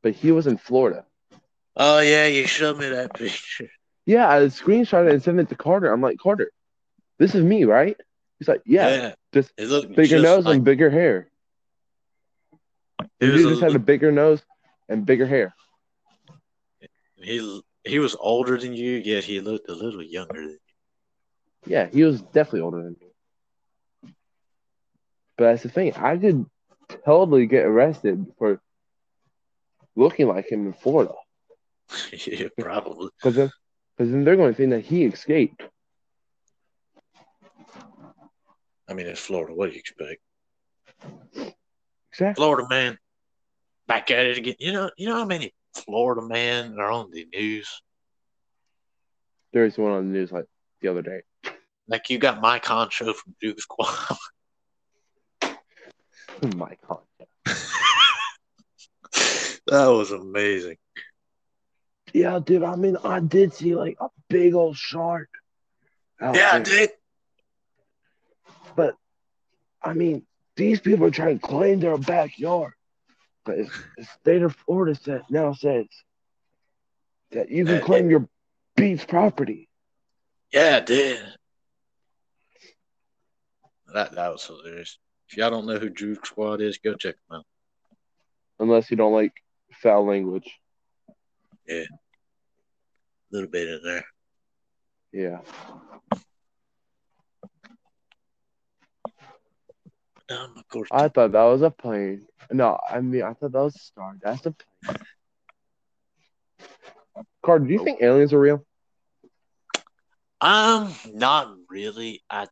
but 0.03 0.13
he 0.13 0.31
was 0.31 0.47
in 0.47 0.57
Florida. 0.57 1.05
Oh 1.75 1.99
yeah, 1.99 2.27
you 2.27 2.45
showed 2.47 2.77
me 2.77 2.89
that 2.89 3.13
picture. 3.17 3.69
Yeah, 4.05 4.29
I 4.29 4.39
screenshot 4.45 5.07
it 5.07 5.13
and 5.13 5.23
sent 5.23 5.39
it 5.39 5.49
to 5.49 5.55
Carter. 5.55 5.91
I'm 5.91 6.01
like, 6.01 6.17
Carter, 6.19 6.51
this 7.19 7.35
is 7.35 7.43
me, 7.43 7.63
right? 7.65 7.97
He's 8.39 8.47
like, 8.47 8.61
yeah, 8.65 9.01
just 9.33 9.53
bigger 9.95 10.17
just 10.17 10.21
nose 10.21 10.45
like, 10.45 10.57
and 10.57 10.63
bigger 10.63 10.89
hair. 10.89 11.29
he 13.19 13.27
The 13.27 13.27
was 13.27 13.45
a 13.45 13.49
just 13.49 13.61
had 13.61 13.75
a 13.75 13.79
bigger 13.79 14.11
nose 14.11 14.43
and 14.89 15.05
bigger 15.05 15.25
hair. 15.27 15.55
he 17.17 17.61
he 17.85 17.99
was 17.99 18.15
older 18.19 18.57
than 18.57 18.73
you, 18.73 18.91
yet 18.97 19.23
he 19.23 19.39
looked 19.39 19.69
a 19.69 19.73
little 19.73 20.03
younger 20.03 20.41
than 20.41 20.51
you. 20.51 20.75
Yeah, 21.65 21.87
he 21.87 22.03
was 22.03 22.21
definitely 22.21 22.61
older 22.61 22.83
than 22.83 22.95
me. 22.99 23.07
But 25.37 25.45
that's 25.45 25.63
the 25.63 25.69
thing. 25.69 25.93
I 25.95 26.17
could 26.17 26.45
totally 27.05 27.45
get 27.47 27.65
arrested 27.65 28.25
for 28.37 28.61
looking 29.95 30.27
like 30.27 30.51
him 30.51 30.67
in 30.67 30.73
Florida. 30.73 31.13
yeah, 32.27 32.47
probably. 32.59 33.09
Because 33.17 33.35
then, 33.35 33.51
cause 33.97 34.09
then 34.09 34.23
they're 34.23 34.35
going 34.35 34.51
to 34.51 34.57
think 34.57 34.71
that 34.71 34.85
he 34.85 35.05
escaped. 35.05 35.63
I 38.89 38.93
mean, 38.93 39.07
it's 39.07 39.19
Florida. 39.19 39.53
What 39.53 39.67
do 39.67 39.73
you 39.73 39.79
expect? 39.79 40.21
Exactly. 42.11 42.41
Florida 42.41 42.67
man, 42.69 42.97
back 43.87 44.11
at 44.11 44.25
it 44.25 44.37
again. 44.37 44.55
You 44.59 44.73
know, 44.73 44.89
you 44.97 45.07
know 45.07 45.15
how 45.15 45.25
many 45.25 45.53
Florida 45.73 46.21
men 46.21 46.77
are 46.79 46.91
on 46.91 47.09
the 47.11 47.25
news? 47.33 47.81
There 49.51 49.63
was 49.63 49.77
one 49.77 49.91
on 49.91 50.11
the 50.11 50.17
news 50.17 50.31
like 50.31 50.45
the 50.81 50.89
other 50.89 51.01
day. 51.01 51.21
Like 51.87 52.09
you 52.09 52.17
got 52.17 52.41
Mike 52.41 52.63
Concho 52.63 53.13
from 53.13 53.35
Duke 53.41 53.59
Squad. 53.59 54.17
My 56.55 56.77
God. 56.87 57.01
that 59.73 59.87
was 59.87 60.11
amazing. 60.11 60.77
Yeah, 62.13 62.39
dude. 62.39 62.63
I 62.63 62.75
mean, 62.75 62.97
I 63.03 63.19
did 63.19 63.53
see 63.53 63.75
like 63.75 63.97
a 63.99 64.07
big 64.29 64.53
old 64.53 64.77
shark. 64.77 65.29
out 66.21 66.35
Yeah, 66.35 66.59
there. 66.59 66.63
dude. 66.63 66.91
But 68.75 68.95
I 69.81 69.93
mean, 69.93 70.25
these 70.55 70.79
people 70.79 71.05
are 71.07 71.11
trying 71.11 71.39
to 71.39 71.47
claim 71.47 71.79
their 71.79 71.97
backyard. 71.97 72.73
But 73.45 73.59
it's, 73.59 73.71
the 73.97 74.05
state 74.21 74.41
of 74.43 74.55
Florida 74.55 74.95
says, 74.95 75.21
now 75.29 75.53
says 75.53 75.87
that 77.31 77.49
you 77.49 77.65
can 77.65 77.81
claim 77.81 78.09
your 78.09 78.27
beach 78.75 79.07
property. 79.07 79.67
Yeah, 80.53 80.79
dude. 80.79 81.19
That 83.93 84.13
that 84.13 84.31
was 84.31 84.45
hilarious. 84.45 84.97
If 85.29 85.37
y'all 85.37 85.49
don't 85.49 85.65
know 85.65 85.77
who 85.79 85.89
Duke 85.89 86.25
Squad 86.25 86.61
is, 86.61 86.77
go 86.77 86.93
check 86.93 87.15
them 87.27 87.39
out. 87.39 87.45
Unless 88.59 88.91
you 88.91 88.97
don't 88.97 89.13
like 89.13 89.33
foul 89.81 90.05
language. 90.05 90.59
Yeah. 91.67 91.83
A 91.83 93.31
little 93.31 93.49
bit 93.49 93.67
in 93.67 93.81
there. 93.83 94.05
Yeah. 95.11 95.39
Um, 100.29 100.53
of 100.57 100.67
course. 100.69 100.89
I 100.91 101.07
thought 101.09 101.31
that 101.33 101.43
was 101.43 101.61
a 101.61 101.69
plane. 101.69 102.25
No, 102.51 102.79
I 102.89 103.01
mean, 103.01 103.23
I 103.23 103.33
thought 103.33 103.51
that 103.51 103.59
was 103.59 103.75
a 103.75 103.79
star. 103.79 104.17
That's 104.21 104.45
a 104.45 104.51
plane. 104.51 104.97
Carter, 107.43 107.65
do 107.65 107.73
you 107.73 107.83
think 107.83 108.01
aliens 108.01 108.33
are 108.33 108.39
real? 108.39 108.65
Um, 110.41 110.93
not 111.13 111.53
really. 111.69 112.21
I 112.29 112.47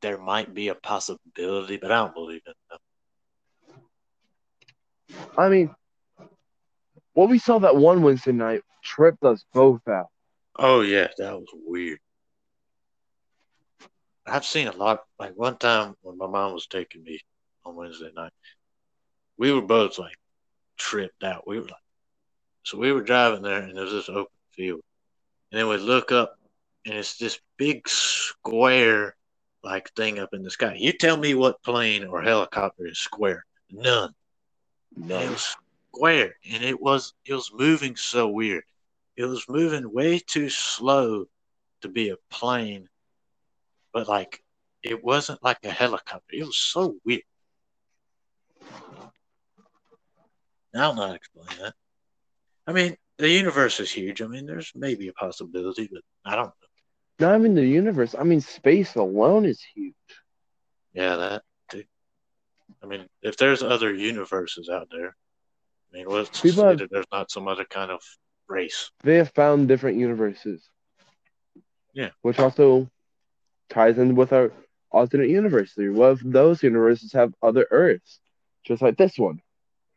there 0.00 0.18
might 0.18 0.52
be 0.52 0.68
a 0.68 0.74
possibility, 0.74 1.78
but 1.78 1.90
I 1.90 1.96
don't 1.96 2.14
believe 2.14 2.42
it. 2.46 2.56
I 5.36 5.48
mean, 5.48 5.74
what 7.14 7.28
we 7.28 7.38
saw 7.38 7.58
that 7.60 7.76
one 7.76 8.02
Wednesday 8.02 8.32
night 8.32 8.62
tripped 8.82 9.24
us 9.24 9.44
both 9.52 9.86
out. 9.88 10.08
Oh 10.56 10.82
yeah, 10.82 11.08
that 11.18 11.32
was 11.32 11.48
weird. 11.66 11.98
I've 14.26 14.44
seen 14.44 14.68
a 14.68 14.76
lot. 14.76 15.04
Like 15.18 15.34
one 15.34 15.56
time 15.56 15.94
when 16.02 16.18
my 16.18 16.26
mom 16.26 16.52
was 16.52 16.66
taking 16.66 17.02
me 17.02 17.20
on 17.64 17.76
Wednesday 17.76 18.10
night, 18.14 18.32
we 19.38 19.52
were 19.52 19.62
both 19.62 19.98
like 19.98 20.16
tripped 20.76 21.24
out. 21.24 21.46
We 21.46 21.58
were 21.58 21.64
like, 21.64 21.74
so 22.62 22.78
we 22.78 22.92
were 22.92 23.02
driving 23.02 23.42
there, 23.42 23.60
and 23.60 23.76
there's 23.76 23.92
this 23.92 24.08
open 24.08 24.26
field, 24.52 24.80
and 25.50 25.60
then 25.60 25.68
we 25.68 25.76
look 25.76 26.12
up, 26.12 26.38
and 26.84 26.94
it's 26.94 27.16
this 27.16 27.38
big 27.56 27.88
square 27.88 29.16
like 29.62 29.90
thing 29.94 30.18
up 30.18 30.34
in 30.34 30.42
the 30.42 30.50
sky. 30.50 30.76
You 30.78 30.92
tell 30.92 31.16
me 31.16 31.34
what 31.34 31.62
plane 31.62 32.04
or 32.04 32.22
helicopter 32.22 32.86
is 32.86 32.98
square? 32.98 33.44
None. 33.70 34.14
None. 34.96 35.22
it 35.22 35.30
was 35.30 35.56
square, 35.94 36.34
and 36.50 36.62
it 36.64 36.80
was 36.80 37.14
it 37.24 37.34
was 37.34 37.52
moving 37.52 37.96
so 37.96 38.28
weird. 38.28 38.64
It 39.16 39.24
was 39.24 39.48
moving 39.48 39.92
way 39.92 40.18
too 40.18 40.48
slow 40.48 41.26
to 41.82 41.88
be 41.88 42.10
a 42.10 42.16
plane, 42.30 42.88
but 43.92 44.08
like 44.08 44.42
it 44.82 45.02
wasn't 45.02 45.42
like 45.42 45.58
a 45.64 45.70
helicopter. 45.70 46.32
It 46.32 46.44
was 46.44 46.56
so 46.56 46.96
weird. 47.04 47.22
I 50.74 50.80
don't 50.80 50.96
know 50.96 51.02
how 51.02 51.08
to 51.08 51.14
explain 51.14 51.46
that. 51.60 51.74
I 52.66 52.72
mean, 52.72 52.96
the 53.18 53.28
universe 53.28 53.78
is 53.78 53.92
huge. 53.92 54.20
I 54.22 54.26
mean, 54.26 54.46
there's 54.46 54.72
maybe 54.74 55.08
a 55.08 55.12
possibility, 55.12 55.88
but 55.92 56.02
I 56.24 56.34
don't 56.34 56.46
know. 56.46 56.52
Not 57.20 57.38
even 57.38 57.54
the 57.54 57.64
universe. 57.64 58.16
I 58.18 58.24
mean, 58.24 58.40
space 58.40 58.96
alone 58.96 59.44
is 59.44 59.62
huge. 59.74 59.94
Yeah, 60.92 61.16
that 61.16 61.42
too. 61.70 61.84
I 62.82 62.86
mean, 62.86 63.06
if 63.22 63.36
there's 63.36 63.62
other 63.62 63.94
universes 63.94 64.68
out 64.68 64.88
there, 64.90 65.14
I 65.94 65.98
mean, 65.98 66.06
People 66.06 66.26
say 66.32 66.66
have- 66.66 66.78
that 66.78 66.90
there's 66.90 67.06
not 67.12 67.30
some 67.30 67.46
other 67.46 67.64
kind 67.64 67.90
of 67.90 68.02
race? 68.48 68.90
They 69.02 69.16
have 69.16 69.30
found 69.30 69.68
different 69.68 69.98
universes. 69.98 70.68
Yeah. 71.92 72.10
Which 72.22 72.38
also 72.38 72.90
ties 73.70 73.98
in 73.98 74.16
with 74.16 74.32
our 74.32 74.52
alternate 74.90 75.28
universe 75.30 75.72
theory. 75.74 75.90
What 75.90 76.12
if 76.12 76.20
those 76.24 76.62
universes 76.62 77.12
have 77.12 77.32
other 77.42 77.66
Earths? 77.70 78.18
Just 78.64 78.82
like 78.82 78.96
this 78.96 79.16
one. 79.18 79.40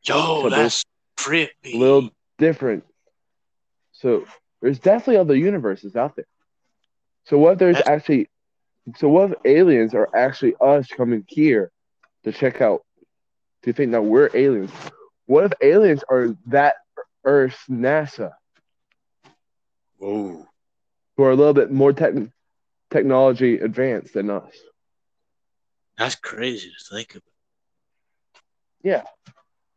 Yo, 0.04 0.44
So 0.44 0.50
that's 0.50 0.84
trippy. 1.18 1.74
A 1.74 1.78
little 1.78 2.10
different. 2.38 2.86
So 3.94 4.26
there's 4.62 4.80
definitely 4.80 5.18
other 5.18 5.36
universes 5.36 5.96
out 5.96 6.16
there. 6.16 6.28
So 7.26 7.40
what 7.40 7.54
if 7.54 7.60
there's 7.60 7.78
That's- 7.78 7.96
actually 7.96 8.30
so 8.96 9.10
what 9.10 9.32
if 9.32 9.38
aliens 9.44 9.94
are 9.94 10.08
actually 10.16 10.56
us 10.62 10.88
coming 10.88 11.26
here 11.28 11.72
to 12.24 12.32
check 12.32 12.62
out 12.62 12.86
do 13.64 13.70
you 13.70 13.74
think 13.74 13.92
that 13.92 14.04
we're 14.04 14.30
aliens? 14.34 14.72
What 15.28 15.44
if 15.44 15.54
aliens 15.62 16.04
are 16.10 16.36
that 16.48 16.76
Earth's 17.24 17.60
NASA, 17.70 18.32
Whoa. 19.98 20.48
who 21.16 21.24
are 21.24 21.32
a 21.32 21.36
little 21.36 21.54
bit 21.54 21.70
more 21.72 21.94
tech 21.94 22.14
technology 22.90 23.60
advanced 23.60 24.14
than 24.14 24.30
us? 24.30 24.54
That's 25.98 26.16
crazy 26.16 26.70
to 26.70 26.96
think 26.96 27.12
about. 27.12 27.24
Yeah. 28.84 29.04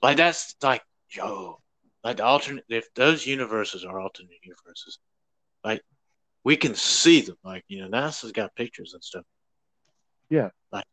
Like 0.02 0.16
that's 0.16 0.54
like 0.62 0.82
yo, 1.10 1.58
like 2.04 2.18
the 2.18 2.24
alternate. 2.24 2.64
If 2.68 2.92
those 2.94 3.26
universes 3.26 3.84
are 3.84 4.00
alternate 4.00 4.38
universes, 4.42 4.98
like 5.64 5.82
we 6.44 6.56
can 6.56 6.74
see 6.74 7.22
them. 7.22 7.36
Like 7.42 7.64
you 7.68 7.80
know, 7.82 7.88
NASA's 7.88 8.32
got 8.32 8.54
pictures 8.54 8.94
and 8.94 9.02
stuff. 9.02 9.24
Yeah. 10.28 10.50
Like 10.70 10.84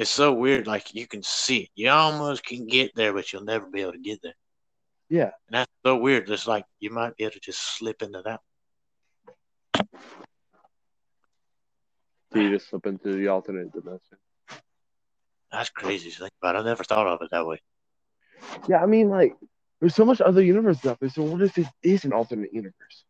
it's 0.00 0.10
so 0.10 0.32
weird. 0.32 0.66
Like 0.66 0.94
you 0.94 1.06
can 1.06 1.22
see 1.22 1.58
it. 1.58 1.68
You 1.74 1.90
almost 1.90 2.42
can 2.42 2.66
get 2.66 2.94
there, 2.94 3.12
but 3.12 3.30
you'll 3.30 3.44
never 3.44 3.66
be 3.66 3.82
able 3.82 3.92
to 3.92 3.98
get 3.98 4.22
there. 4.22 4.34
Yeah. 5.10 5.32
And 5.48 5.50
that's 5.50 5.70
so 5.84 5.96
weird. 5.96 6.30
It's 6.30 6.46
like 6.46 6.64
you 6.78 6.88
might 6.88 7.16
be 7.16 7.24
able 7.24 7.32
to 7.34 7.40
just 7.40 7.76
slip 7.76 8.00
into 8.00 8.22
that. 8.22 8.40
So 12.32 12.38
you 12.38 12.50
just 12.50 12.70
slip 12.70 12.86
into 12.86 13.12
the 13.12 13.28
alternate 13.28 13.72
dimension. 13.72 14.16
That's 15.52 15.68
crazy 15.68 16.10
to 16.10 16.18
think 16.18 16.32
about. 16.40 16.56
I 16.56 16.62
never 16.62 16.84
thought 16.84 17.06
of 17.06 17.20
it 17.20 17.28
that 17.32 17.46
way. 17.46 17.60
Yeah, 18.68 18.82
I 18.82 18.86
mean 18.86 19.10
like 19.10 19.36
there's 19.80 19.94
so 19.94 20.06
much 20.06 20.22
other 20.22 20.42
universe 20.42 20.86
out 20.86 20.98
there. 20.98 21.10
So 21.10 21.24
what 21.24 21.42
if 21.42 21.58
it 21.58 21.66
is 21.82 22.06
an 22.06 22.14
alternate 22.14 22.54
universe? 22.54 23.04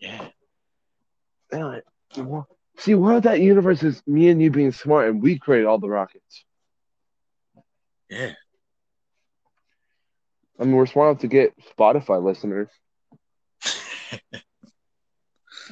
Yeah. 0.00 0.26
Man, 1.52 1.66
like, 1.66 1.84
wha- 2.16 2.46
See, 2.78 2.94
what 2.94 3.16
if 3.16 3.22
that 3.24 3.40
universe 3.40 3.82
is 3.82 4.02
me 4.06 4.28
and 4.28 4.42
you 4.42 4.50
being 4.50 4.72
smart 4.72 5.08
and 5.08 5.22
we 5.22 5.38
create 5.38 5.64
all 5.64 5.78
the 5.78 5.88
rockets? 5.88 6.44
Yeah. 8.08 8.32
I 10.58 10.64
mean, 10.64 10.74
we're 10.74 10.86
smart 10.86 11.10
enough 11.10 11.20
to 11.22 11.28
get 11.28 11.54
Spotify 11.76 12.22
listeners. 12.22 12.68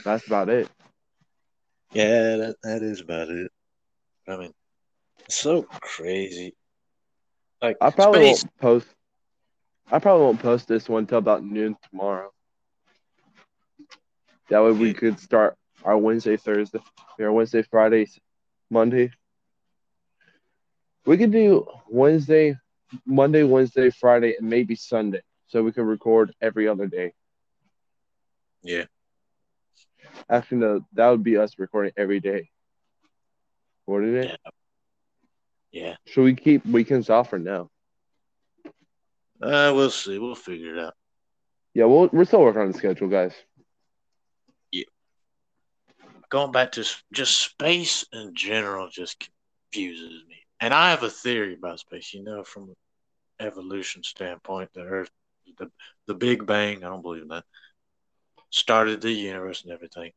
That's 0.04 0.26
about 0.26 0.48
it. 0.48 0.68
Yeah, 1.92 2.36
that, 2.36 2.56
that 2.62 2.82
is 2.82 3.00
about 3.00 3.28
it. 3.28 3.50
I 4.28 4.36
mean, 4.36 4.52
it's 5.26 5.36
so 5.36 5.62
crazy. 5.62 6.54
Like 7.60 7.76
I 7.80 7.90
probably 7.90 8.20
space. 8.20 8.20
won't 8.20 8.58
post. 8.58 8.86
I 9.90 9.98
probably 9.98 10.24
won't 10.24 10.40
post 10.40 10.68
this 10.68 10.88
one 10.88 11.04
until 11.04 11.18
about 11.18 11.44
noon 11.44 11.76
tomorrow. 11.90 12.30
That 14.48 14.62
way 14.62 14.72
we 14.72 14.94
could 14.94 15.20
start 15.20 15.56
our 15.84 15.96
Wednesday, 15.96 16.36
Thursday, 16.36 16.80
our 17.20 17.32
Wednesday, 17.32 17.62
Friday, 17.62 18.08
Monday. 18.70 19.10
We 21.04 21.16
could 21.16 21.32
do 21.32 21.66
Wednesday, 21.88 22.56
Monday, 23.04 23.42
Wednesday, 23.42 23.90
Friday, 23.90 24.36
and 24.38 24.48
maybe 24.48 24.76
Sunday, 24.76 25.22
so 25.48 25.62
we 25.62 25.72
could 25.72 25.86
record 25.86 26.34
every 26.40 26.68
other 26.68 26.86
day. 26.86 27.12
Yeah. 28.62 28.84
Actually, 30.28 30.58
no, 30.58 30.80
that 30.92 31.08
would 31.08 31.24
be 31.24 31.36
us 31.36 31.58
recording 31.58 31.92
every 31.96 32.20
day. 32.20 32.50
Wouldn't 33.86 34.16
it? 34.16 34.38
Yeah. 34.44 34.50
Yeah. 35.72 35.96
Should 36.06 36.24
we 36.24 36.34
keep 36.34 36.64
weekends 36.66 37.10
off 37.10 37.30
for 37.30 37.38
now? 37.38 37.70
Uh, 39.42 39.72
we'll 39.74 39.90
see. 39.90 40.18
We'll 40.18 40.34
figure 40.34 40.76
it 40.76 40.78
out. 40.78 40.94
Yeah, 41.74 41.86
we'll, 41.86 42.08
we're 42.12 42.26
still 42.26 42.42
working 42.42 42.60
on 42.60 42.70
the 42.70 42.78
schedule, 42.78 43.08
guys. 43.08 43.34
Going 46.32 46.50
back 46.50 46.72
to 46.72 46.84
just 47.12 47.38
space 47.38 48.06
in 48.10 48.34
general 48.34 48.88
just 48.88 49.28
confuses 49.70 50.24
me. 50.26 50.36
And 50.60 50.72
I 50.72 50.88
have 50.88 51.02
a 51.02 51.10
theory 51.10 51.54
about 51.54 51.80
space. 51.80 52.14
You 52.14 52.24
know, 52.24 52.42
from 52.42 52.72
evolution 53.38 54.02
standpoint, 54.02 54.70
the 54.72 54.80
Earth, 54.80 55.10
the 55.58 55.70
the 56.06 56.14
Big 56.14 56.46
Bang. 56.46 56.78
I 56.78 56.88
don't 56.88 57.02
believe 57.02 57.28
that. 57.28 57.44
Started 58.48 59.02
the 59.02 59.12
universe 59.12 59.62
and 59.62 59.72
everything, 59.72 60.12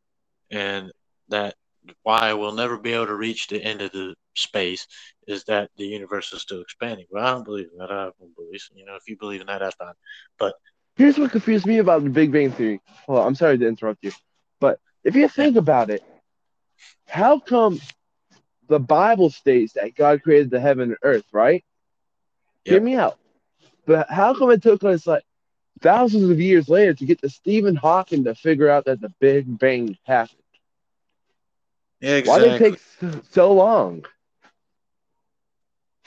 and 0.49 0.89
that 1.27 1.55
why 2.03 2.31
we'll 2.31 2.53
never 2.53 2.77
be 2.77 2.93
able 2.93 3.07
to 3.07 3.15
reach 3.15 3.47
the 3.47 3.61
end 3.61 3.81
of 3.81 3.91
the 3.91 4.15
space 4.35 4.87
is 5.27 5.43
that 5.45 5.69
the 5.75 5.85
universe 5.85 6.31
is 6.31 6.41
still 6.41 6.61
expanding. 6.61 7.05
Well, 7.09 7.25
I 7.25 7.31
don't 7.31 7.43
believe 7.43 7.67
in 7.71 7.77
that. 7.79 7.91
I 7.91 8.05
no 8.05 8.29
beliefs. 8.37 8.69
You 8.73 8.85
know, 8.85 8.95
if 8.95 9.03
you 9.07 9.17
believe 9.17 9.41
in 9.41 9.47
that, 9.47 9.59
that's 9.59 9.75
fine. 9.75 9.93
But 10.39 10.53
here's 10.95 11.17
what 11.17 11.31
confused 11.31 11.65
me 11.65 11.79
about 11.79 12.05
the 12.05 12.09
Big 12.09 12.31
Bang 12.31 12.51
Theory. 12.51 12.79
On, 13.07 13.27
I'm 13.27 13.35
sorry 13.35 13.57
to 13.57 13.67
interrupt 13.67 14.03
you, 14.03 14.13
but 14.61 14.79
if 15.05 15.15
you 15.15 15.29
think 15.29 15.55
about 15.55 15.89
it, 15.89 16.03
how 17.07 17.39
come 17.39 17.79
the 18.67 18.79
Bible 18.79 19.29
states 19.29 19.73
that 19.73 19.95
God 19.95 20.23
created 20.23 20.49
the 20.49 20.59
heaven 20.59 20.89
and 20.89 20.97
earth, 21.03 21.25
right? 21.31 21.63
Hear 22.65 22.81
me 22.81 22.95
out. 22.95 23.17
But 23.85 24.09
how 24.09 24.33
come 24.33 24.51
it 24.51 24.63
took 24.63 24.83
us 24.83 25.05
like 25.05 25.23
thousands 25.81 26.29
of 26.29 26.41
years 26.41 26.67
later 26.67 26.93
to 26.95 27.05
get 27.05 27.21
to 27.21 27.29
Stephen 27.29 27.75
Hawking 27.75 28.23
to 28.23 28.33
figure 28.33 28.69
out 28.69 28.85
that 28.85 28.99
the 28.99 29.13
Big 29.19 29.59
Bang 29.59 29.97
happened? 30.03 30.39
Yeah, 32.01 32.15
exactly. 32.15 32.49
Why 32.49 32.57
did 32.57 32.61
it 32.61 32.71
take 32.71 32.79
so- 32.99 33.21
so 33.29 33.53
long? 33.53 34.05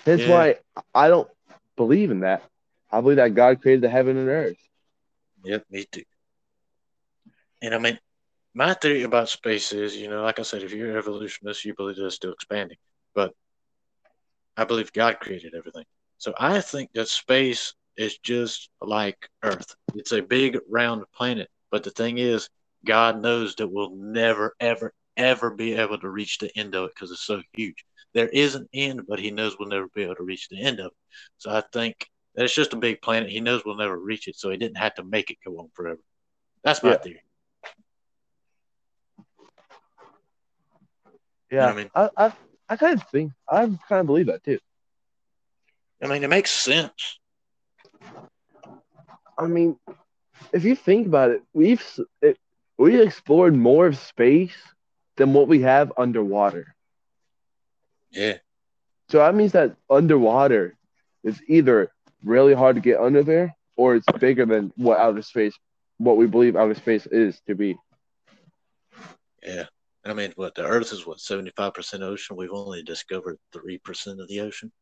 That's 0.05 0.23
Yeah. 0.23 0.33
why 0.33 0.59
I 0.95 1.09
don't 1.09 1.31
believe 1.77 2.11
in 2.11 2.21
that. 2.21 2.43
I 2.91 3.01
believe 3.01 3.17
that 3.17 3.35
God 3.35 3.63
created 3.63 3.83
the 3.83 3.89
heaven 3.89 4.17
and 4.17 4.29
earth. 4.29 4.57
Yep, 5.45 5.65
me 5.71 5.85
too. 5.85 6.05
And 7.63 7.75
I 7.75 7.79
mean, 7.79 7.99
my 8.55 8.75
theory 8.75 9.03
about 9.03 9.29
space 9.29 9.73
is, 9.73 9.97
you 9.97 10.09
know, 10.09 10.23
like 10.23 10.39
I 10.39 10.43
said, 10.43 10.63
if 10.63 10.73
you're 10.73 10.91
an 10.91 10.97
evolutionist, 10.97 11.65
you 11.65 11.75
believe 11.75 11.97
it's 11.99 12.17
still 12.17 12.33
expanding. 12.33 12.79
But 13.15 13.33
I 14.57 14.65
believe 14.65 14.93
God 14.93 15.21
created 15.21 15.55
everything. 15.57 15.85
So 16.19 16.35
I 16.39 16.61
think 16.61 16.91
that 16.95 17.09
space 17.09 17.75
is 17.97 18.19
just 18.19 18.71
like 18.81 19.29
Earth. 19.43 19.75
It's 19.95 20.13
a 20.13 20.23
big 20.23 20.59
round 20.69 21.05
planet. 21.15 21.49
But 21.71 21.85
the 21.85 21.91
thing 21.91 22.19
is, 22.19 22.49
God 22.85 23.21
knows 23.21 23.55
that 23.57 23.69
we'll 23.69 23.95
never, 23.95 24.55
ever, 24.61 24.93
ever 25.17 25.51
be 25.51 25.75
able 25.75 25.99
to 25.99 26.09
reach 26.09 26.39
the 26.39 26.51
end 26.57 26.75
of 26.75 26.87
it 26.87 26.95
because 26.95 27.11
it's 27.11 27.25
so 27.25 27.43
huge. 27.53 27.85
There 28.15 28.29
is 28.29 28.55
an 28.55 28.69
end, 28.73 29.03
but 29.09 29.19
He 29.19 29.31
knows 29.31 29.57
we'll 29.59 29.69
never 29.69 29.89
be 29.95 30.03
able 30.03 30.17
to 30.17 30.23
reach 30.25 30.49
the 30.49 30.61
end 30.61 30.81
of 30.81 30.87
it. 30.87 30.93
So 31.39 31.51
I 31.51 31.63
think 31.73 32.09
that 32.35 32.45
it's 32.45 32.55
just 32.55 32.73
a 32.73 32.77
big 32.77 33.03
planet. 33.03 33.31
He 33.31 33.41
knows 33.41 33.65
we'll 33.65 33.77
never 33.77 33.99
reach 33.99 34.29
it, 34.29 34.37
so 34.37 34.51
He 34.51 34.57
didn't 34.57 34.79
have 34.79 34.95
to 34.95 35.05
make 35.05 35.31
it 35.31 35.39
go 35.45 35.59
on 35.59 35.69
forever. 35.75 36.01
That's 36.65 36.83
my 36.83 36.93
Yeah. 36.93 36.99
theory. 36.99 37.23
Yeah, 41.51 41.67
I 41.67 41.75
mean- 41.75 41.91
I, 41.95 42.09
I, 42.17 42.33
I 42.69 42.77
kind 42.77 43.01
of 43.01 43.09
think 43.09 43.33
I 43.49 43.61
kind 43.67 44.01
of 44.01 44.07
believe 44.07 44.27
that 44.27 44.45
too. 44.45 44.59
I 46.03 46.07
mean, 46.07 46.23
it 46.23 46.29
makes 46.31 46.51
sense. 46.51 47.19
I 49.37 49.47
mean, 49.47 49.79
if 50.53 50.65
you 50.65 50.77
think 50.77 51.07
about 51.07 51.31
it, 51.31 51.43
we've 51.53 51.83
it, 52.23 52.37
we 52.77 53.01
explored 53.01 53.55
more 53.55 53.87
of 53.87 53.99
space 53.99 54.57
than 55.17 55.33
what 55.33 55.49
we 55.49 55.63
have 55.63 55.93
underwater. 55.97 56.75
Yeah. 58.11 58.37
So 59.09 59.19
that 59.19 59.35
means 59.35 59.53
that 59.53 59.77
underwater 59.91 60.77
is 61.25 61.41
either 61.49 61.91
really 62.23 62.55
hard 62.55 62.77
to 62.77 62.83
get 62.83 63.01
under 63.01 63.23
there, 63.23 63.57
or 63.77 63.97
it's 63.97 64.07
bigger 64.21 64.47
than 64.47 64.73
what 64.77 64.99
outer 64.99 65.23
space, 65.23 65.55
what 65.99 66.17
we 66.17 66.27
believe 66.27 66.57
outer 66.57 66.75
space 66.75 67.07
is 67.07 67.41
to 67.47 67.55
be. 67.55 67.77
Yeah. 69.43 69.65
I 70.11 70.15
mean, 70.15 70.33
what 70.37 70.55
the 70.55 70.65
Earth 70.65 70.93
is 70.93 71.07
what 71.07 71.21
seventy 71.21 71.53
five 71.57 71.75
percent 71.75 72.03
ocean. 72.03 72.37
We've 72.37 72.53
only 72.53 72.83
discovered 72.83 73.39
three 73.53 73.79
percent 73.79 74.21
of 74.21 74.29
the 74.29 74.41
ocean, 74.41 74.73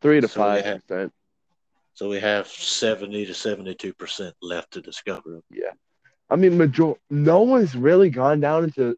Three 0.00 0.20
to 0.20 0.28
so 0.28 0.40
five 0.40 0.64
percent. 0.88 1.12
so 1.94 2.08
we 2.08 2.20
have 2.20 2.46
seventy 2.48 3.26
to 3.26 3.34
seventy 3.34 3.74
two 3.74 3.94
percent 3.94 4.34
left 4.42 4.72
to 4.72 4.80
discover. 4.82 5.40
Yeah, 5.50 5.72
I 6.30 6.36
mean, 6.36 6.58
major- 6.58 6.94
no 7.10 7.42
one's 7.42 7.74
really 7.74 8.10
gone 8.10 8.40
down 8.40 8.64
into, 8.64 8.96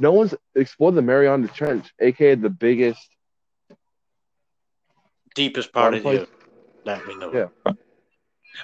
no 0.00 0.12
one's 0.12 0.34
explored 0.54 0.94
the 0.94 1.02
Mariana 1.02 1.48
Trench, 1.48 1.92
aka 2.00 2.34
the 2.34 2.50
biggest 2.50 3.08
Deepest 5.34 5.70
part 5.72 5.92
of 5.94 6.02
the 6.02 6.26
that 6.86 7.06
we 7.06 7.14
know. 7.16 7.30
Yeah. 7.66 7.72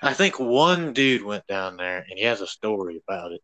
I 0.01 0.15
think 0.15 0.41
one 0.41 0.95
dude 0.95 1.23
went 1.23 1.47
down 1.47 1.77
there 1.77 1.99
and 1.99 2.19
he 2.19 2.25
has 2.25 2.41
a 2.41 2.47
story 2.47 3.03
about 3.07 3.33
it. 3.33 3.43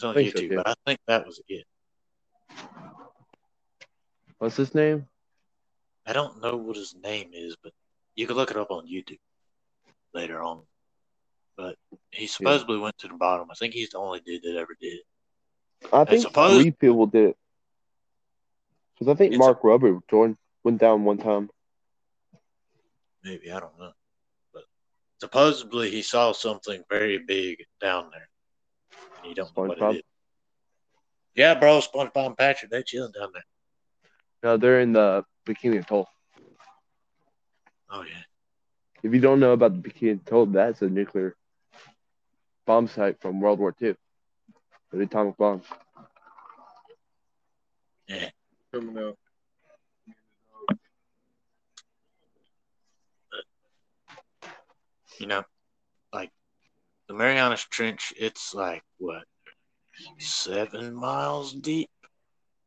It's 0.00 0.04
on 0.06 0.14
Think 0.14 0.34
so, 0.34 0.42
YouTube, 0.42 0.56
but 0.56 0.66
I 0.66 0.74
think 0.86 0.98
that 1.08 1.26
was 1.26 1.42
it. 1.46 1.66
What's 4.38 4.56
his 4.56 4.74
name? 4.74 5.06
I 6.06 6.14
don't 6.14 6.40
know 6.40 6.56
what 6.56 6.76
his 6.76 6.94
name 7.04 7.32
is, 7.34 7.54
but 7.62 7.74
you 8.14 8.26
can 8.26 8.34
look 8.34 8.50
it 8.50 8.56
up 8.56 8.70
on 8.70 8.86
YouTube 8.86 9.18
later 10.14 10.40
on. 10.40 10.62
But 11.54 11.76
he 12.10 12.26
supposedly 12.28 12.78
went 12.78 12.96
to 13.00 13.08
the 13.08 13.14
bottom. 13.18 13.48
I 13.50 13.54
think 13.54 13.74
he's 13.74 13.90
the 13.90 13.98
only 13.98 14.20
dude 14.20 14.42
that 14.44 14.56
ever 14.56 14.74
did 14.80 15.00
it. 15.00 15.88
I 15.92 16.06
think 16.06 16.22
suppose- 16.22 16.62
three 16.62 16.70
people 16.70 17.04
did 17.04 17.28
it. 17.30 17.36
Because 18.94 19.12
I 19.12 19.18
think 19.18 19.34
It's- 19.34 19.38
Mark 19.38 19.62
Rubber 19.62 20.00
joined, 20.10 20.38
went 20.64 20.80
down 20.80 21.04
one 21.04 21.18
time. 21.18 21.50
Maybe 23.22 23.52
I 23.52 23.60
don't 23.60 23.78
know, 23.78 23.92
but 24.54 24.64
supposedly 25.20 25.90
he 25.90 26.00
saw 26.00 26.32
something 26.32 26.82
very 26.88 27.18
big 27.18 27.66
down 27.82 28.10
there, 28.10 28.29
and 29.20 29.28
he 29.28 29.34
don't 29.34 29.56
know 29.56 29.64
what 29.64 29.78
it 29.78 29.96
is. 29.96 30.02
Yeah, 31.34 31.54
bro, 31.54 31.80
SpongeBob 31.80 32.26
and 32.26 32.36
Patrick, 32.36 32.70
they 32.70 32.82
chilling 32.82 33.12
down 33.12 33.30
there. 33.32 33.44
No, 34.42 34.56
they're 34.56 34.80
in 34.80 34.92
the 34.92 35.24
Bikini 35.46 35.80
Atoll. 35.80 36.08
Oh 37.90 38.02
yeah, 38.02 38.22
If 39.02 39.12
you 39.12 39.20
don't 39.20 39.40
know 39.40 39.52
about 39.52 39.80
the 39.80 39.88
Bikini 39.88 40.20
Atoll, 40.20 40.46
that's 40.46 40.82
a 40.82 40.88
nuclear 40.88 41.36
bomb 42.66 42.88
site 42.88 43.20
from 43.20 43.40
World 43.40 43.58
War 43.58 43.74
II. 43.80 43.94
The 44.92 45.00
atomic 45.00 45.36
bomb. 45.36 45.62
yeah. 48.08 48.28
Out. 48.74 49.16
You 55.18 55.26
know, 55.26 55.42
the 57.10 57.16
Marianas 57.16 57.64
Trench, 57.64 58.12
it's 58.16 58.54
like 58.54 58.84
what 58.98 59.24
seven 60.18 60.94
miles 60.94 61.52
deep. 61.52 61.90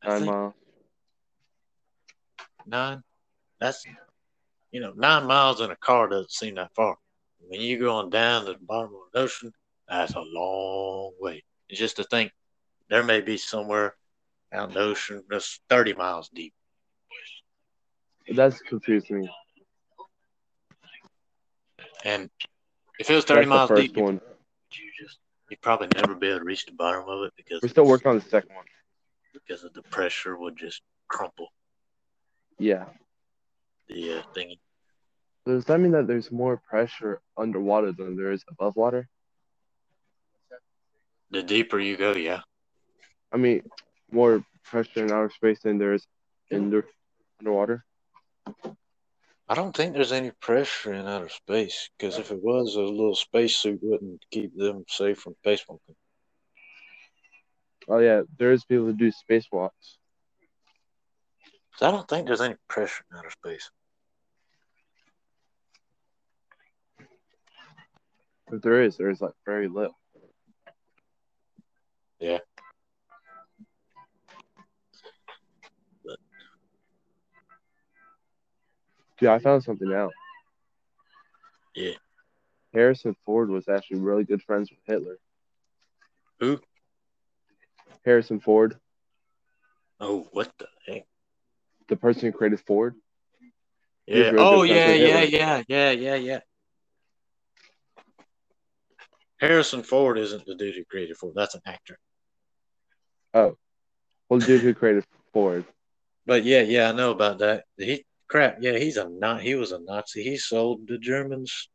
I 0.04 0.10
Nine 0.10 0.24
think 0.24 0.36
miles. 0.36 0.54
nine. 2.66 3.04
That's 3.60 3.86
you 4.72 4.82
know 4.82 4.92
nine 4.96 5.26
miles 5.26 5.62
in 5.62 5.72
a 5.72 5.76
car 5.78 6.10
doesn't 6.10 6.32
seem 6.32 6.56
that 6.56 6.76
far. 6.76 6.98
When 7.48 7.62
you're 7.62 7.80
going 7.80 8.10
down 8.10 8.46
to 8.46 8.54
the 8.54 8.60
bottom 8.60 8.94
of 8.94 9.12
the 9.14 9.20
ocean, 9.22 9.54
that's 9.88 10.14
a 10.14 10.22
long 10.22 11.14
way. 11.20 11.44
It's 11.70 11.80
just 11.80 11.96
to 11.98 12.04
think 12.04 12.32
there 12.90 13.04
may 13.04 13.22
be 13.22 13.38
somewhere 13.38 13.96
out 14.54 14.70
in 14.70 14.74
the 14.74 14.82
ocean 14.82 15.24
that's 15.30 15.62
30 15.70 15.94
miles 15.94 16.30
deep. 16.30 16.54
That's 18.30 18.62
confusing 18.62 19.22
me. 19.22 19.30
And 22.04 22.30
if 23.00 23.10
it 23.10 23.16
was 23.16 23.26
30 23.26 23.46
That's 23.46 23.46
miles 23.46 23.72
deep, 23.72 23.96
one. 23.98 24.22
You'd 25.50 25.62
probably 25.62 25.88
never 25.96 26.16
be 26.16 26.28
able 26.28 26.40
to 26.40 26.46
reach 26.46 26.66
the 26.66 26.72
bottom 26.72 27.08
of 27.08 27.24
it 27.24 27.34
because 27.36 27.62
We're 27.62 27.70
still 27.70 27.86
working 27.86 28.10
on 28.10 28.16
the 28.20 28.26
second 28.26 28.56
one. 28.56 28.66
because 29.34 29.64
of 29.64 29.74
the 29.74 29.84
pressure 29.84 30.38
would 30.38 30.56
just 30.58 30.82
crumple 31.08 31.50
Yeah. 32.60 32.86
the 33.88 34.20
uh, 34.20 34.22
thingy. 34.36 34.60
Does 35.46 35.66
that 35.66 35.80
mean 35.80 35.92
that 35.92 36.08
there's 36.08 36.32
more 36.32 36.58
pressure 36.58 37.22
underwater 37.38 37.92
than 37.92 38.16
there 38.16 38.32
is 38.32 38.44
above 38.50 38.76
water? 38.76 39.10
The 41.32 41.44
deeper 41.44 41.80
you 41.80 41.98
go, 41.98 42.14
yeah. 42.14 42.42
I 43.32 43.38
mean, 43.38 43.64
more 44.12 44.44
pressure 44.64 45.04
in 45.04 45.12
outer 45.12 45.32
space 45.32 45.60
than 45.64 45.80
there 45.80 45.94
is 45.94 46.06
in 46.52 46.70
the 46.70 46.84
underwater. 47.40 47.84
I 49.50 49.56
don't 49.56 49.76
think 49.76 49.94
there's 49.94 50.14
any 50.14 50.32
pressure 50.42 50.94
in 50.94 51.06
outer 51.06 51.30
space 51.30 51.90
because 51.98 52.18
if 52.18 52.32
it 52.32 52.42
was, 52.42 52.76
a 52.76 52.82
little 52.82 53.16
spacesuit 53.16 53.80
wouldn't 53.84 54.24
keep 54.32 54.56
them 54.56 54.86
safe 54.88 55.20
from 55.20 55.36
space 55.42 55.64
bumping. 55.68 55.96
Oh 57.90 58.00
yeah, 58.00 58.22
there's 58.38 58.64
people 58.64 58.86
who 58.86 58.94
do 58.94 59.12
spacewalks. 59.12 59.98
So 61.76 61.88
I 61.88 61.92
don't 61.92 62.08
think 62.08 62.26
there's 62.26 62.42
any 62.42 62.56
pressure 62.70 63.04
in 63.12 63.18
outer 63.18 63.32
space. 63.32 63.70
If 68.52 68.62
there 68.62 68.84
is, 68.84 68.98
there's 68.98 69.20
like 69.20 69.34
very 69.46 69.68
little. 69.68 69.98
Yeah. 72.20 72.40
Dude, 79.20 79.30
I 79.30 79.40
found 79.40 79.64
something 79.64 79.92
out. 79.94 80.12
Yeah. 81.76 81.94
Harrison 82.74 83.16
Ford 83.26 83.50
was 83.50 83.68
actually 83.68 84.00
really 84.00 84.24
good 84.24 84.42
friends 84.42 84.70
with 84.72 84.80
Hitler. 84.86 85.18
Who? 86.40 86.60
Harrison 88.06 88.40
Ford, 88.40 88.78
Oh, 90.00 90.28
what 90.32 90.52
the 90.58 90.68
heck? 90.86 91.06
the 91.88 91.96
person 91.96 92.22
who 92.24 92.32
created 92.38 92.60
Ford. 92.62 92.96
He's 94.06 94.18
Yeah. 94.18 94.32
really 94.32 94.38
Oh, 94.40 94.64
yeah, 94.64 94.94
yeah, 94.94 95.22
yeah, 95.22 95.64
yeah, 95.68 95.92
yeah, 95.92 96.16
yeah. 96.16 96.40
Harrison 99.40 99.84
Ford 99.84 100.18
isn't 100.18 100.46
the 100.46 100.56
dude 100.56 100.76
who 100.76 100.84
created 100.86 101.18
Ford. 101.18 101.34
That's 101.36 101.56
an 101.56 101.62
actor. 101.66 101.98
Oh, 103.34 103.58
well, 104.30 104.40
the 104.40 104.46
dude 104.46 104.62
who 104.62 104.74
created 104.74 105.06
Ford. 105.34 105.66
But 106.26 106.44
yeah, 106.44 106.62
yeah, 106.62 106.90
I 106.90 106.92
know 106.94 107.12
about 107.12 107.40
that. 107.40 107.66
He 107.78 108.06
crap. 108.34 108.58
Yeah, 108.62 108.80
he's 108.80 108.98
a 108.98 109.08
not. 109.08 109.44
He 109.44 109.54
was 109.54 109.74
a 109.74 109.80
Nazi. 109.80 110.24
He 110.24 110.38
sold 110.38 110.88
the 110.88 110.98
Germans 110.98 111.70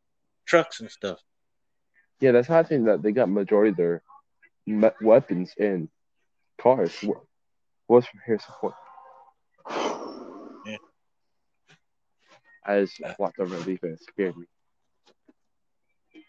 trucks 0.44 0.80
and 0.80 0.90
stuff. 0.90 1.20
Yeah, 2.20 2.32
that's 2.32 2.48
how 2.48 2.58
I 2.58 2.64
think 2.64 2.86
that 2.86 3.00
they 3.00 3.12
got 3.12 3.28
majority 3.28 3.70
of 3.70 3.76
their 3.76 4.02
me- 4.66 4.90
weapons 5.00 5.54
and 5.56 5.88
cars 6.60 6.92
was 7.86 8.06
from 8.06 8.20
Harrison 8.26 8.54
Ford. 8.60 8.74
Yeah. 10.66 10.78
I 12.66 12.80
just 12.80 13.00
walked 13.20 13.38
over 13.38 13.54
and 13.54 13.64
leave 13.64 13.78
and 13.84 13.92
it 13.92 14.00
scared 14.02 14.36
me. 14.36 14.46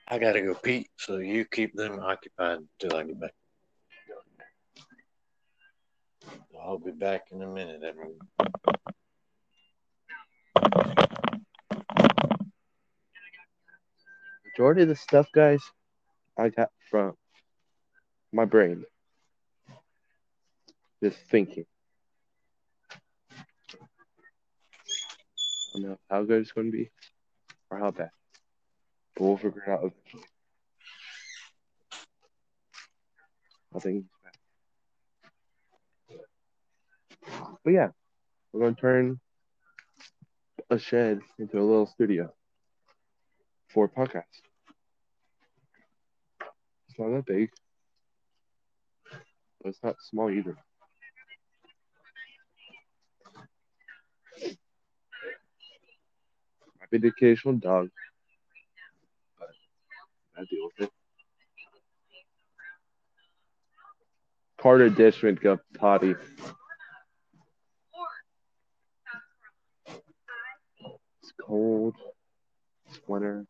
I 0.08 0.20
gotta 0.20 0.44
go 0.44 0.54
pee, 0.54 0.92
so 0.96 1.18
you 1.18 1.44
keep 1.46 1.74
them 1.74 2.00
occupied 2.00 2.60
until 2.80 3.00
I 3.00 3.04
get 3.04 3.20
back. 3.20 3.34
I'll 6.64 6.78
be 6.78 6.92
back 6.92 7.30
in 7.32 7.42
a 7.42 7.48
minute, 7.48 7.82
everyone. 7.84 8.79
Majority 14.46 14.82
of 14.82 14.88
the 14.90 14.96
stuff, 14.96 15.28
guys, 15.34 15.62
I 16.38 16.50
got 16.50 16.70
from 16.90 17.16
my 18.34 18.46
brain. 18.46 18.84
Just 21.02 21.18
thinking. 21.32 21.66
I 25.76 25.80
don't 25.80 25.90
know 25.90 25.98
how 26.10 26.24
good 26.24 26.42
it's 26.42 26.52
going 26.52 26.72
to 26.72 26.78
be 26.78 26.92
or 27.70 27.80
how 27.80 27.92
bad. 27.92 28.10
But 29.16 29.24
we'll 29.24 29.38
figure 29.38 29.64
it 29.66 29.70
out 29.70 29.80
eventually. 29.80 30.24
I 33.76 33.80
think. 33.80 34.06
But 37.64 37.72
yeah, 37.72 37.90
we're 38.52 38.62
going 38.62 38.76
to 38.76 38.82
turn 38.82 39.20
a 40.70 40.78
shed 40.78 41.20
into 41.38 41.57
a 41.57 41.63
little 41.63 41.88
studio 41.88 42.32
for 43.70 43.86
a 43.86 43.89
podcast. 43.89 44.24
It's 46.89 46.99
not 46.99 47.09
that 47.09 47.26
big, 47.26 47.49
but 49.61 49.70
it's 49.70 49.84
not 49.84 49.95
small 50.01 50.30
either. 50.30 50.55
Might 56.80 56.89
be 56.91 56.97
the 56.99 57.07
occasional 57.07 57.55
dog, 57.55 57.89
but 59.39 59.49
I 60.38 60.41
deal 60.49 60.70
with 60.78 60.88
it. 60.88 60.91
Carter 64.61 64.89
Dish 64.89 65.24
went 65.24 65.41
go 65.41 65.59
potty. 65.80 66.15
Cold. 71.50 71.95
Winter. 73.08 73.45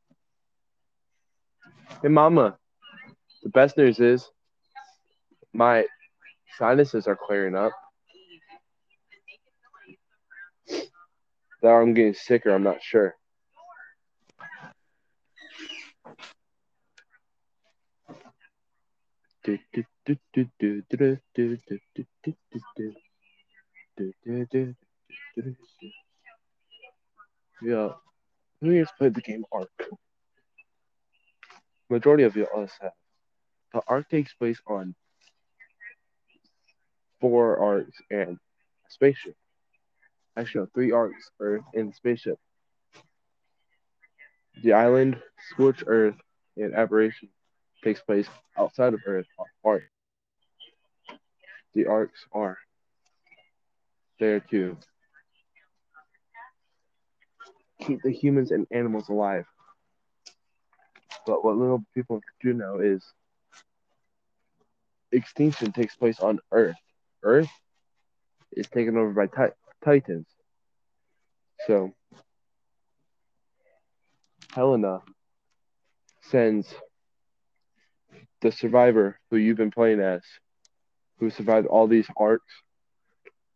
Hey, 2.01 2.07
Mama. 2.07 2.57
The 3.43 3.49
best 3.49 3.77
news 3.77 3.99
is 3.99 4.29
my 5.53 5.85
sinuses 6.57 7.07
are 7.07 7.17
clearing 7.17 7.55
up. 7.55 7.73
That 11.61 11.69
I'm 11.69 11.93
getting 11.93 12.13
sicker, 12.13 12.51
I'm 12.51 12.63
not 12.63 12.81
sure. 12.81 13.15
Yeah. 27.61 27.89
Who 28.61 28.69
here's 28.69 28.91
played 28.97 29.13
the 29.13 29.21
game 29.21 29.45
Ark? 29.51 29.69
Majority 31.89 32.23
of 32.23 32.35
you 32.35 32.45
us 32.45 32.71
have. 32.81 32.91
The 33.73 33.81
Ark 33.87 34.09
takes 34.09 34.33
place 34.33 34.59
on 34.67 34.95
four 37.19 37.57
arcs 37.57 37.97
and 38.09 38.37
a 38.37 38.91
spaceship. 38.91 39.35
Actually, 40.37 40.67
three 40.73 40.91
arcs, 40.91 41.29
Earth 41.39 41.63
and 41.73 41.93
spaceship. 41.93 42.37
The 44.63 44.73
island, 44.73 45.21
Scorched 45.51 45.83
Earth, 45.87 46.15
and 46.57 46.73
Aberration 46.73 47.29
takes 47.83 48.01
place 48.01 48.27
outside 48.57 48.93
of 48.93 49.01
Earth 49.05 49.27
Ark. 49.63 49.83
The 51.73 51.87
arcs 51.87 52.25
are 52.31 52.57
there 54.19 54.39
to 54.51 54.77
keep 57.89 58.01
the 58.03 58.11
humans 58.11 58.51
and 58.51 58.67
animals 58.71 59.09
alive. 59.09 59.45
But 61.25 61.43
what 61.43 61.57
little 61.57 61.83
people 61.95 62.21
do 62.41 62.53
know 62.53 62.79
is 62.79 63.03
extinction 65.11 65.71
takes 65.71 65.95
place 65.95 66.19
on 66.19 66.39
Earth. 66.51 66.75
Earth 67.23 67.49
is 68.51 68.67
taken 68.67 68.95
over 68.95 69.11
by 69.11 69.25
ti- 69.25 69.53
Titans. 69.83 70.27
So 71.65 71.91
Helena 74.53 74.99
sends 76.21 76.73
the 78.41 78.51
survivor 78.51 79.19
who 79.29 79.37
you've 79.37 79.57
been 79.57 79.71
playing 79.71 79.99
as, 79.99 80.21
who 81.19 81.31
survived 81.31 81.67
all 81.67 81.87
these 81.87 82.07
arcs. 82.17 82.53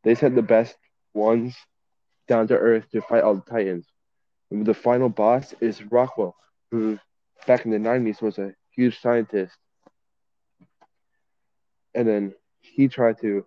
They 0.04 0.16
sent 0.16 0.36
the 0.36 0.42
best 0.42 0.76
ones 1.14 1.56
down 2.28 2.48
to 2.48 2.58
Earth 2.58 2.90
to 2.92 3.02
fight 3.02 3.24
all 3.24 3.36
the 3.36 3.42
Titans. 3.42 3.86
The 4.62 4.74
final 4.76 5.10
boss 5.10 5.56
is 5.62 5.84
Rockwell, 5.84 6.36
who 6.70 7.00
back 7.48 7.66
in 7.66 7.72
the 7.72 7.80
90s 7.80 8.22
was 8.22 8.38
a 8.38 8.54
huge 8.76 9.02
scientist. 9.02 9.58
And 11.96 12.08
then 12.08 12.36
he 12.62 12.88
tried 12.88 13.20
to 13.22 13.46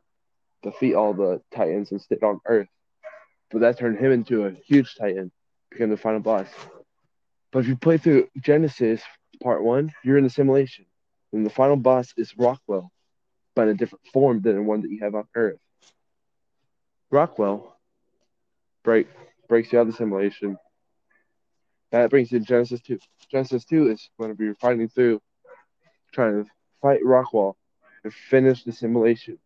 defeat 0.65 0.95
all 0.95 1.15
the 1.15 1.41
Titans 1.55 1.93
and 1.93 2.01
stayed 2.01 2.25
on 2.25 2.41
Earth. 2.45 2.67
But 3.51 3.61
that 3.61 3.79
turned 3.79 3.99
him 3.99 4.11
into 4.11 4.47
a 4.47 4.51
huge 4.51 4.97
Titan, 4.97 5.31
became 5.71 5.91
the 5.91 5.97
final 5.97 6.19
boss. 6.19 6.49
But 7.53 7.61
if 7.61 7.69
you 7.69 7.77
play 7.77 7.99
through 7.99 8.29
Genesis 8.41 9.01
Part 9.41 9.63
1, 9.63 9.93
you're 10.03 10.19
in 10.19 10.25
the 10.25 10.31
simulation. 10.31 10.87
And 11.33 11.47
the 11.47 11.51
final 11.51 11.77
boss 11.77 12.13
is 12.17 12.37
Rockwell, 12.37 12.91
but 13.55 13.69
in 13.69 13.75
a 13.75 13.75
different 13.75 14.07
form 14.13 14.41
than 14.41 14.57
the 14.57 14.63
one 14.63 14.83
that 14.83 14.91
you 14.91 14.99
have 15.03 15.15
on 15.15 15.29
Earth. 15.37 15.61
Rockwell 17.11 17.77
break 18.83 19.07
breaks 19.49 19.73
you 19.73 19.79
out 19.79 19.83
of 19.83 19.93
the 19.93 19.93
simulation. 19.97 20.59
That 22.03 22.11
brings 22.11 22.31
you 22.31 22.41
to 22.41 22.45
Genesis 22.45 22.81
2. 22.83 22.99
Genesis 23.31 23.65
2 23.65 23.91
is 23.91 24.11
going 24.19 24.31
to 24.31 24.37
be 24.37 24.53
fighting 24.61 24.87
through, 24.87 25.23
trying 26.13 26.45
to 26.45 26.51
fight 26.83 27.01
Rockwell 27.03 27.57
and 28.05 28.13
finish 28.13 28.65
the 28.65 28.73
simulation. 28.73 29.39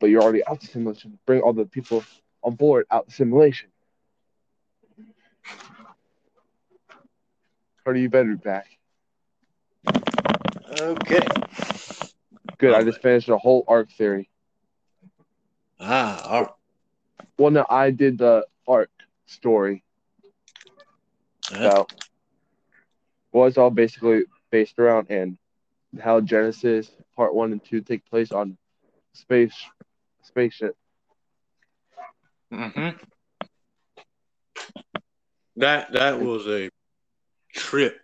But 0.00 0.10
you're 0.10 0.22
already 0.22 0.44
out 0.46 0.60
the 0.60 0.66
simulation. 0.66 1.16
Bring 1.26 1.42
all 1.42 1.52
the 1.52 1.64
people 1.64 2.04
on 2.42 2.56
board 2.56 2.86
out 2.90 3.06
the 3.06 3.12
simulation. 3.12 3.70
Carter, 7.84 8.00
you 8.00 8.10
better 8.10 8.30
be 8.30 8.34
back. 8.34 8.66
Okay. 10.80 11.20
Good. 12.58 12.74
I 12.74 12.82
just 12.82 13.00
finished 13.00 13.28
a 13.28 13.38
whole 13.38 13.64
arc 13.68 13.92
theory. 13.92 14.28
Ah, 15.78 16.28
all 16.28 16.42
right. 16.42 16.50
Well, 17.38 17.52
no, 17.52 17.64
I 17.70 17.92
did 17.92 18.18
the 18.18 18.44
arc 18.66 18.90
story. 19.26 19.84
Yeah. 21.52 21.70
So, 21.70 21.86
what 23.30 23.46
it's 23.46 23.58
all 23.58 23.70
basically 23.70 24.24
based 24.50 24.78
around 24.78 25.10
and 25.10 25.38
how 26.00 26.20
Genesis 26.20 26.90
Part 27.16 27.34
1 27.34 27.52
and 27.52 27.64
2 27.64 27.80
take 27.82 28.04
place 28.08 28.32
on 28.32 28.56
space 29.12 29.54
spaceship. 30.22 30.76
Mm-hmm. 32.52 32.96
That 35.56 35.92
that 35.92 36.20
was 36.20 36.46
a 36.46 36.68
trip. 37.54 37.98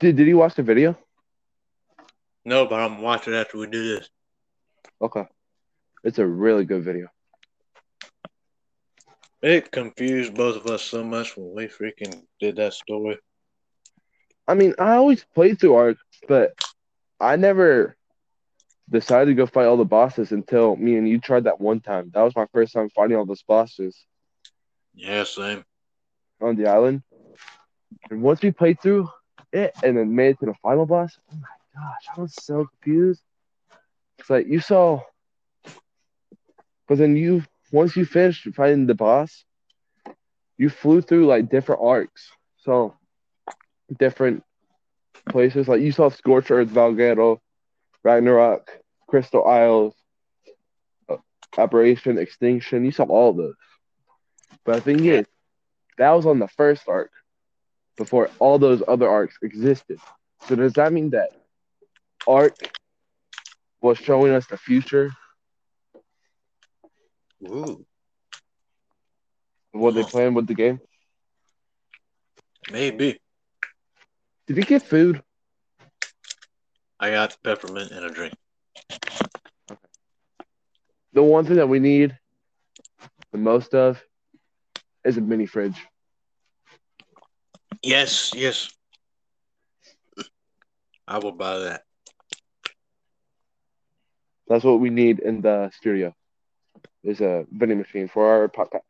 Did 0.00 0.16
Did 0.16 0.26
you 0.26 0.36
watch 0.36 0.54
the 0.54 0.62
video? 0.62 0.98
No, 2.44 2.66
but 2.66 2.80
I'm 2.80 3.02
watching 3.02 3.34
after 3.34 3.58
we 3.58 3.66
do 3.66 3.96
this. 3.96 4.08
Okay, 5.00 5.24
it's 6.02 6.18
a 6.18 6.26
really 6.26 6.64
good 6.64 6.82
video. 6.82 7.08
It 9.42 9.70
confused 9.72 10.34
both 10.34 10.56
of 10.56 10.66
us 10.66 10.82
so 10.82 11.02
much 11.04 11.36
when 11.36 11.54
we 11.54 11.66
freaking 11.66 12.26
did 12.38 12.56
that 12.56 12.72
story. 12.72 13.18
I 14.48 14.54
mean, 14.54 14.74
I 14.78 14.96
always 14.96 15.24
played 15.34 15.58
through 15.60 15.74
Ark, 15.74 15.96
but 16.28 16.52
I 17.20 17.36
never 17.36 17.96
decided 18.90 19.26
to 19.26 19.34
go 19.34 19.46
fight 19.46 19.66
all 19.66 19.76
the 19.76 19.84
bosses 19.84 20.32
until 20.32 20.76
me 20.76 20.96
and 20.96 21.08
you 21.08 21.20
tried 21.20 21.44
that 21.44 21.60
one 21.60 21.80
time. 21.80 22.10
That 22.14 22.22
was 22.22 22.36
my 22.36 22.46
first 22.52 22.72
time 22.72 22.88
fighting 22.90 23.16
all 23.16 23.26
those 23.26 23.42
bosses 23.42 24.06
Yeah, 24.94 25.24
same. 25.24 25.64
on 26.40 26.56
the 26.56 26.66
island. 26.66 27.02
And 28.10 28.22
once 28.22 28.42
we 28.42 28.50
played 28.50 28.80
through 28.80 29.08
it 29.52 29.74
and 29.82 29.96
then 29.96 30.14
made 30.14 30.30
it 30.30 30.40
to 30.40 30.46
the 30.46 30.54
final 30.62 30.86
boss, 30.86 31.18
oh 31.30 31.36
my 31.36 31.80
gosh, 31.80 32.06
I 32.16 32.20
was 32.20 32.34
so 32.34 32.66
confused. 32.66 33.22
It's 34.18 34.30
like 34.30 34.46
you 34.46 34.60
saw, 34.60 35.00
but 36.88 36.98
then 36.98 37.16
you 37.16 37.42
once 37.72 37.96
you 37.96 38.04
finished 38.04 38.46
fighting 38.54 38.86
the 38.86 38.94
boss, 38.94 39.44
you 40.56 40.68
flew 40.68 41.00
through 41.00 41.26
like 41.26 41.48
different 41.48 41.80
arcs, 41.82 42.30
so 42.58 42.94
different 43.98 44.42
places. 45.28 45.68
Like 45.68 45.80
you 45.80 45.92
saw 45.92 46.08
Scorched 46.08 46.50
Earth, 46.50 46.68
Valguero, 46.68 47.38
Ragnarok, 48.02 48.68
Crystal 49.08 49.46
Isles, 49.46 49.94
uh, 51.08 51.16
Aberration, 51.56 52.18
Extinction. 52.18 52.84
You 52.84 52.92
saw 52.92 53.04
all 53.04 53.32
those. 53.32 53.54
But 54.64 54.76
the 54.76 54.80
thing 54.80 55.04
is, 55.04 55.26
that 55.98 56.10
was 56.10 56.26
on 56.26 56.38
the 56.38 56.48
first 56.48 56.88
arc 56.88 57.10
before 57.96 58.30
all 58.38 58.58
those 58.58 58.82
other 58.86 59.08
arcs 59.08 59.36
existed. 59.42 59.98
So 60.46 60.54
does 60.56 60.74
that 60.74 60.92
mean 60.92 61.10
that 61.10 61.30
arc 62.26 62.54
was 63.80 63.98
showing 63.98 64.32
us 64.32 64.46
the 64.46 64.56
future 64.56 65.10
Ooh, 67.44 67.86
what 69.72 69.94
they 69.94 70.02
playing 70.02 70.34
with 70.34 70.46
the 70.46 70.54
game? 70.54 70.80
maybe. 72.70 73.20
Did 74.46 74.56
you 74.56 74.62
get 74.64 74.82
food? 74.82 75.22
I 76.98 77.10
got 77.10 77.36
peppermint 77.44 77.92
and 77.92 78.04
a 78.04 78.10
drink. 78.10 78.34
The 81.12 81.22
one 81.22 81.44
thing 81.44 81.56
that 81.56 81.68
we 81.68 81.78
need 81.78 82.18
the 83.32 83.38
most 83.38 83.74
of 83.74 84.02
is 85.04 85.16
a 85.16 85.20
mini 85.20 85.46
fridge. 85.46 85.86
Yes, 87.82 88.32
yes. 88.34 88.70
I 91.06 91.18
will 91.18 91.32
buy 91.32 91.58
that. 91.58 91.82
That's 94.48 94.64
what 94.64 94.80
we 94.80 94.90
need 94.90 95.20
in 95.20 95.40
the 95.40 95.70
studio. 95.70 96.14
Is 97.04 97.20
a 97.20 97.46
vending 97.50 97.78
machine 97.78 98.08
for 98.08 98.26
our 98.28 98.48
podcast. 98.48 98.80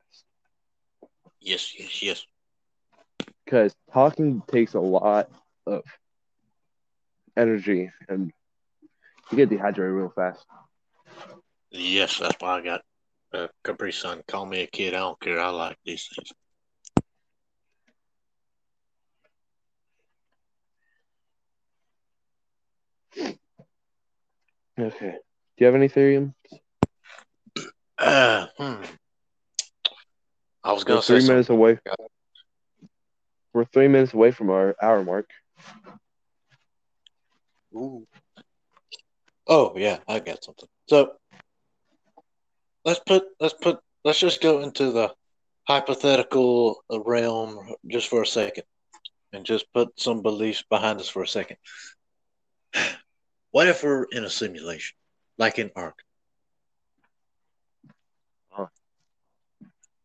Yes, 1.40 1.74
yes, 1.78 2.02
yes. 2.02 2.26
Because 3.44 3.74
talking 3.92 4.42
takes 4.50 4.74
a 4.74 4.80
lot 4.80 5.30
of 5.66 5.82
energy 7.36 7.90
and 8.08 8.32
you 9.30 9.36
get 9.36 9.50
dehydrated 9.50 9.94
real 9.94 10.12
fast. 10.14 10.44
Yes, 11.70 12.18
that's 12.18 12.36
why 12.40 12.58
I 12.58 12.60
got 12.62 12.82
uh, 13.32 13.48
Capri 13.64 13.92
Sun. 13.92 14.22
Call 14.26 14.46
me 14.46 14.62
a 14.62 14.66
kid. 14.66 14.94
I 14.94 14.98
don't 14.98 15.20
care. 15.20 15.40
I 15.40 15.48
like 15.50 15.78
these 15.84 16.08
things. 16.14 16.32
Okay. 24.78 25.10
Do 25.12 25.18
you 25.58 25.66
have 25.66 25.74
any 25.74 25.88
Ethereum? 25.88 26.34
Uh, 27.98 28.46
hmm. 28.56 28.82
I 30.62 30.72
was 30.72 30.84
gonna 30.84 31.02
say 31.02 31.14
three 31.14 31.20
something. 31.20 31.34
minutes 31.34 31.48
away. 31.48 31.78
We're 33.52 33.64
three 33.64 33.88
minutes 33.88 34.14
away 34.14 34.30
from 34.30 34.50
our 34.50 34.76
hour 34.80 35.02
mark. 35.02 35.28
Ooh. 37.74 38.06
Oh 39.46 39.72
yeah, 39.76 39.98
I 40.06 40.20
got 40.20 40.44
something. 40.44 40.68
So 40.88 41.14
let's 42.84 43.00
put 43.00 43.24
let's 43.40 43.54
put 43.54 43.80
let's 44.04 44.20
just 44.20 44.40
go 44.40 44.60
into 44.60 44.92
the 44.92 45.12
hypothetical 45.66 46.84
realm 46.90 47.74
just 47.86 48.08
for 48.08 48.22
a 48.22 48.26
second, 48.26 48.64
and 49.32 49.44
just 49.44 49.72
put 49.72 49.98
some 49.98 50.22
beliefs 50.22 50.62
behind 50.68 51.00
us 51.00 51.08
for 51.08 51.22
a 51.22 51.28
second. 51.28 51.56
What 53.50 53.66
if 53.66 53.82
we're 53.82 54.04
in 54.12 54.24
a 54.24 54.30
simulation, 54.30 54.94
like 55.38 55.58
in 55.58 55.70
Ark, 55.74 55.98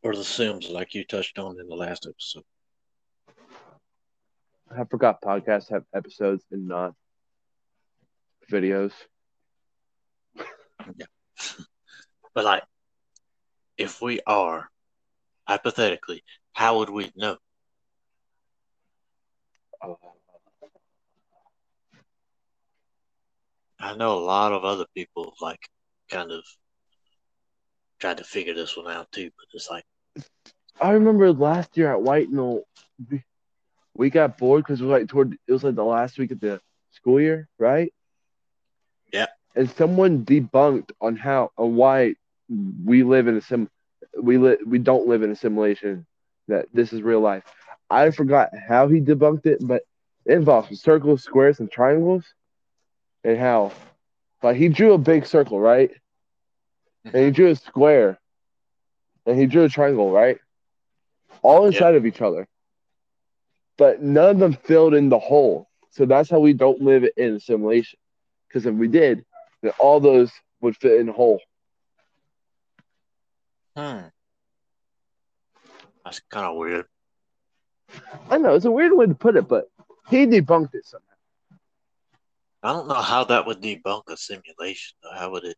or 0.03 0.15
The 0.15 0.23
Sims, 0.23 0.69
like 0.69 0.93
you 0.93 1.05
touched 1.05 1.39
on 1.39 1.59
in 1.59 1.67
the 1.67 1.75
last 1.75 2.05
episode? 2.07 2.43
I 4.69 4.83
forgot 4.85 5.21
podcasts 5.21 5.71
have 5.71 5.83
episodes 5.95 6.43
and 6.51 6.67
not 6.67 6.93
videos. 8.51 8.91
Yeah. 10.97 11.05
but 12.35 12.43
like, 12.43 12.63
if 13.77 14.01
we 14.01 14.19
are 14.27 14.69
hypothetically, 15.47 16.23
how 16.51 16.79
would 16.79 16.89
we 16.89 17.11
know? 17.15 17.37
Uh, 19.81 19.93
I 23.79 23.95
know 23.95 24.17
a 24.17 24.19
lot 24.19 24.53
of 24.53 24.65
other 24.65 24.85
people 24.95 25.33
like 25.41 25.59
kind 26.09 26.31
of 26.31 26.43
tried 27.99 28.17
to 28.17 28.23
figure 28.23 28.53
this 28.53 28.75
one 28.75 28.91
out 28.91 29.11
too, 29.11 29.29
but 29.37 29.45
it's 29.53 29.69
like, 29.69 29.85
I 30.81 30.91
remember 30.91 31.31
last 31.31 31.77
year 31.77 31.91
at 31.91 32.01
White 32.01 32.31
Knoll, 32.31 32.65
we, 33.95 34.09
got 34.09 34.37
bored 34.37 34.63
because 34.63 34.81
it 34.81 34.85
was 34.85 34.91
like 34.91 35.07
toward 35.07 35.37
it 35.47 35.51
was 35.51 35.63
like 35.63 35.75
the 35.75 35.83
last 35.83 36.17
week 36.17 36.31
of 36.31 36.39
the 36.39 36.59
school 36.91 37.21
year, 37.21 37.47
right? 37.57 37.93
Yeah. 39.11 39.27
And 39.55 39.69
someone 39.69 40.25
debunked 40.25 40.91
on 40.99 41.15
how 41.15 41.51
on 41.57 41.75
why 41.75 42.15
we 42.83 43.03
live 43.03 43.27
in 43.27 43.37
a 43.37 43.41
sim 43.41 43.69
we 44.21 44.37
li- 44.37 44.57
we 44.65 44.79
don't 44.79 45.07
live 45.07 45.23
in 45.23 45.31
a 45.31 45.35
simulation 45.35 46.05
that 46.47 46.67
this 46.73 46.91
is 46.91 47.01
real 47.01 47.21
life. 47.21 47.43
I 47.89 48.11
forgot 48.11 48.49
how 48.67 48.87
he 48.87 48.99
debunked 48.99 49.45
it, 49.45 49.59
but 49.65 49.83
it 50.25 50.33
involves 50.33 50.81
circles, 50.81 51.23
squares, 51.23 51.59
and 51.59 51.71
triangles, 51.71 52.25
and 53.23 53.37
how 53.37 53.71
like 54.41 54.57
he 54.57 54.69
drew 54.69 54.93
a 54.93 54.97
big 54.97 55.25
circle, 55.25 55.59
right? 55.59 55.91
And 57.05 57.13
he 57.13 57.19
mm-hmm. 57.21 57.31
drew 57.31 57.49
a 57.49 57.55
square, 57.55 58.19
and 59.25 59.37
he 59.37 59.45
drew 59.45 59.63
a 59.63 59.69
triangle, 59.69 60.11
right? 60.11 60.37
All 61.41 61.65
inside 61.65 61.95
of 61.95 62.05
each 62.05 62.21
other. 62.21 62.47
But 63.77 64.01
none 64.01 64.29
of 64.29 64.39
them 64.39 64.53
filled 64.53 64.93
in 64.93 65.09
the 65.09 65.19
hole. 65.19 65.67
So 65.91 66.05
that's 66.05 66.29
how 66.29 66.39
we 66.39 66.53
don't 66.53 66.81
live 66.81 67.05
in 67.17 67.35
a 67.35 67.39
simulation. 67.39 67.99
Because 68.47 68.65
if 68.65 68.75
we 68.75 68.87
did, 68.87 69.25
then 69.61 69.73
all 69.79 69.99
those 69.99 70.31
would 70.61 70.75
fit 70.77 70.99
in 70.99 71.09
a 71.09 71.13
hole. 71.13 71.39
hmm, 73.75 74.07
that's 76.05 76.19
kind 76.29 76.45
of 76.45 76.55
weird. 76.55 76.85
I 78.29 78.37
know 78.37 78.55
it's 78.55 78.65
a 78.65 78.71
weird 78.71 78.93
way 78.93 79.05
to 79.07 79.15
put 79.15 79.35
it, 79.35 79.47
but 79.47 79.69
he 80.09 80.25
debunked 80.25 80.75
it 80.75 80.85
somehow. 80.85 81.07
I 82.63 82.73
don't 82.73 82.87
know 82.87 82.95
how 82.95 83.25
that 83.25 83.45
would 83.45 83.61
debunk 83.61 84.03
a 84.07 84.17
simulation. 84.17 84.95
Though. 85.03 85.17
How 85.17 85.31
would 85.31 85.43
it 85.43 85.57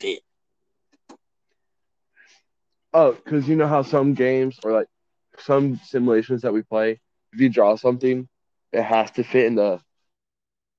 fit? 0.00 0.22
Oh, 2.92 3.12
because 3.12 3.48
you 3.48 3.56
know 3.56 3.68
how 3.68 3.82
some 3.82 4.14
games 4.14 4.58
or 4.64 4.72
like 4.72 4.88
some 5.38 5.80
simulations 5.84 6.42
that 6.42 6.52
we 6.52 6.62
play, 6.62 7.00
if 7.32 7.40
you 7.40 7.48
draw 7.48 7.76
something, 7.76 8.28
it 8.72 8.82
has 8.82 9.10
to 9.12 9.24
fit 9.24 9.46
in 9.46 9.54
the 9.54 9.80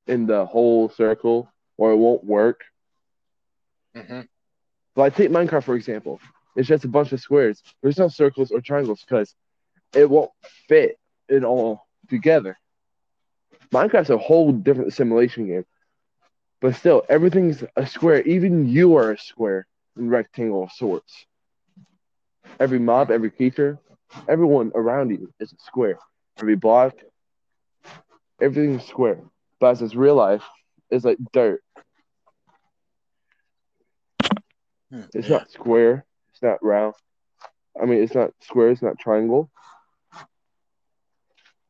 in 0.07 0.25
the 0.25 0.45
whole 0.45 0.89
circle 0.89 1.51
or 1.77 1.91
it 1.91 1.97
won't 1.97 2.23
work. 2.23 2.63
Mm-hmm. 3.95 4.21
But 4.95 5.01
I 5.01 5.09
take 5.09 5.29
Minecraft 5.29 5.63
for 5.63 5.75
example. 5.75 6.19
It's 6.55 6.67
just 6.67 6.83
a 6.83 6.89
bunch 6.89 7.13
of 7.13 7.21
squares. 7.21 7.61
There's 7.81 7.97
no 7.97 8.09
circles 8.09 8.51
or 8.51 8.59
triangles 8.59 9.03
because 9.07 9.33
it 9.95 10.09
won't 10.09 10.31
fit 10.67 10.97
it 11.29 11.43
all 11.43 11.87
together. 12.09 12.57
Minecraft's 13.71 14.09
a 14.09 14.17
whole 14.17 14.51
different 14.51 14.93
simulation 14.93 15.47
game. 15.47 15.65
But 16.59 16.75
still, 16.75 17.03
everything's 17.09 17.63
a 17.75 17.87
square. 17.87 18.21
Even 18.21 18.67
you 18.67 18.97
are 18.97 19.11
a 19.11 19.17
square 19.17 19.65
and 19.95 20.11
rectangle 20.11 20.63
of 20.63 20.71
sorts. 20.71 21.25
Every 22.59 22.79
mob, 22.79 23.11
every 23.11 23.31
creature, 23.31 23.79
everyone 24.27 24.71
around 24.75 25.09
you 25.09 25.33
is 25.39 25.53
square. 25.59 25.97
Every 26.39 26.55
block, 26.55 26.93
everything's 28.41 28.85
square. 28.85 29.19
But 29.59 29.71
as 29.71 29.81
it's 29.81 29.95
real 29.95 30.15
life, 30.15 30.43
it's 30.89 31.05
like 31.05 31.17
dirt. 31.31 31.63
Hmm. 34.91 35.03
It's 35.13 35.29
not 35.29 35.49
square. 35.49 36.05
It's 36.33 36.41
not 36.41 36.63
round. 36.63 36.93
I 37.81 37.85
mean, 37.85 38.03
it's 38.03 38.13
not 38.13 38.31
square. 38.41 38.69
It's 38.69 38.81
not 38.81 38.99
triangle. 38.99 39.49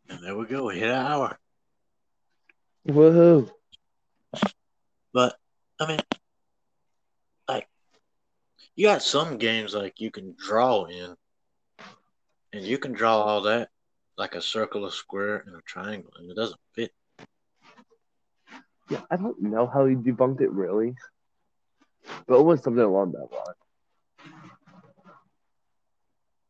And 0.10 0.24
there 0.24 0.36
we 0.36 0.46
go. 0.46 0.66
We 0.66 0.80
hit 0.80 0.90
an 0.90 1.06
hour. 1.06 1.38
Woohoo! 2.88 3.50
But 5.14 5.36
I 5.80 5.88
mean, 5.88 6.00
you 8.82 8.88
got 8.88 9.04
some 9.04 9.38
games 9.38 9.76
like 9.76 10.02
you 10.02 10.10
can 10.10 10.34
draw 10.44 10.86
in, 10.86 11.16
and 12.52 12.66
you 12.66 12.80
can 12.80 12.94
draw 12.94 13.22
all 13.22 13.42
that 13.42 13.70
like 14.18 14.34
a 14.34 14.42
circle, 14.42 14.88
a 14.88 14.92
square, 14.92 15.44
and 15.46 15.56
a 15.56 15.62
triangle, 15.68 16.12
and 16.18 16.32
it 16.32 16.34
doesn't 16.34 16.60
fit. 16.74 16.92
Yeah, 18.90 19.02
I 19.12 19.18
don't 19.18 19.40
know 19.40 19.68
how 19.68 19.86
he 19.86 19.94
debunked 19.94 20.42
it 20.42 20.50
really, 20.50 20.96
but 22.26 22.40
it 22.40 22.44
was 22.44 22.64
something 22.64 22.82
along 22.82 23.12
that 23.12 23.30
line. 23.32 23.54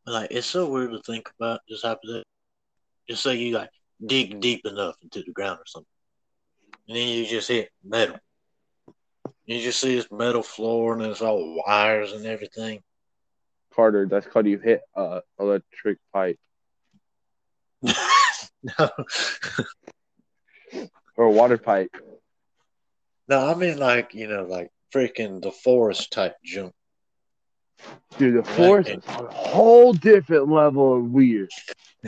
Like, 0.06 0.30
it's 0.30 0.46
so 0.46 0.70
weird 0.70 0.92
to 0.92 1.02
think 1.02 1.30
about. 1.38 1.60
Just 1.68 1.84
happen 1.84 2.22
just 3.06 3.22
say 3.22 3.36
you 3.36 3.56
like 3.56 3.68
dig 4.06 4.40
deep 4.40 4.64
enough 4.64 4.96
into 5.02 5.22
the 5.22 5.32
ground 5.32 5.58
or 5.58 5.66
something, 5.66 5.86
and 6.88 6.96
then 6.96 7.08
you 7.08 7.26
just 7.26 7.48
hit 7.48 7.68
metal. 7.84 8.18
You 9.52 9.60
just 9.62 9.80
see 9.80 9.94
this 9.94 10.10
metal 10.10 10.42
floor, 10.42 10.94
and 10.94 11.02
it's 11.02 11.20
all 11.20 11.62
wires 11.66 12.12
and 12.12 12.26
everything. 12.26 12.82
Carter, 13.74 14.06
that's 14.06 14.26
called 14.26 14.46
you 14.46 14.58
hit 14.58 14.82
uh 14.94 15.20
electric 15.38 15.98
pipe 16.12 16.38
no, 17.82 17.92
or 21.16 21.24
a 21.26 21.30
water 21.30 21.58
pipe. 21.58 21.90
no, 23.28 23.50
I 23.50 23.54
mean 23.54 23.78
like 23.78 24.14
you 24.14 24.28
know, 24.28 24.44
like 24.44 24.70
freaking 24.94 25.42
the 25.42 25.50
forest 25.50 26.12
type 26.12 26.36
junk. 26.44 26.72
Dude, 28.18 28.44
the 28.44 28.48
forest 28.52 28.90
is 28.90 29.04
on 29.08 29.26
a 29.26 29.32
whole 29.32 29.92
different 29.92 30.48
level 30.48 30.96
of 30.98 31.10
weird. 31.10 31.50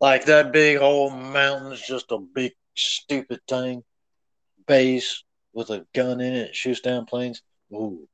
like 0.00 0.26
that 0.26 0.52
big 0.52 0.78
whole 0.78 1.10
mountain's 1.10 1.80
just 1.80 2.12
a 2.12 2.18
big 2.18 2.52
stupid 2.76 3.40
thing. 3.48 3.82
Base 4.66 5.22
with 5.52 5.70
a 5.70 5.86
gun 5.94 6.20
in 6.20 6.34
it, 6.34 6.54
shoots 6.54 6.80
down 6.80 7.06
planes. 7.06 7.40
Ooh, 7.72 8.08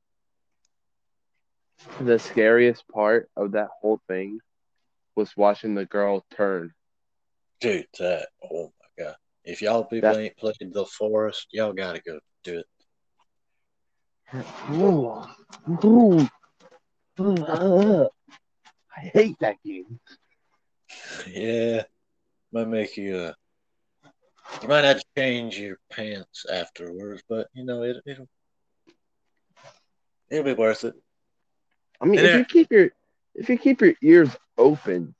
The 2.00 2.18
scariest 2.18 2.86
part 2.88 3.28
of 3.36 3.52
that 3.52 3.68
whole 3.80 4.00
thing 4.08 4.38
was 5.16 5.36
watching 5.36 5.74
the 5.74 5.86
girl 5.86 6.24
turn. 6.36 6.72
dude, 7.60 7.86
that 7.98 8.28
oh 8.50 8.72
my 8.80 9.04
god! 9.04 9.16
If 9.44 9.62
y'all 9.62 9.84
people 9.84 10.10
That- 10.12 10.20
ain't 10.20 10.36
played 10.36 10.56
the 10.72 10.86
forest, 10.86 11.48
y'all 11.52 11.72
gotta 11.72 12.00
go 12.00 12.18
do 12.44 12.58
it. 12.60 12.66
Ooh. 14.70 15.22
Ooh. 15.84 16.28
Ugh. 17.18 18.08
I 18.96 19.00
hate 19.00 19.36
that 19.40 19.56
game. 19.64 19.98
Yeah, 21.26 21.84
might 22.52 22.68
make 22.68 22.96
you. 22.98 23.16
Uh, 23.16 23.32
you 24.60 24.68
might 24.68 24.84
have 24.84 24.98
to 24.98 25.04
change 25.16 25.58
your 25.58 25.78
pants 25.90 26.44
afterwards, 26.50 27.22
but 27.28 27.48
you 27.54 27.64
know 27.64 27.82
it, 27.82 27.96
it'll 28.06 28.28
it'll 30.30 30.44
be 30.44 30.52
worth 30.54 30.84
it. 30.84 30.94
I 32.00 32.04
mean, 32.06 32.18
And 32.18 32.26
if 32.26 32.34
it- 32.34 32.38
you 32.38 32.44
keep 32.44 32.72
your 32.72 32.90
if 33.34 33.48
you 33.48 33.56
keep 33.58 33.80
your 33.80 33.94
ears 34.02 34.28
open, 34.58 35.14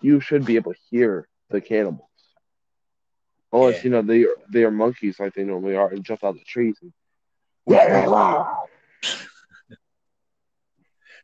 you 0.00 0.20
should 0.20 0.44
be 0.44 0.56
able 0.56 0.74
to 0.74 0.80
hear 0.90 1.28
the 1.50 1.60
cannibals. 1.60 2.08
Unless 3.52 3.76
Yeah. 3.76 3.82
you 3.84 3.90
know 3.90 4.02
they 4.02 4.24
are 4.24 4.34
they 4.52 4.64
are 4.64 4.70
monkeys 4.70 5.18
like 5.18 5.34
they 5.34 5.44
normally 5.44 5.76
are 5.76 5.90
and 5.90 6.04
jump 6.04 6.24
out 6.24 6.30
of 6.30 6.38
the 6.38 6.44
trees. 6.44 6.76
And... 6.82 6.92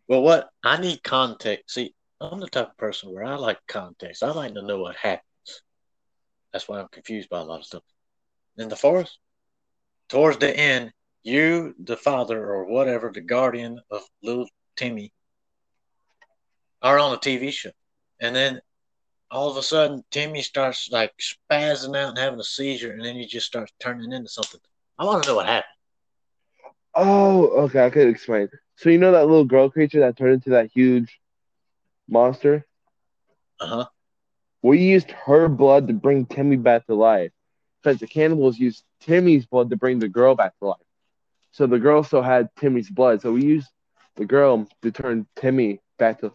Well, 0.08 0.22
what 0.22 0.48
I 0.64 0.76
need 0.80 1.04
context. 1.04 1.72
See, 1.74 1.94
I'm 2.20 2.40
the 2.40 2.48
type 2.48 2.70
of 2.70 2.76
person 2.76 3.12
where 3.12 3.22
I 3.22 3.36
like 3.36 3.58
context. 3.68 4.24
I 4.24 4.32
like 4.32 4.54
to 4.54 4.62
know 4.62 4.80
what 4.80 4.96
happens. 4.96 5.22
That's 6.52 6.68
why 6.68 6.80
I'm 6.80 6.88
confused 6.88 7.28
by 7.28 7.40
a 7.40 7.44
lot 7.44 7.60
of 7.60 7.66
stuff. 7.66 7.82
In 8.56 8.68
the 8.68 8.76
forest, 8.76 9.18
towards 10.08 10.38
the 10.38 10.54
end, 10.56 10.92
you, 11.22 11.74
the 11.78 11.96
father 11.96 12.44
or 12.44 12.64
whatever, 12.64 13.10
the 13.12 13.20
guardian 13.20 13.80
of 13.90 14.02
little 14.22 14.48
Timmy, 14.76 15.12
are 16.82 16.98
on 16.98 17.14
a 17.14 17.18
TV 17.18 17.50
show, 17.50 17.70
and 18.20 18.34
then 18.34 18.60
all 19.30 19.50
of 19.50 19.56
a 19.56 19.62
sudden 19.62 20.02
Timmy 20.10 20.42
starts 20.42 20.88
like 20.90 21.12
spazzing 21.20 21.96
out 21.96 22.10
and 22.10 22.18
having 22.18 22.40
a 22.40 22.44
seizure, 22.44 22.92
and 22.92 23.04
then 23.04 23.16
he 23.16 23.26
just 23.26 23.46
starts 23.46 23.72
turning 23.80 24.12
into 24.12 24.28
something. 24.28 24.60
I 24.98 25.04
want 25.04 25.22
to 25.22 25.28
know 25.28 25.36
what 25.36 25.46
happened. 25.46 25.64
Oh, 26.94 27.48
okay, 27.64 27.84
I 27.86 27.90
could 27.90 28.08
explain. 28.08 28.48
So 28.76 28.88
you 28.90 28.98
know 28.98 29.12
that 29.12 29.26
little 29.26 29.44
girl 29.44 29.70
creature 29.70 30.00
that 30.00 30.16
turned 30.16 30.34
into 30.34 30.50
that 30.50 30.70
huge 30.72 31.20
monster? 32.08 32.66
Uh 33.60 33.66
huh. 33.66 33.84
We 34.62 34.78
used 34.78 35.10
her 35.10 35.48
blood 35.48 35.88
to 35.88 35.94
bring 35.94 36.26
Timmy 36.26 36.56
back 36.56 36.86
to 36.86 36.94
life. 36.94 37.32
Because 37.82 37.98
the 37.98 38.06
cannibals 38.06 38.58
used 38.58 38.84
Timmy's 39.00 39.46
blood 39.46 39.70
to 39.70 39.76
bring 39.76 39.98
the 39.98 40.08
girl 40.08 40.34
back 40.34 40.58
to 40.58 40.66
life. 40.66 40.76
So 41.52 41.66
the 41.66 41.78
girl 41.78 42.02
still 42.02 42.22
had 42.22 42.48
Timmy's 42.56 42.90
blood. 42.90 43.22
So 43.22 43.32
we 43.32 43.44
used 43.44 43.68
the 44.16 44.26
girl 44.26 44.68
to 44.82 44.90
turn 44.90 45.26
Timmy 45.36 45.80
back 45.98 46.20
to 46.20 46.32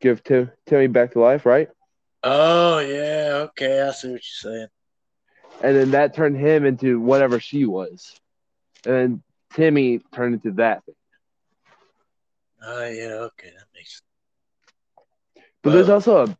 give 0.00 0.22
Tim, 0.24 0.50
Timmy 0.66 0.88
back 0.88 1.12
to 1.12 1.20
life, 1.20 1.46
right? 1.46 1.68
Oh 2.24 2.80
yeah, 2.80 3.46
okay, 3.48 3.82
I 3.82 3.92
see 3.92 4.08
what 4.08 4.14
you're 4.14 4.52
saying. 4.52 4.68
And 5.62 5.76
then 5.76 5.90
that 5.92 6.14
turned 6.14 6.36
him 6.36 6.64
into 6.64 7.00
whatever 7.00 7.38
she 7.38 7.64
was. 7.64 8.20
And 8.84 8.94
then 8.94 9.22
Timmy 9.52 10.00
turned 10.12 10.34
into 10.34 10.52
that. 10.52 10.82
Oh 12.62 12.86
yeah, 12.88 13.14
okay, 13.30 13.50
that 13.50 13.66
makes 13.74 13.92
sense. 13.92 14.02
But 15.62 15.72
there's 15.72 15.88
also 15.88 16.24
a, 16.24 16.38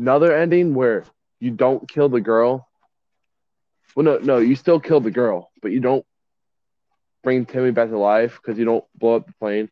another 0.00 0.34
ending 0.36 0.74
where 0.74 1.04
you 1.40 1.50
don't 1.50 1.88
kill 1.88 2.08
the 2.08 2.20
girl. 2.20 2.66
Well, 3.94 4.04
no, 4.04 4.18
no, 4.18 4.38
you 4.38 4.56
still 4.56 4.80
kill 4.80 5.00
the 5.00 5.10
girl, 5.10 5.50
but 5.62 5.72
you 5.72 5.80
don't 5.80 6.04
bring 7.22 7.44
Timmy 7.44 7.70
back 7.70 7.90
to 7.90 7.98
life 7.98 8.40
because 8.40 8.58
you 8.58 8.64
don't 8.64 8.84
blow 8.98 9.16
up 9.16 9.26
the 9.26 9.32
plane. 9.34 9.68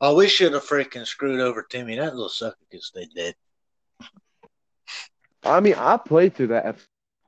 Oh, 0.00 0.16
we 0.16 0.28
should 0.28 0.52
have 0.52 0.64
freaking 0.64 1.06
screwed 1.06 1.40
over 1.40 1.62
Timmy. 1.62 1.96
That 1.96 2.14
little 2.14 2.28
sucker 2.28 2.56
could 2.70 2.82
stay 2.82 3.06
dead. 3.14 3.34
I 5.44 5.60
mean, 5.60 5.74
I 5.76 5.96
played 5.96 6.34
through 6.34 6.48
that. 6.48 6.76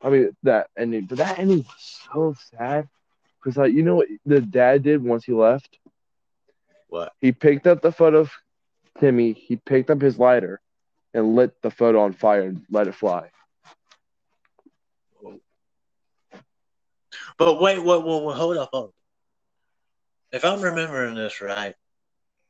I 0.02 0.10
mean, 0.10 0.30
that 0.42 0.68
ending, 0.76 1.06
but 1.06 1.18
that 1.18 1.38
ending 1.38 1.58
was 1.58 2.00
so 2.12 2.34
sad 2.56 2.88
because, 3.38 3.56
like, 3.56 3.72
you 3.72 3.82
know 3.82 3.96
what 3.96 4.08
the 4.24 4.40
dad 4.40 4.82
did 4.82 5.02
once 5.02 5.24
he 5.24 5.32
left? 5.32 5.78
What? 6.88 7.12
He 7.20 7.32
picked 7.32 7.66
up 7.66 7.80
the 7.82 7.92
photo 7.92 8.20
of 8.20 8.32
Timmy. 8.98 9.32
He 9.32 9.56
picked 9.56 9.90
up 9.90 10.00
his 10.00 10.18
lighter 10.18 10.60
and 11.14 11.34
lit 11.34 11.60
the 11.62 11.70
photo 11.70 12.02
on 12.02 12.12
fire 12.12 12.42
and 12.42 12.64
let 12.70 12.88
it 12.88 12.94
fly. 12.94 13.30
But 17.36 17.60
wait, 17.60 17.78
wait, 17.78 18.04
wait, 18.04 18.22
wait 18.22 18.36
hold 18.36 18.56
up, 18.56 18.70
hold 18.72 18.88
up. 18.88 18.94
If 20.32 20.44
I'm 20.44 20.60
remembering 20.60 21.14
this 21.14 21.40
right, 21.40 21.74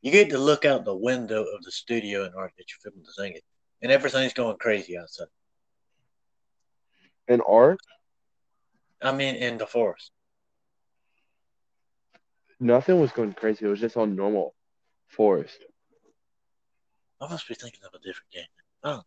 you 0.01 0.11
get 0.11 0.31
to 0.31 0.37
look 0.37 0.65
out 0.65 0.83
the 0.83 0.95
window 0.95 1.43
of 1.43 1.63
the 1.63 1.71
studio 1.71 2.25
in 2.25 2.33
Ark 2.33 2.53
that 2.57 2.65
you're 2.69 2.91
filming 2.91 3.05
the 3.05 3.21
thing 3.21 3.33
in, 3.33 3.41
and 3.81 3.91
everything's 3.91 4.33
going 4.33 4.57
crazy 4.57 4.97
outside. 4.97 5.27
And 7.27 7.41
Ark, 7.47 7.79
I 9.01 9.11
mean, 9.11 9.35
in 9.35 9.57
the 9.57 9.67
forest. 9.67 10.11
nothing 12.59 12.99
was 12.99 13.11
going 13.11 13.33
crazy. 13.33 13.65
It 13.65 13.69
was 13.69 13.79
just 13.79 13.97
on 13.97 14.15
normal 14.15 14.53
forest. 15.07 15.57
I 17.21 17.27
must 17.27 17.47
be 17.47 17.53
thinking 17.55 17.81
of 17.85 17.93
a 17.93 17.99
different 17.99 18.31
game. 18.31 18.43
I 18.83 18.91
don't 18.91 19.05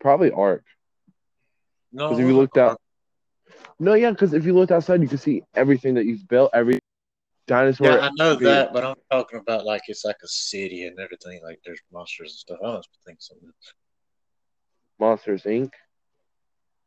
Probably 0.00 0.30
Ark. 0.30 0.64
know. 1.92 2.08
Because 2.08 2.20
if 2.20 2.26
you 2.26 2.36
looked 2.36 2.56
out, 2.56 2.80
no, 3.78 3.94
yeah, 3.94 4.10
because 4.10 4.32
if 4.32 4.44
you 4.44 4.54
looked 4.54 4.72
outside, 4.72 5.02
you 5.02 5.08
could 5.08 5.20
see 5.20 5.42
everything 5.54 5.94
that 5.94 6.06
you've 6.06 6.26
built, 6.28 6.50
every 6.54 6.78
dinosaur. 7.46 7.92
Yeah, 7.92 8.00
I 8.00 8.10
know 8.16 8.34
that, 8.34 8.72
but 8.72 8.84
I'm 8.84 8.94
talking 9.10 9.40
about 9.40 9.64
like 9.64 9.82
it's 9.88 10.04
like 10.04 10.16
a 10.22 10.28
city 10.28 10.86
and 10.86 10.98
everything. 10.98 11.40
Like 11.42 11.60
there's 11.64 11.80
monsters 11.92 12.32
and 12.32 12.38
stuff. 12.38 12.58
I 12.64 12.72
must 12.72 12.90
be 12.90 12.98
thinking 13.04 13.20
something. 13.20 13.52
Monsters 14.98 15.42
Inc. 15.44 15.70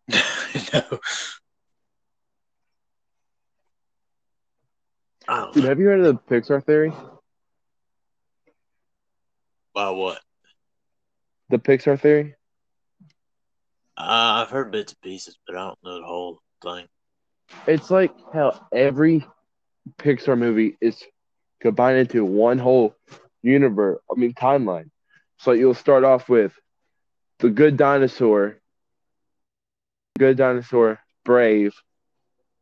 no. 0.73 0.99
Dude, 5.53 5.63
have 5.63 5.79
you 5.79 5.86
heard 5.86 6.01
of 6.01 6.05
the 6.05 6.36
Pixar 6.36 6.63
theory? 6.63 6.91
About 9.76 9.95
what? 9.95 10.19
The 11.49 11.57
Pixar 11.57 11.99
theory? 11.99 12.36
Uh, 13.97 14.43
I've 14.43 14.49
heard 14.49 14.71
bits 14.71 14.93
and 14.93 15.01
pieces, 15.01 15.38
but 15.45 15.55
I 15.55 15.67
don't 15.67 15.80
know 15.84 15.99
the 15.99 16.05
whole 16.05 16.39
thing. 16.63 16.88
It's 17.67 17.91
like 17.91 18.11
how 18.34 18.67
every 18.71 19.26
Pixar 19.97 20.38
movie 20.38 20.78
is 20.80 21.03
combined 21.61 21.99
into 21.99 22.24
one 22.24 22.57
whole 22.57 22.95
universe. 23.41 23.99
I 24.11 24.19
mean, 24.19 24.34
timeline. 24.34 24.89
So 25.39 25.51
you'll 25.51 25.74
start 25.74 26.03
off 26.03 26.30
with 26.30 26.53
the 27.39 27.49
good 27.49 27.78
dinosaur, 27.78 28.59
good 30.17 30.38
dinosaur, 30.38 30.99
brave, 31.26 31.74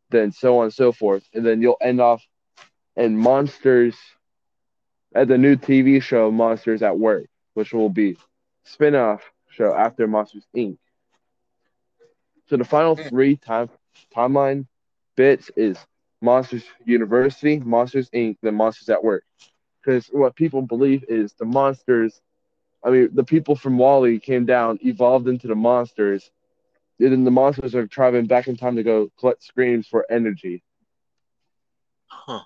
then 0.10 0.32
so 0.32 0.60
on 0.60 0.66
and 0.66 0.74
so 0.74 0.92
forth, 0.92 1.24
and 1.34 1.46
then 1.46 1.62
you'll 1.62 1.78
end 1.82 2.02
off 2.02 2.24
in 2.96 3.18
monsters 3.18 3.96
at 5.14 5.28
the 5.28 5.38
new 5.38 5.56
TV 5.56 6.02
show 6.02 6.32
Monsters 6.32 6.82
at 6.82 6.98
Work, 6.98 7.28
which 7.54 7.74
will 7.74 7.90
be 7.90 8.18
spin-off 8.64 9.22
show 9.50 9.74
after 9.74 10.08
Monsters 10.08 10.46
Inc. 10.56 10.78
So 12.48 12.58
the 12.58 12.66
final 12.66 12.96
mm. 12.96 13.10
three 13.10 13.36
time 13.38 13.70
timeline 14.16 14.68
bits 15.16 15.52
is 15.56 15.78
Monsters 16.22 16.64
University, 16.86 17.60
Monsters 17.60 18.10
Inc., 18.12 18.38
then 18.42 18.56
Monsters 18.56 18.90
at 18.90 19.04
Work. 19.04 19.24
Because 19.84 20.08
what 20.08 20.36
people 20.36 20.62
believe 20.62 21.04
is 21.08 21.34
the 21.34 21.46
monsters, 21.46 22.22
I 22.84 22.92
mean, 22.92 23.10
the 23.14 23.24
people 23.24 23.56
from 23.56 23.78
WALL-E 23.78 24.20
came 24.20 24.46
down, 24.46 24.78
evolved 24.84 25.28
into 25.28 25.48
the 25.48 25.56
monsters, 25.56 26.30
and 27.00 27.12
then 27.12 27.24
the 27.24 27.32
monsters 27.32 27.74
are 27.74 27.88
traveling 27.88 28.28
back 28.28 28.48
in 28.48 28.56
time 28.56 28.76
to 28.76 28.84
go 28.84 29.10
collect 29.20 29.44
screams 29.44 29.88
for 29.88 30.06
energy. 30.10 30.64
Huh. 32.06 32.42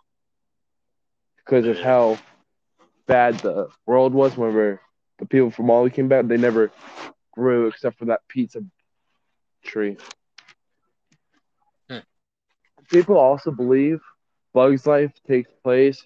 Because 1.38 1.66
of 1.66 1.78
how 1.78 2.18
bad 3.08 3.36
the 3.40 3.70
world 3.86 4.14
was 4.14 4.38
whenever 4.38 4.82
the 5.20 5.26
people 5.26 5.52
from 5.52 5.68
WALL-E 5.68 5.92
came 5.92 6.08
back, 6.08 6.28
they 6.28 6.38
never 6.38 6.72
grew 7.32 7.68
except 7.68 8.00
for 8.00 8.06
that 8.06 8.22
pizza 8.28 8.64
tree. 9.64 9.98
Hmm. 11.90 12.00
People 12.90 13.18
also 13.18 13.52
believe 13.52 14.02
Bug's 14.54 14.86
life 14.86 15.12
takes 15.28 15.52
place 15.64 16.06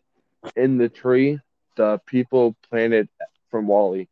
in 0.55 0.77
the 0.77 0.89
tree 0.89 1.39
the 1.79 1.97
people 2.05 2.55
planted 2.69 3.07
from 3.49 3.67
Wally. 3.67 4.09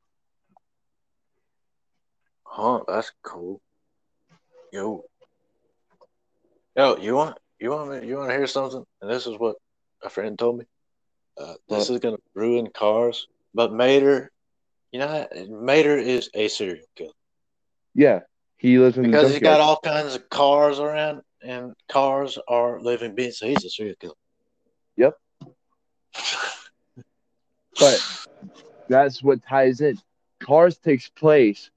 Huh, 2.44 2.80
that's 2.88 3.12
cool. 3.22 3.60
Yo. 4.72 5.04
Yo, 6.78 6.96
you 6.96 7.14
want 7.14 7.38
you 7.60 7.72
want 7.72 7.92
me, 7.92 8.08
you 8.08 8.16
want 8.16 8.30
to 8.30 8.38
hear 8.38 8.48
something? 8.48 8.86
And 9.02 9.12
this 9.12 9.28
is 9.28 9.38
what 9.38 9.58
a 10.02 10.10
friend 10.10 10.40
told 10.40 10.60
me. 10.60 10.66
Uh, 11.40 11.54
this 11.70 11.90
is 11.90 12.00
gonna 12.00 12.18
ruin 12.36 12.68
cars, 12.74 13.28
but 13.54 13.72
Mater, 13.72 14.32
you 14.92 15.00
know, 15.00 15.28
Mater 15.50 15.98
is 15.98 16.30
a 16.34 16.48
serial 16.48 16.86
killer 16.96 17.12
Yeah, 17.94 18.22
he 18.58 18.78
lives 18.80 18.98
in 18.98 19.04
because 19.04 19.32
he's 19.32 19.40
got 19.40 19.60
all 19.60 19.80
kinds 19.84 20.16
of 20.16 20.30
cars 20.30 20.80
around, 20.80 21.22
and 21.44 21.74
cars 21.90 22.38
are 22.48 22.80
living 22.82 23.16
beings. 23.16 23.38
So 23.40 23.48
he's 23.48 23.64
a 23.66 23.70
serial 23.70 23.96
killer. 24.00 24.14
Yep. 24.98 25.14
But 27.80 28.00
that's 28.88 29.22
what 29.22 29.44
ties 29.44 29.82
in. 29.82 29.98
Cars 30.40 30.78
takes 30.78 31.10
place 31.10 31.70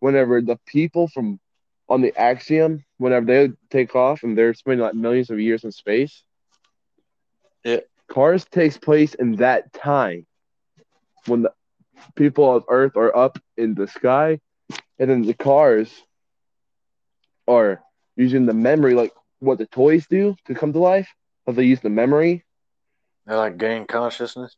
whenever 0.00 0.40
the 0.40 0.58
people 0.66 1.08
from 1.08 1.38
on 1.88 2.00
the 2.00 2.16
Axiom, 2.18 2.84
whenever 2.98 3.26
they 3.26 3.52
take 3.70 3.94
off 3.94 4.22
and 4.22 4.36
they're 4.36 4.54
spending 4.54 4.84
like 4.84 4.94
millions 4.94 5.30
of 5.30 5.38
years 5.40 5.64
in 5.64 5.72
space. 5.72 6.22
Yeah. 7.64 7.80
Cars 8.14 8.46
takes 8.46 8.78
place 8.78 9.14
in 9.14 9.36
that 9.36 9.72
time 9.74 10.26
when 11.26 11.42
the 11.42 11.52
people 12.16 12.54
of 12.56 12.64
Earth 12.68 12.96
are 12.96 13.14
up 13.16 13.38
in 13.56 13.74
the 13.74 13.86
sky, 13.88 14.40
and 14.98 15.10
then 15.10 15.22
the 15.22 15.34
cars 15.34 16.02
are 17.48 17.82
using 18.16 18.46
the 18.46 18.54
memory 18.54 18.94
like 18.94 19.12
what 19.40 19.58
the 19.58 19.66
toys 19.66 20.06
do 20.08 20.36
to 20.46 20.54
come 20.54 20.72
to 20.72 20.78
life. 20.78 21.08
How 21.46 21.52
they 21.52 21.64
use 21.64 21.80
the 21.80 21.90
memory 21.90 22.44
They 23.26 23.34
like 23.34 23.58
gain 23.58 23.86
consciousness. 23.86 24.56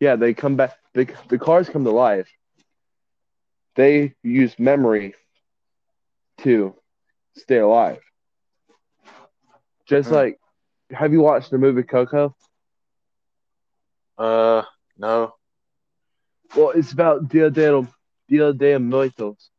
Yeah, 0.00 0.16
they 0.16 0.34
come 0.34 0.56
back. 0.56 0.76
The, 0.94 1.08
the 1.28 1.38
cars 1.38 1.68
come 1.68 1.84
to 1.84 1.90
life. 1.90 2.28
They 3.76 4.14
use 4.22 4.58
memory 4.58 5.14
to 6.38 6.74
stay 7.36 7.58
alive. 7.58 8.00
Just 9.86 10.10
Mhm. 10.10 10.14
like, 10.14 10.39
have 10.90 11.12
you 11.12 11.20
watched 11.20 11.50
the 11.50 11.58
movie 11.58 11.82
Coco? 11.82 12.34
Uh, 14.18 14.62
no. 14.98 15.34
Well, 16.56 16.70
it's 16.70 16.92
about 16.92 17.28
Dia 17.28 17.50
de, 17.50 17.86
Dia 18.28 18.52
de 18.52 18.78
Muertos, 18.78 19.50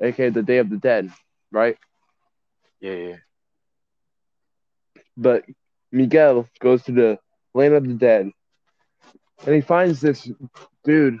aka 0.00 0.30
the 0.30 0.42
Day 0.42 0.58
of 0.58 0.70
the 0.70 0.76
Dead, 0.76 1.10
right? 1.50 1.76
Yeah, 2.80 2.92
yeah. 2.92 3.16
But 5.16 5.44
Miguel 5.90 6.48
goes 6.60 6.82
to 6.84 6.92
the 6.92 7.18
land 7.54 7.74
of 7.74 7.86
the 7.86 7.94
dead, 7.94 8.30
and 9.44 9.54
he 9.54 9.60
finds 9.60 10.00
this 10.00 10.28
dude 10.84 11.18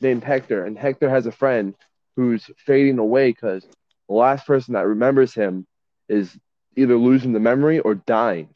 named 0.00 0.24
Hector, 0.24 0.64
and 0.64 0.78
Hector 0.78 1.08
has 1.08 1.26
a 1.26 1.32
friend 1.32 1.74
who's 2.16 2.50
fading 2.66 2.98
away 2.98 3.30
because 3.30 3.64
the 4.08 4.14
last 4.14 4.46
person 4.46 4.74
that 4.74 4.86
remembers 4.86 5.32
him 5.32 5.66
is 6.08 6.36
either 6.76 6.96
losing 6.96 7.32
the 7.32 7.40
memory 7.40 7.78
or 7.78 7.94
dying. 7.94 8.48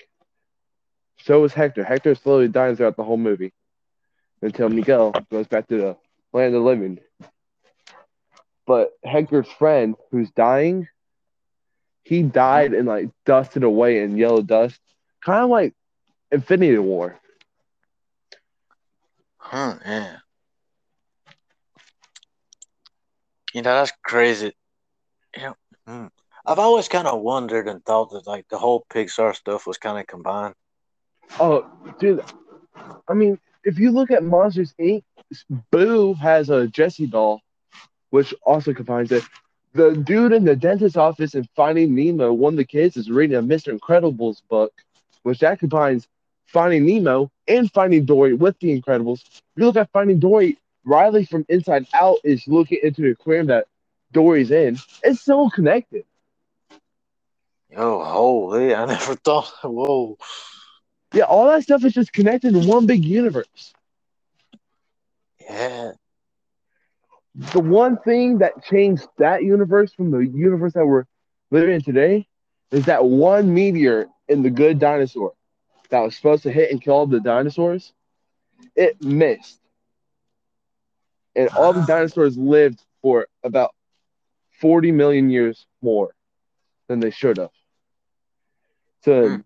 So 1.25 1.43
is 1.45 1.55
Hector. 1.55 1.83
Hector 1.85 2.14
slowly 2.14 2.49
dying 2.49 2.77
throughout 2.77 2.99
the 2.99 3.03
whole 3.03 3.16
movie 3.16 3.55
until 4.43 4.68
Miguel 4.68 5.14
goes 5.31 5.47
back 5.47 5.66
to 5.68 5.77
the 5.79 5.97
land 6.35 6.55
of 6.55 6.61
the 6.61 6.68
living. 6.68 6.99
But 8.66 8.91
Hector's 9.03 9.49
friend, 9.49 9.95
who's 10.11 10.31
dying, 10.33 10.87
he 12.03 12.22
died 12.22 12.75
and 12.75 12.87
like 12.87 13.09
dusted 13.25 13.62
away 13.62 14.03
in 14.03 14.18
yellow 14.18 14.43
dust, 14.43 14.79
kind 15.25 15.45
of 15.45 15.49
like 15.49 15.72
Infinity 16.31 16.77
War. 16.77 17.18
Huh, 19.39 19.77
yeah. 19.83 20.16
You 23.55 23.62
know, 23.62 23.77
that's 23.77 23.93
crazy. 24.05 24.53
Yeah. 25.35 25.55
hmm. 25.87 26.09
I've 26.45 26.59
always 26.59 26.89
kind 26.89 27.09
of 27.09 27.22
wondered 27.22 27.66
and 27.66 27.83
thought 27.83 28.11
that 28.11 28.27
like 28.27 28.47
the 28.51 28.59
whole 28.59 28.85
Pixar 28.93 29.35
stuff 29.35 29.66
was 29.66 29.79
kind 29.79 29.99
of 29.99 30.07
combined. 30.07 30.55
Oh, 31.39 31.70
dude. 31.99 32.25
I 33.09 33.14
mean, 33.14 33.39
if 33.64 33.79
you 33.79 33.91
look 33.91 34.11
at 34.11 34.25
Monsters 34.25 34.75
Inc., 34.81 35.03
Boo 35.70 36.14
has 36.14 36.51
a 36.51 36.68
Jesse 36.68 37.07
doll, 37.07 37.41
which 38.11 38.35
also 38.43 38.72
combines 38.72 39.11
it. 39.11 39.25
The 39.72 39.93
dude 39.93 40.33
in 40.33 40.45
the 40.45 40.55
dentist's 40.55 40.97
office 40.97 41.35
in 41.35 41.49
Finding 41.57 41.95
Nemo, 41.95 42.33
one 42.33 42.53
of 42.55 42.59
the 42.59 42.64
kids 42.64 42.97
is 42.97 43.11
reading 43.11 43.37
a 43.37 43.43
Mr. 43.43 43.77
Incredibles 43.77 44.43
book, 44.49 44.72
which 45.22 45.41
that 45.41 45.59
combines 45.59 46.07
Finding 46.47 46.87
Nemo 46.87 47.31
and 47.49 47.72
Finding 47.72 48.05
Dory 48.05 48.35
with 48.35 48.57
the 48.61 48.81
Incredibles. 48.81 49.22
If 49.25 49.43
you 49.57 49.66
look 49.66 49.77
at 49.77 49.91
Finding 49.91 50.20
Dory, 50.20 50.59
Riley 50.85 51.25
from 51.25 51.45
Inside 51.49 51.87
Out 51.95 52.18
is 52.22 52.46
looking 52.46 52.79
into 52.83 53.03
the 53.03 53.11
aquarium 53.11 53.49
that 53.49 53.67
Dory's 54.13 54.51
in. 54.51 54.79
It's 55.03 55.22
so 55.22 55.51
connected. 55.51 56.05
Oh, 57.76 58.05
holy! 58.05 58.75
I 58.75 58.84
never 58.84 59.17
thought. 59.17 59.53
Whoa. 59.64 60.17
Yeah, 61.14 61.24
all 61.24 61.49
that 61.49 61.62
stuff 61.62 61.84
is 61.84 61.95
just 61.95 62.12
connected 62.12 62.54
in 62.54 62.66
one 62.66 62.86
big 62.86 63.04
universe. 63.04 63.74
Yeah. 65.41 65.92
the 67.34 67.61
one 67.61 67.96
thing 67.99 68.38
that 68.38 68.62
changed 68.64 69.07
that 69.18 69.42
universe 69.42 69.92
from 69.95 70.11
the 70.11 70.18
universe 70.20 70.74
that 70.74 70.86
we're 70.86 71.04
living 71.50 71.76
in 71.76 71.82
today 71.82 72.26
is 72.72 72.86
that 72.86 73.04
one 73.04 73.54
meteor 73.54 74.07
in 74.28 74.42
the 74.42 74.50
good 74.50 74.78
dinosaur 74.78 75.32
that 75.91 76.00
was 76.00 76.16
supposed 76.16 76.42
to 76.45 76.53
hit 76.53 76.70
and 76.70 76.82
kill 76.82 76.95
all 76.95 77.07
the 77.07 77.20
dinosaurs, 77.20 77.92
it 78.76 79.00
missed. 79.03 79.61
And 81.36 81.49
all 81.54 81.72
the 81.72 81.82
dinosaurs 81.82 82.36
lived 82.38 82.80
for 83.03 83.28
about 83.42 83.74
40 84.61 84.92
million 84.92 85.30
years 85.30 85.66
more 85.82 86.14
than 86.88 87.00
they 87.00 87.11
should 87.11 87.38
have. 87.38 87.50
So 89.04 89.30
Hmm. 89.30 89.41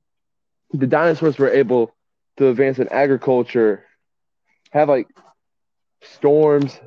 The 0.72 0.86
dinosaurs 0.86 1.38
were 1.38 1.50
able 1.50 1.94
to 2.36 2.48
advance 2.48 2.78
in 2.78 2.88
agriculture, 2.88 3.84
have 4.70 4.88
like 4.88 5.08
storms, 6.02 6.78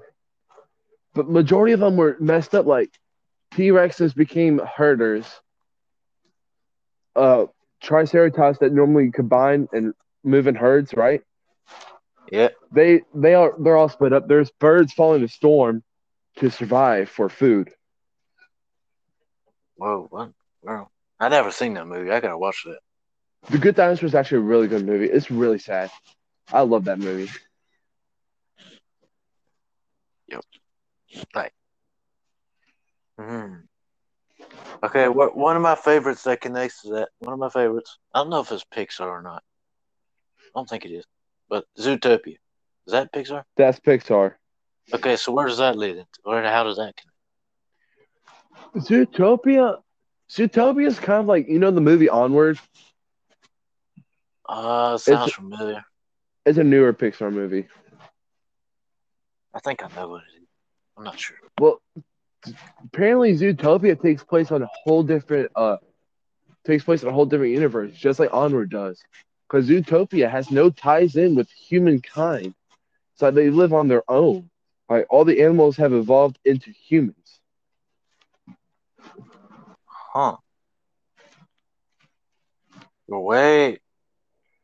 but 1.13 1.29
majority 1.29 1.73
of 1.73 1.79
them 1.79 1.97
were 1.97 2.15
messed 2.19 2.55
up. 2.55 2.65
Like 2.65 2.89
T 3.53 3.69
Rexes 3.69 4.15
became 4.15 4.59
herders. 4.59 5.25
Uh, 7.15 7.45
Triceratops 7.81 8.59
that 8.59 8.71
normally 8.71 9.11
combine 9.11 9.67
and 9.73 9.93
move 10.23 10.47
in 10.47 10.55
herds, 10.55 10.93
right? 10.93 11.21
Yeah. 12.31 12.49
They 12.71 13.01
they 13.13 13.33
are 13.33 13.53
they're 13.59 13.75
all 13.75 13.89
split 13.89 14.13
up. 14.13 14.27
There's 14.27 14.51
birds 14.51 14.93
following 14.93 15.21
the 15.21 15.27
storm 15.27 15.83
to 16.37 16.49
survive 16.49 17.09
for 17.09 17.27
food. 17.27 17.71
Whoa. 19.75 20.07
What? 20.09 20.31
Wow. 20.61 20.89
I 21.19 21.29
never 21.29 21.51
seen 21.51 21.73
that 21.73 21.87
movie. 21.87 22.11
I 22.11 22.19
gotta 22.19 22.37
watch 22.37 22.63
that. 22.65 22.79
The 23.49 23.57
Good 23.57 23.75
Dinosaur 23.75 24.05
is 24.05 24.15
actually 24.15 24.39
a 24.39 24.41
really 24.41 24.67
good 24.67 24.85
movie. 24.85 25.05
It's 25.05 25.31
really 25.31 25.59
sad. 25.59 25.89
I 26.51 26.61
love 26.61 26.85
that 26.85 26.99
movie. 26.99 27.31
Yep. 30.27 30.45
Hmm 33.19 33.55
Okay. 34.83 35.07
What? 35.07 35.35
One 35.35 35.55
of 35.55 35.61
my 35.61 35.75
favorites 35.75 36.23
that 36.23 36.41
connects 36.41 36.81
to 36.81 36.89
that. 36.93 37.09
One 37.19 37.33
of 37.33 37.39
my 37.39 37.49
favorites. 37.49 37.97
I 38.13 38.19
don't 38.19 38.29
know 38.29 38.39
if 38.41 38.51
it's 38.51 38.65
Pixar 38.65 39.05
or 39.07 39.21
not. 39.21 39.43
I 40.39 40.49
don't 40.55 40.67
think 40.67 40.85
it 40.85 40.91
is. 40.91 41.05
But 41.49 41.65
Zootopia. 41.77 42.37
Is 42.87 42.93
that 42.93 43.13
Pixar? 43.13 43.43
That's 43.57 43.79
Pixar. 43.79 44.33
Okay. 44.93 45.15
So 45.17 45.31
where 45.31 45.47
does 45.47 45.59
that 45.59 45.77
lead 45.77 45.97
into? 45.97 46.07
Or 46.25 46.41
how 46.41 46.63
does 46.63 46.77
that 46.77 46.93
connect? 46.95 48.87
Zootopia. 48.87 49.81
Zootopia 50.29 50.87
is 50.87 50.99
kind 50.99 51.19
of 51.19 51.27
like 51.27 51.47
you 51.47 51.59
know 51.59 51.71
the 51.71 51.81
movie 51.81 52.09
Onward. 52.09 52.59
Uh, 54.51 54.97
sounds 54.97 55.31
familiar. 55.31 55.81
It's 56.45 56.57
a 56.57 56.63
newer 56.63 56.91
Pixar 56.93 57.31
movie. 57.31 57.67
I 59.53 59.59
think 59.59 59.83
I 59.83 59.87
know 59.95 60.09
what 60.09 60.23
it 60.23 60.41
is. 60.41 60.47
I'm 60.97 61.05
not 61.05 61.17
sure. 61.17 61.37
Well, 61.59 61.81
apparently 62.83 63.33
Zootopia 63.33 64.01
takes 64.01 64.23
place 64.23 64.51
on 64.51 64.61
a 64.61 64.69
whole 64.83 65.03
different 65.03 65.51
uh 65.55 65.77
takes 66.65 66.83
place 66.83 67.01
in 67.01 67.09
a 67.09 67.13
whole 67.13 67.25
different 67.25 67.53
universe, 67.53 67.93
just 67.93 68.19
like 68.19 68.33
Onward 68.33 68.69
does. 68.69 69.01
Because 69.47 69.69
Zootopia 69.69 70.29
has 70.29 70.51
no 70.51 70.69
ties 70.69 71.15
in 71.15 71.35
with 71.35 71.49
humankind. 71.49 72.53
So 73.15 73.31
they 73.31 73.49
live 73.49 73.73
on 73.73 73.87
their 73.87 74.03
own. 74.09 74.49
Like 74.89 75.05
all 75.09 75.23
the 75.23 75.41
animals 75.41 75.77
have 75.77 75.93
evolved 75.93 76.39
into 76.43 76.71
humans. 76.71 77.39
Huh. 79.85 80.37
Wait. 83.07 83.81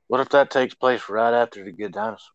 What 0.08 0.22
if 0.22 0.30
that 0.30 0.50
takes 0.52 0.74
place 0.74 1.10
right 1.10 1.34
after 1.34 1.64
the 1.64 1.72
good 1.72 1.92
dinosaur? 1.92 2.32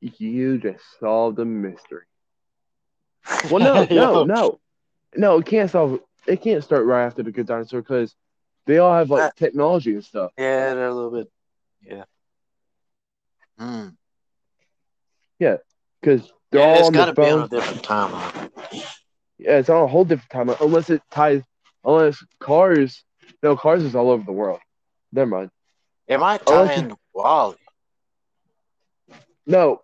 You 0.00 0.58
just 0.58 0.84
solved 1.00 1.38
a 1.38 1.44
mystery. 1.44 2.04
Well, 3.50 3.60
no, 3.60 3.86
no, 3.90 4.24
no, 4.24 4.60
no. 5.16 5.38
It 5.38 5.46
can't 5.46 5.70
solve. 5.70 6.00
It 6.26 6.42
can't 6.42 6.62
start 6.62 6.84
right 6.84 7.06
after 7.06 7.22
the 7.22 7.32
good 7.32 7.46
dinosaur 7.46 7.80
because 7.80 8.14
they 8.66 8.78
all 8.78 8.94
have 8.94 9.10
like 9.10 9.22
Uh, 9.22 9.30
technology 9.36 9.94
and 9.94 10.04
stuff. 10.04 10.32
Yeah, 10.38 10.74
they're 10.74 10.86
a 10.86 10.94
little 10.94 11.10
bit. 11.10 11.30
Yeah. 11.82 12.04
Hmm. 13.58 13.88
Yeah, 15.38 15.56
because 16.00 16.32
they're 16.50 16.60
Yeah, 16.60 16.66
all 16.68 16.78
it's 16.78 16.88
on 16.88 16.92
got 16.94 17.04
to 17.06 17.12
be 17.12 17.22
on 17.22 17.42
a 17.42 17.48
different 17.48 17.82
timeline. 17.82 18.50
Yeah, 19.38 19.58
it's 19.58 19.68
on 19.68 19.82
a 19.82 19.86
whole 19.86 20.04
different 20.04 20.30
timeline. 20.30 20.64
Unless 20.64 20.90
it 20.90 21.02
ties. 21.10 21.42
Unless 21.86 22.24
Cars. 22.40 23.04
No, 23.42 23.56
Cars 23.56 23.84
is 23.84 23.94
all 23.94 24.10
over 24.10 24.24
the 24.24 24.32
world. 24.32 24.58
Never 25.12 25.30
mind. 25.30 25.50
Am 26.08 26.22
I 26.22 26.36
tie 26.38 26.74
in 26.74 26.96
WALL-E. 27.14 27.56
No, 29.46 29.82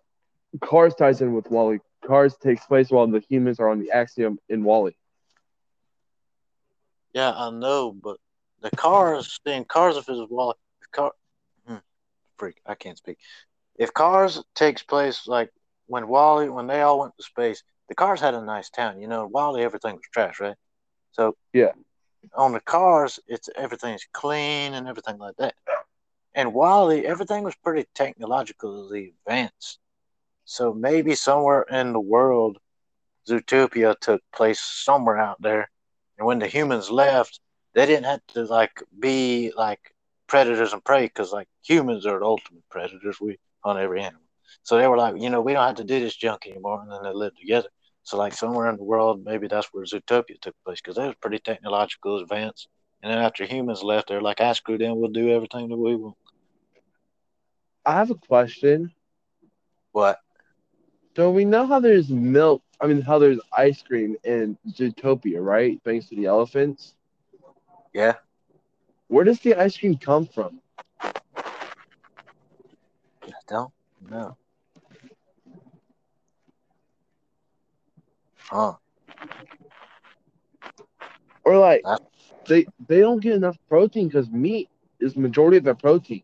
Cars 0.61 0.93
ties 0.95 1.21
in 1.21 1.33
with 1.33 1.49
WALL-E. 1.49 1.79
Cars 2.05 2.35
takes 2.37 2.65
place 2.65 2.89
while 2.89 3.07
the 3.07 3.21
humans 3.29 3.59
are 3.59 3.69
on 3.69 3.79
the 3.79 3.91
Axiom 3.91 4.37
in 4.49 4.63
WALL-E. 4.63 4.95
Yeah, 7.13 7.31
I 7.33 7.49
know, 7.51 7.91
but 7.91 8.17
the 8.61 8.71
cars, 8.71 9.39
then 9.45 9.63
cars 9.63 9.95
if 9.95 10.09
it's 10.09 10.29
WALL-E, 10.29 10.55
if 10.81 10.91
car, 10.91 11.11
hmm, 11.65 11.77
freak, 12.37 12.59
I 12.65 12.75
can't 12.75 12.97
speak. 12.97 13.17
If 13.75 13.93
cars 13.93 14.43
takes 14.55 14.83
place 14.83 15.27
like 15.27 15.51
when 15.87 16.07
WALL-E, 16.07 16.49
when 16.49 16.67
they 16.67 16.81
all 16.81 16.99
went 16.99 17.15
to 17.17 17.23
space, 17.23 17.63
the 17.87 17.95
cars 17.95 18.19
had 18.19 18.33
a 18.33 18.41
nice 18.41 18.69
town. 18.69 18.99
You 18.99 19.07
know, 19.07 19.27
WALL-E, 19.27 19.61
everything 19.63 19.95
was 19.95 20.03
trash, 20.11 20.39
right? 20.39 20.55
So 21.11 21.37
Yeah. 21.53 21.71
On 22.35 22.53
the 22.53 22.59
cars, 22.59 23.19
it's 23.27 23.49
everything's 23.55 24.07
clean 24.13 24.73
and 24.73 24.87
everything 24.87 25.17
like 25.17 25.35
that. 25.37 25.55
And 26.33 26.53
WALL-E, 26.53 27.05
everything 27.05 27.43
was 27.43 27.55
pretty 27.55 27.87
technologically 27.93 29.13
advanced. 29.19 29.79
So 30.45 30.73
maybe 30.73 31.15
somewhere 31.15 31.63
in 31.63 31.93
the 31.93 31.99
world, 31.99 32.57
Zootopia 33.27 33.97
took 33.99 34.21
place 34.35 34.59
somewhere 34.59 35.17
out 35.17 35.41
there. 35.41 35.69
And 36.17 36.25
when 36.27 36.39
the 36.39 36.47
humans 36.47 36.89
left, 36.89 37.39
they 37.73 37.85
didn't 37.85 38.05
have 38.05 38.25
to 38.29 38.43
like 38.43 38.81
be 38.99 39.51
like 39.55 39.95
predators 40.27 40.73
and 40.73 40.83
prey 40.83 41.05
because 41.05 41.31
like 41.31 41.47
humans 41.63 42.05
are 42.05 42.19
the 42.19 42.25
ultimate 42.25 42.67
predators. 42.69 43.19
We 43.21 43.39
hunt 43.63 43.79
every 43.79 44.01
animal. 44.01 44.21
So 44.63 44.77
they 44.77 44.87
were 44.87 44.97
like, 44.97 45.21
you 45.21 45.29
know, 45.29 45.41
we 45.41 45.53
don't 45.53 45.65
have 45.65 45.75
to 45.75 45.83
do 45.83 45.99
this 45.99 46.15
junk 46.15 46.47
anymore. 46.47 46.81
And 46.81 46.91
then 46.91 47.03
they 47.03 47.13
lived 47.13 47.37
together. 47.39 47.69
So 48.03 48.17
like 48.17 48.33
somewhere 48.33 48.69
in 48.69 48.77
the 48.77 48.83
world, 48.83 49.23
maybe 49.23 49.47
that's 49.47 49.67
where 49.73 49.85
Zootopia 49.85 50.39
took 50.41 50.55
place 50.65 50.81
because 50.81 50.97
they 50.97 51.05
was 51.05 51.15
pretty 51.21 51.39
technological 51.39 52.19
advanced. 52.19 52.67
And 53.01 53.11
then 53.11 53.19
after 53.19 53.45
humans 53.45 53.83
left, 53.83 54.07
they're 54.07 54.21
like, 54.21 54.41
I 54.41 54.53
screwed 54.53 54.81
in. 54.81 54.95
We'll 54.95 55.11
do 55.11 55.29
everything 55.29 55.69
that 55.69 55.77
we 55.77 55.95
want. 55.95 56.15
I 57.85 57.93
have 57.95 58.11
a 58.11 58.15
question. 58.15 58.93
What? 59.91 60.19
So 61.15 61.31
we 61.31 61.45
know 61.45 61.65
how 61.67 61.79
there's 61.79 62.09
milk. 62.09 62.63
I 62.81 62.87
mean, 62.87 63.01
how 63.01 63.19
there's 63.19 63.39
ice 63.55 63.81
cream 63.81 64.15
in 64.23 64.57
Zootopia, 64.69 65.43
right? 65.43 65.79
Thanks 65.85 66.09
to 66.09 66.15
the 66.15 66.25
elephants. 66.25 66.95
Yeah. 67.93 68.13
Where 69.07 69.23
does 69.23 69.39
the 69.39 69.55
ice 69.55 69.77
cream 69.77 69.97
come 69.97 70.25
from? 70.25 70.59
I 73.23 73.31
don't 73.47 73.71
know. 74.09 74.37
Huh. 78.49 78.75
Or 81.43 81.57
like 81.57 81.87
they 82.47 82.67
they 82.87 82.99
don't 82.99 83.21
get 83.21 83.33
enough 83.33 83.57
protein 83.69 84.07
because 84.07 84.29
meat 84.29 84.69
is 84.99 85.15
majority 85.15 85.57
of 85.57 85.63
their 85.63 85.75
protein. 85.75 86.23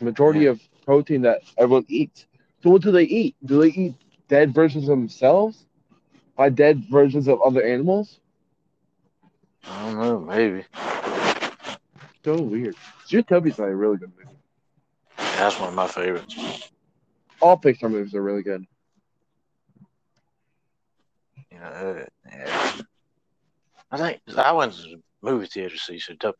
Majority 0.00 0.44
Yeah. 0.44 0.46
of 0.46 0.60
protein 0.84 1.22
that 1.22 1.40
everyone 1.58 1.84
eats. 1.88 2.26
So 2.62 2.70
what 2.70 2.82
do 2.82 2.90
they 2.90 3.04
eat? 3.04 3.36
Do 3.44 3.60
they 3.60 3.68
eat 3.68 3.94
dead 4.28 4.54
versions 4.54 4.84
of 4.88 4.98
themselves? 4.98 5.66
By 6.36 6.48
dead 6.50 6.84
versions 6.90 7.28
of 7.28 7.40
other 7.42 7.62
animals? 7.62 8.20
I 9.64 9.84
don't 9.84 9.98
know. 9.98 10.20
Maybe. 10.20 10.64
So 12.24 12.40
weird. 12.42 12.76
Zootopia's 13.08 13.58
like 13.58 13.68
a 13.70 13.76
really 13.76 13.96
good 13.98 14.12
movie. 14.16 14.30
That's 15.16 15.58
one 15.58 15.68
of 15.68 15.74
my 15.74 15.86
favorites. 15.86 16.36
All 17.40 17.56
Pixar 17.58 17.90
movies 17.90 18.14
are 18.14 18.22
really 18.22 18.42
good. 18.42 18.66
You 21.60 21.66
know, 21.66 21.72
uh, 21.72 22.04
yeah. 22.30 22.72
I 23.90 23.96
think 23.98 24.20
I 24.36 24.52
went 24.52 24.72
to 24.74 24.82
the 24.82 25.02
movie 25.22 25.46
theater 25.46 25.74
to 25.74 25.78
see 25.80 25.96
Zootopia. 25.96 26.34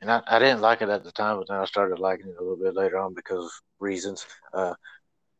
And 0.00 0.10
I, 0.10 0.22
I 0.26 0.38
didn't 0.38 0.60
like 0.60 0.80
it 0.80 0.88
at 0.88 1.04
the 1.04 1.12
time, 1.12 1.38
but 1.38 1.48
then 1.48 1.56
I 1.58 1.64
started 1.64 1.98
liking 1.98 2.28
it 2.28 2.36
a 2.38 2.40
little 2.40 2.56
bit 2.56 2.74
later 2.74 2.98
on 2.98 3.14
because 3.14 3.44
of 3.44 3.50
reasons. 3.80 4.24
Uh, 4.54 4.74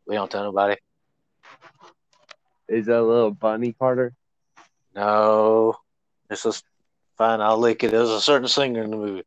we 0.06 0.16
don't 0.16 0.30
tell 0.30 0.42
nobody. 0.42 0.76
Is 2.68 2.86
that 2.86 2.98
a 2.98 3.02
little 3.02 3.30
bunny 3.30 3.72
Carter? 3.72 4.12
No, 4.94 5.76
it's 6.28 6.42
just 6.42 6.64
fine. 7.16 7.40
I'll 7.40 7.58
lick 7.58 7.84
it. 7.84 7.92
There's 7.92 8.10
a 8.10 8.20
certain 8.20 8.48
singer 8.48 8.82
in 8.82 8.90
the 8.90 8.96
movie 8.96 9.22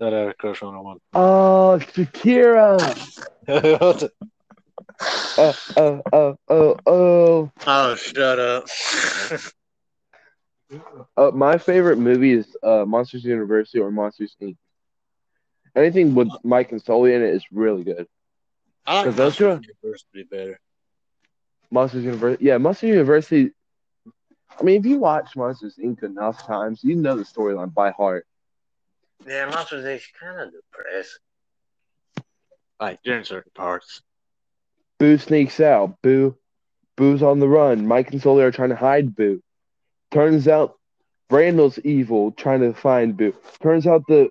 that 0.00 0.12
I 0.12 0.18
had 0.18 0.28
a 0.28 0.34
crush 0.34 0.62
on. 0.62 0.82
Want. 0.82 1.02
Oh, 1.14 1.78
Shakira. 1.80 2.80
Oh, 5.00 5.56
oh, 5.76 6.02
oh, 6.12 6.38
oh, 6.48 6.76
oh. 6.86 7.52
oh, 7.66 7.94
shut 7.96 8.38
up. 8.38 8.68
Uh, 11.16 11.30
my 11.32 11.58
favorite 11.58 11.98
movie 11.98 12.32
is 12.32 12.56
uh, 12.62 12.84
Monsters 12.84 13.24
University 13.24 13.78
or 13.78 13.90
Monsters 13.90 14.34
Inc. 14.42 14.56
Anything 15.76 16.14
with 16.14 16.28
Mike 16.42 16.72
and 16.72 16.82
Sully 16.82 17.14
in 17.14 17.22
it 17.22 17.34
is 17.34 17.44
really 17.52 17.84
good. 17.84 18.06
I 18.86 18.96
like 18.96 19.04
Because 19.04 19.16
those 19.16 19.40
are... 19.40 19.48
Monsters 19.54 19.74
University 19.82 20.22
better. 20.24 20.60
Monsters 21.70 22.04
University, 22.04 22.44
yeah, 22.44 22.58
Monsters 22.58 22.88
University. 22.88 23.50
I 24.58 24.62
mean, 24.62 24.80
if 24.80 24.86
you 24.86 24.98
watch 24.98 25.36
Monsters 25.36 25.76
Inc. 25.76 26.02
enough 26.02 26.46
times, 26.46 26.80
you 26.82 26.96
know 26.96 27.16
the 27.16 27.24
storyline 27.24 27.72
by 27.72 27.90
heart. 27.90 28.26
Yeah, 29.26 29.46
Monsters 29.46 29.84
Inc. 29.84 29.96
is 29.96 30.06
kind 30.20 30.40
of 30.40 30.52
depressing. 30.52 31.18
Like 32.80 33.02
during 33.02 33.24
certain 33.24 33.52
parts. 33.54 34.02
Boo 35.04 35.18
sneaks 35.18 35.60
out. 35.60 36.00
Boo, 36.00 36.34
Boo's 36.96 37.22
on 37.22 37.38
the 37.38 37.46
run. 37.46 37.86
Mike 37.86 38.10
and 38.12 38.22
Sully 38.22 38.42
are 38.42 38.50
trying 38.50 38.70
to 38.70 38.74
hide 38.74 39.14
Boo. 39.14 39.42
Turns 40.10 40.48
out 40.48 40.78
Randall's 41.28 41.78
evil, 41.80 42.32
trying 42.32 42.60
to 42.60 42.72
find 42.72 43.14
Boo. 43.14 43.34
Turns 43.62 43.86
out 43.86 44.06
the 44.08 44.30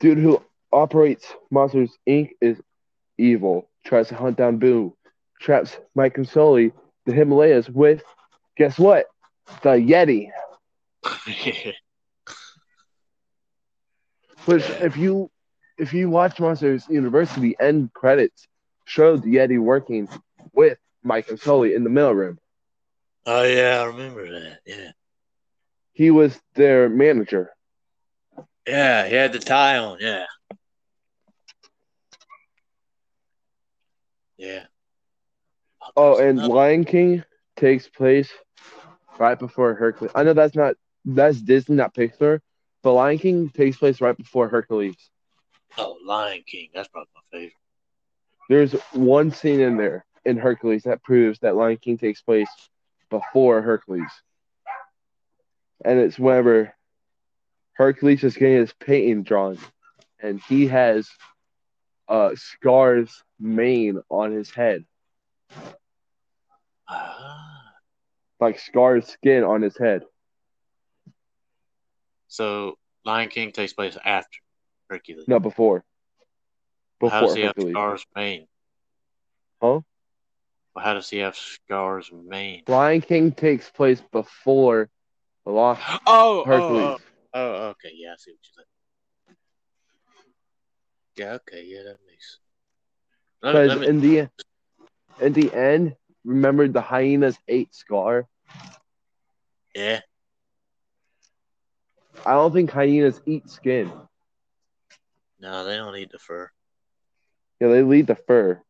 dude 0.00 0.18
who 0.18 0.42
operates 0.72 1.32
Monsters 1.52 1.96
Inc. 2.08 2.30
is 2.40 2.60
evil. 3.16 3.70
Tries 3.84 4.08
to 4.08 4.16
hunt 4.16 4.36
down 4.38 4.58
Boo. 4.58 4.96
Traps 5.40 5.78
Mike 5.94 6.16
and 6.16 6.28
Sully, 6.28 6.72
the 7.06 7.12
Himalayas, 7.12 7.70
with 7.70 8.02
guess 8.56 8.76
what? 8.76 9.06
The 9.62 9.74
Yeti. 9.74 10.32
Which, 14.46 14.68
if 14.68 14.96
you 14.96 15.30
if 15.78 15.92
you 15.94 16.10
watch 16.10 16.40
Monsters 16.40 16.88
University, 16.88 17.54
end 17.60 17.92
credits 17.92 18.48
showed 18.90 19.22
Yeti 19.22 19.60
working 19.60 20.08
with 20.52 20.76
Mike 21.04 21.28
and 21.28 21.38
Sully 21.38 21.74
in 21.74 21.84
the 21.84 21.90
mailroom. 21.90 22.38
oh 23.24 23.44
yeah, 23.44 23.78
I 23.80 23.84
remember 23.84 24.28
that. 24.28 24.58
Yeah. 24.66 24.90
He 25.92 26.10
was 26.10 26.38
their 26.54 26.88
manager. 26.88 27.50
Yeah, 28.66 29.06
he 29.06 29.14
had 29.14 29.32
the 29.32 29.38
tie 29.38 29.78
on. 29.78 29.98
Yeah. 30.00 30.24
Yeah. 34.36 34.64
Oh, 35.96 36.18
and 36.18 36.38
another- 36.38 36.52
Lion 36.54 36.84
King 36.84 37.22
takes 37.56 37.88
place 37.88 38.32
right 39.18 39.38
before 39.38 39.74
Hercules. 39.74 40.12
I 40.14 40.24
know 40.24 40.32
that's 40.32 40.56
not 40.56 40.74
that's 41.04 41.40
Disney, 41.40 41.76
not 41.76 41.94
Pixar, 41.94 42.40
but 42.82 42.92
Lion 42.92 43.18
King 43.18 43.50
takes 43.50 43.76
place 43.76 44.00
right 44.00 44.16
before 44.16 44.48
Hercules. 44.48 44.96
oh, 45.78 45.96
Lion 46.04 46.42
King. 46.46 46.70
That's 46.74 46.88
probably 46.88 47.10
my 47.14 47.20
favorite. 47.38 47.54
There's 48.50 48.72
one 48.92 49.30
scene 49.30 49.60
in 49.60 49.76
there 49.76 50.04
in 50.24 50.36
Hercules 50.36 50.82
that 50.82 51.04
proves 51.04 51.38
that 51.38 51.54
Lion 51.54 51.76
King 51.76 51.98
takes 51.98 52.20
place 52.20 52.50
before 53.08 53.62
Hercules. 53.62 54.10
And 55.84 56.00
it's 56.00 56.18
whenever 56.18 56.74
Hercules 57.74 58.24
is 58.24 58.34
getting 58.34 58.56
his 58.56 58.72
painting 58.72 59.22
drawn, 59.22 59.56
and 60.20 60.40
he 60.48 60.66
has 60.66 61.08
uh, 62.08 62.30
Scar's 62.34 63.22
mane 63.38 64.00
on 64.10 64.32
his 64.32 64.50
head, 64.50 64.84
Ah. 66.88 67.72
like 68.40 68.58
Scar's 68.58 69.06
skin 69.06 69.44
on 69.44 69.62
his 69.62 69.78
head. 69.78 70.02
So 72.26 72.78
Lion 73.04 73.28
King 73.28 73.52
takes 73.52 73.74
place 73.74 73.96
after 74.04 74.38
Hercules. 74.88 75.28
No, 75.28 75.38
before. 75.38 75.84
How 77.08 77.20
does 77.20 77.34
Before 77.34 77.36
he 77.36 77.42
have 77.42 77.54
Scar's 77.58 78.06
mane? 78.14 78.46
Huh? 79.62 79.80
Well, 80.74 80.84
how 80.84 80.94
does 80.94 81.08
he 81.08 81.18
have 81.18 81.36
Scar's 81.36 82.10
mane? 82.12 82.62
Lion 82.66 83.00
King 83.00 83.32
takes 83.32 83.70
place 83.70 84.02
before 84.12 84.88
the 85.44 85.52
Lost 85.52 85.80
oh, 85.88 85.98
oh, 86.06 86.44
Hercules. 86.44 86.82
oh, 86.82 86.98
oh, 87.34 87.54
oh, 87.54 87.68
okay, 87.68 87.90
yeah, 87.94 88.12
I 88.12 88.16
see 88.16 88.32
what 88.32 88.38
you're 88.42 88.64
saying. 88.64 88.66
Yeah, 91.16 91.34
okay, 91.34 91.64
yeah, 91.66 91.82
that 91.84 91.96
makes. 92.06 92.38
Because 93.42 93.80
me, 93.80 93.86
in 93.86 94.00
the 94.00 94.30
in 95.20 95.32
the 95.32 95.54
end, 95.54 95.96
remember 96.24 96.68
the 96.68 96.80
hyenas 96.80 97.38
ate 97.48 97.74
Scar. 97.74 98.26
yeah, 99.74 100.00
I 102.24 102.32
don't 102.32 102.52
think 102.52 102.70
hyenas 102.70 103.20
eat 103.26 103.48
skin. 103.48 103.90
no, 105.40 105.64
they 105.64 105.76
don't 105.76 105.96
eat 105.96 106.10
the 106.10 106.18
fur. 106.18 106.50
Yeah, 107.60 107.68
they 107.68 107.82
lead 107.82 108.06
the 108.06 108.16
fur. 108.16 108.62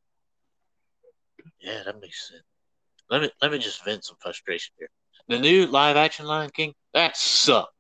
Yeah, 1.61 1.83
that 1.85 2.01
makes 2.01 2.29
sense. 2.29 2.43
Let 3.11 3.23
me 3.23 3.31
let 3.43 3.53
me 3.53 3.59
just 3.59 3.85
vent 3.85 4.05
some 4.05 4.17
frustration 4.21 4.73
here. 4.79 4.89
The 5.29 5.39
new 5.39 5.67
live 5.67 5.97
action 5.97 6.27
Lion 6.27 6.51
King 6.51 6.75
that 6.95 7.17
sucked. 7.17 7.73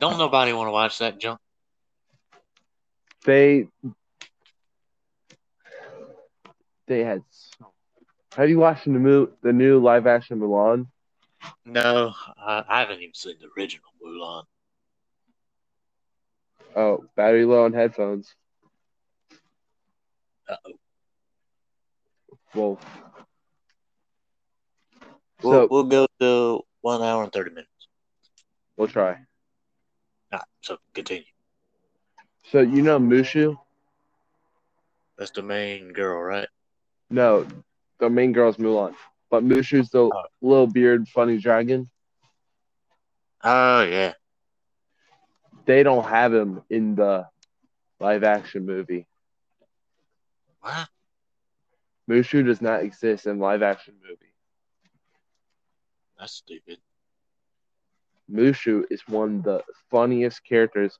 Don't 0.00 0.18
nobody 0.18 0.52
want 0.52 0.68
to 0.68 0.72
watch 0.72 0.98
that 0.98 1.18
junk. 1.18 1.40
They 3.24 3.66
they 6.86 7.00
had. 7.04 7.22
So, 7.30 7.72
have 8.36 8.48
you 8.48 8.58
watched 8.58 8.84
the 8.84 8.90
new 8.90 9.28
the 9.42 9.52
new 9.52 9.78
live 9.80 10.06
action 10.06 10.40
Mulan? 10.40 10.86
No, 11.64 12.12
I, 12.38 12.64
I 12.68 12.80
haven't 12.80 13.00
even 13.00 13.14
seen 13.14 13.36
the 13.40 13.48
original 13.56 13.90
Mulan. 14.04 14.44
Oh, 16.76 17.04
battery 17.16 17.44
low 17.44 17.64
on 17.64 17.72
headphones. 17.72 18.34
Uh-oh. 20.50 20.72
Well, 22.54 22.78
We'll, 25.42 25.52
so 25.52 25.68
we'll 25.70 25.84
go 25.84 26.06
to 26.20 26.60
one 26.82 27.02
hour 27.02 27.22
and 27.22 27.32
thirty 27.32 27.50
minutes. 27.50 27.70
we'll 28.76 28.88
try. 28.88 29.16
Ah, 30.32 30.44
so 30.60 30.76
continue. 30.92 31.24
So 32.50 32.60
you 32.60 32.82
know 32.82 32.98
Mushu? 32.98 33.56
That's 35.16 35.30
the 35.30 35.42
main 35.42 35.92
girl, 35.92 36.20
right? 36.20 36.48
No, 37.10 37.46
the 38.00 38.10
main 38.10 38.32
girl's 38.32 38.56
Mulan, 38.56 38.94
but 39.30 39.44
Mushu's 39.44 39.90
the 39.90 40.10
Oh. 40.12 40.22
little 40.42 40.66
beard, 40.66 41.08
funny 41.08 41.38
dragon. 41.38 41.88
Oh 43.42 43.82
yeah. 43.82 44.12
They 45.66 45.82
don't 45.82 46.04
have 46.04 46.34
him 46.34 46.62
in 46.68 46.96
the 46.96 47.26
live 48.00 48.24
action 48.24 48.66
movie. 48.66 49.06
What? 50.60 50.88
Mushu 52.08 52.44
does 52.44 52.60
not 52.60 52.82
exist 52.82 53.26
in 53.26 53.38
live 53.38 53.62
action 53.62 53.94
movie. 54.02 54.34
That's 56.18 56.32
stupid. 56.32 56.78
Mushu 58.30 58.84
is 58.90 59.00
one 59.08 59.36
of 59.36 59.42
the 59.44 59.62
funniest 59.90 60.44
characters. 60.44 60.98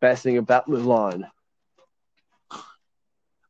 Best 0.00 0.22
thing 0.22 0.38
about 0.38 0.66
Mulan. 0.66 1.24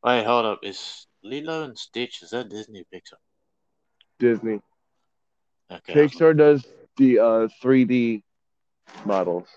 Wait, 0.03 0.25
hold 0.25 0.45
up. 0.45 0.59
Is 0.63 1.07
Lilo 1.23 1.63
and 1.63 1.77
Stitch 1.77 2.23
is 2.23 2.31
that 2.31 2.49
Disney 2.49 2.81
or 2.81 2.85
Pixar? 2.93 3.17
Disney. 4.19 4.61
Okay. 5.71 5.93
Pixar 5.93 6.35
does 6.35 6.65
the 6.97 7.19
uh, 7.19 7.47
3D 7.63 8.23
models. 9.05 9.47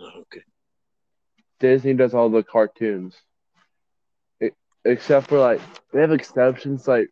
Okay. 0.00 0.42
Disney 1.60 1.94
does 1.94 2.12
all 2.14 2.28
the 2.28 2.42
cartoons. 2.42 3.14
Except 4.84 5.28
for 5.28 5.38
like 5.38 5.60
they 5.92 6.00
have 6.00 6.12
exceptions 6.12 6.88
like 6.88 7.08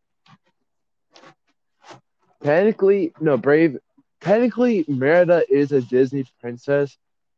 technically 2.42 3.12
no 3.20 3.36
Brave 3.36 3.78
technically 4.20 4.84
Merida 4.88 5.42
is 5.48 5.72
a 5.72 5.80
Disney 5.80 6.24
princess, 6.40 6.96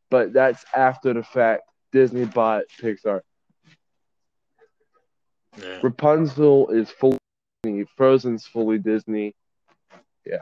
but 0.09 0.33
that's 0.33 0.65
after 0.75 1.13
the 1.13 1.23
fact 1.23 1.63
Disney 1.91 2.25
bought 2.25 2.63
Pixar. 2.81 3.21
Yeah. 5.61 5.79
Rapunzel 5.83 6.69
is 6.69 6.89
fully 6.89 7.19
Disney, 7.63 7.85
Frozen's 7.95 8.45
fully 8.47 8.79
Disney. 8.79 9.35
Yeah 10.25 10.39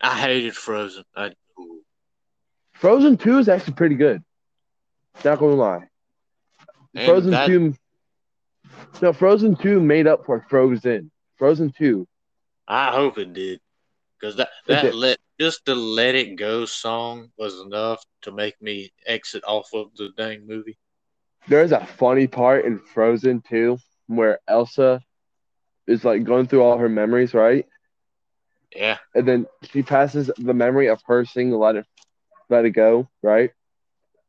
i 0.00 0.18
hated 0.18 0.56
Frozen. 0.56 1.04
I. 1.14 1.32
Frozen 2.74 3.16
2 3.16 3.38
is 3.38 3.48
actually 3.48 3.74
pretty 3.74 3.94
good. 3.94 4.22
Not 5.24 5.38
gonna 5.38 5.54
lie. 5.54 5.88
And 6.94 7.06
Frozen 7.06 7.30
that- 7.30 7.46
2 7.46 7.74
No, 9.02 9.12
Frozen 9.12 9.56
2 9.56 9.80
made 9.80 10.06
up 10.06 10.24
for 10.24 10.44
Frozen. 10.48 11.10
Frozen 11.36 11.72
2. 11.76 12.06
I 12.68 12.90
hope 12.92 13.18
it 13.18 13.32
did, 13.32 13.60
because 14.18 14.36
that 14.36 14.48
that 14.66 14.94
let 14.94 15.18
just 15.38 15.64
the 15.66 15.74
"Let 15.74 16.14
It 16.14 16.36
Go" 16.36 16.64
song 16.64 17.30
was 17.38 17.60
enough 17.60 18.02
to 18.22 18.32
make 18.32 18.60
me 18.60 18.90
exit 19.06 19.44
off 19.46 19.68
of 19.74 19.94
the 19.96 20.10
dang 20.16 20.46
movie. 20.46 20.78
There's 21.48 21.72
a 21.72 21.84
funny 21.84 22.26
part 22.26 22.64
in 22.64 22.78
Frozen 22.78 23.42
2 23.48 23.78
where 24.08 24.40
Elsa 24.48 25.00
is 25.86 26.04
like 26.04 26.24
going 26.24 26.46
through 26.48 26.62
all 26.62 26.78
her 26.78 26.88
memories, 26.88 27.34
right? 27.34 27.66
Yeah. 28.74 28.98
And 29.14 29.28
then 29.28 29.46
she 29.70 29.82
passes 29.82 30.30
the 30.36 30.54
memory 30.54 30.88
of 30.88 31.00
her 31.06 31.24
singing 31.24 31.54
Let 31.54 31.76
It 31.76 31.86
Let 32.48 32.64
It 32.64 32.70
Go, 32.70 33.08
right? 33.22 33.52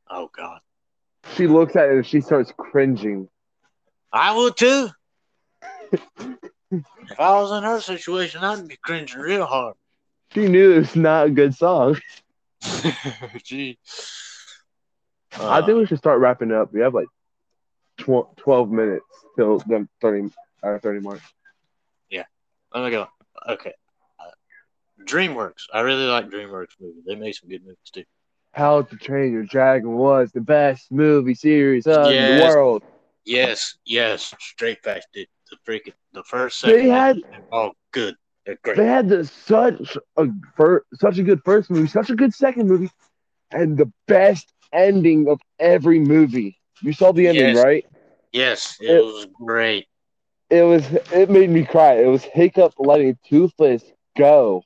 Oh 0.09 0.30
God. 0.35 0.59
She 1.35 1.47
looks 1.47 1.76
at 1.76 1.89
it 1.89 1.95
and 1.95 2.05
she 2.05 2.22
starts 2.22 2.53
cringing. 2.55 3.30
I 4.12 4.36
would 4.36 4.56
too. 4.58 4.90
if 5.92 7.20
I 7.20 7.40
was 7.40 7.52
in 7.52 7.64
her 7.64 7.80
situation, 7.80 8.44
I'd 8.44 8.68
be 8.68 8.78
cringing 8.78 9.18
real 9.20 9.46
hard. 9.46 9.76
She 10.34 10.48
knew 10.48 10.74
it 10.74 10.78
was 10.80 10.96
not 10.96 11.28
a 11.28 11.30
good 11.32 11.54
song. 11.56 11.98
Gee. 13.44 13.78
I 15.40 15.62
Uh, 15.62 15.66
think 15.66 15.78
we 15.78 15.86
should 15.86 15.98
start 16.00 16.20
wrapping 16.20 16.52
up. 16.52 16.74
We 16.74 16.82
have 16.82 16.94
like 16.94 17.08
tw- 17.98 18.36
12 18.38 18.72
minutes 18.72 19.06
till 19.36 19.60
the 19.60 19.88
30 20.02 20.30
uh, 20.64 20.80
30 20.80 21.00
mark. 21.00 21.20
Yeah. 22.10 22.24
Let 22.74 22.84
me 22.86 22.92
go. 22.92 23.08
Okay. 23.48 23.74
Uh, 24.20 24.24
DreamWorks. 25.06 25.64
I 25.74 25.82
really 25.82 26.06
like 26.06 26.30
DreamWorks 26.30 26.76
movies. 26.80 27.04
They 27.06 27.16
make 27.16 27.36
some 27.36 27.50
good 27.50 27.62
movies 27.64 27.78
too. 27.94 28.04
How 28.54 28.82
to 28.82 28.96
Train 28.98 29.32
Your 29.34 29.44
Dragon 29.44 29.94
was 29.96 30.32
the 30.32 30.42
best 30.42 30.92
movie 30.92 31.36
series 31.36 31.86
of 31.88 32.12
Yes. 32.12 32.40
the 32.40 32.46
world. 32.46 32.84
Yes, 33.28 33.78
yes. 33.86 34.34
Straight 34.40 34.84
facts, 34.84 35.08
dude. 35.14 35.28
The 35.52 35.58
freaking 35.68 35.94
the 36.14 36.24
first 36.24 36.60
second. 36.60 36.78
They 36.80 36.88
had 36.90 37.18
oh, 37.52 37.72
good. 37.91 38.16
They're 38.45 38.58
great. 38.64 38.78
they 38.78 38.86
had 38.86 39.10
the, 39.10 39.26
such 39.26 39.98
a 40.18 40.28
fir- 40.56 40.86
such 40.95 41.18
a 41.18 41.24
good 41.24 41.41
first 41.44 41.70
movie, 41.70 41.88
such 41.88 42.10
a 42.10 42.16
good 42.16 42.34
second 42.34 42.68
movie, 42.68 42.90
and 43.52 43.78
the 43.78 43.91
best 44.08 44.54
ending 44.74 45.28
of 45.30 45.40
every 45.60 45.99
movie. 45.99 46.58
You 46.82 46.94
saw 46.94 47.12
the 47.12 47.28
ending, 47.28 47.54
Yes. 47.54 47.64
right? 47.66 47.86
Yes, 48.32 48.78
it 48.82 48.90
It- 48.91 49.06
was 49.06 49.26
great. 49.26 49.88
It 50.49 50.64
was 50.64 50.86
it 51.12 51.30
made 51.30 51.49
me 51.49 51.66
cry. 51.66 51.95
It 51.99 52.08
was 52.08 52.24
Hiccup 52.24 52.74
letting 52.78 53.18
Toothless 53.28 53.84
go. 54.18 54.64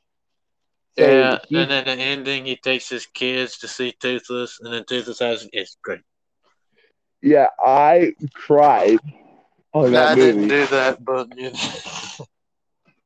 Saying 0.98 1.20
Yeah, 1.22 1.40
he- 1.48 1.58
and 1.58 1.72
then 1.72 1.86
the 1.86 1.92
ending, 2.04 2.46
he 2.46 2.56
takes 2.56 2.90
his 2.90 3.06
kids 3.08 3.58
to 3.60 3.68
see 3.68 3.92
Toothless, 3.92 4.60
and 4.62 4.74
then 4.74 4.84
Toothless 4.86 5.20
has 5.20 5.48
it's 5.52 5.78
great. 5.82 6.02
Yeah, 7.22 7.48
I 7.60 8.14
cried 8.34 9.00
on 9.74 9.92
that 9.92 10.10
I 10.10 10.14
movie. 10.14 10.16
didn't 10.16 10.48
do 10.48 10.68
that, 10.68 11.04
but 11.04 11.28
you 11.36 11.52
know. 11.52 11.82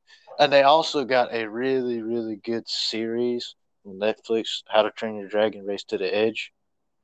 and 0.38 0.52
they 0.52 0.62
also 0.62 1.04
got 1.04 1.32
a 1.32 1.46
really, 1.48 2.00
really 2.02 2.36
good 2.36 2.68
series 2.68 3.54
on 3.84 3.98
Netflix, 3.98 4.62
How 4.68 4.82
to 4.82 4.90
Train 4.90 5.16
Your 5.16 5.28
Dragon: 5.28 5.64
Race 5.66 5.84
to 5.84 5.98
the 5.98 6.12
Edge. 6.14 6.52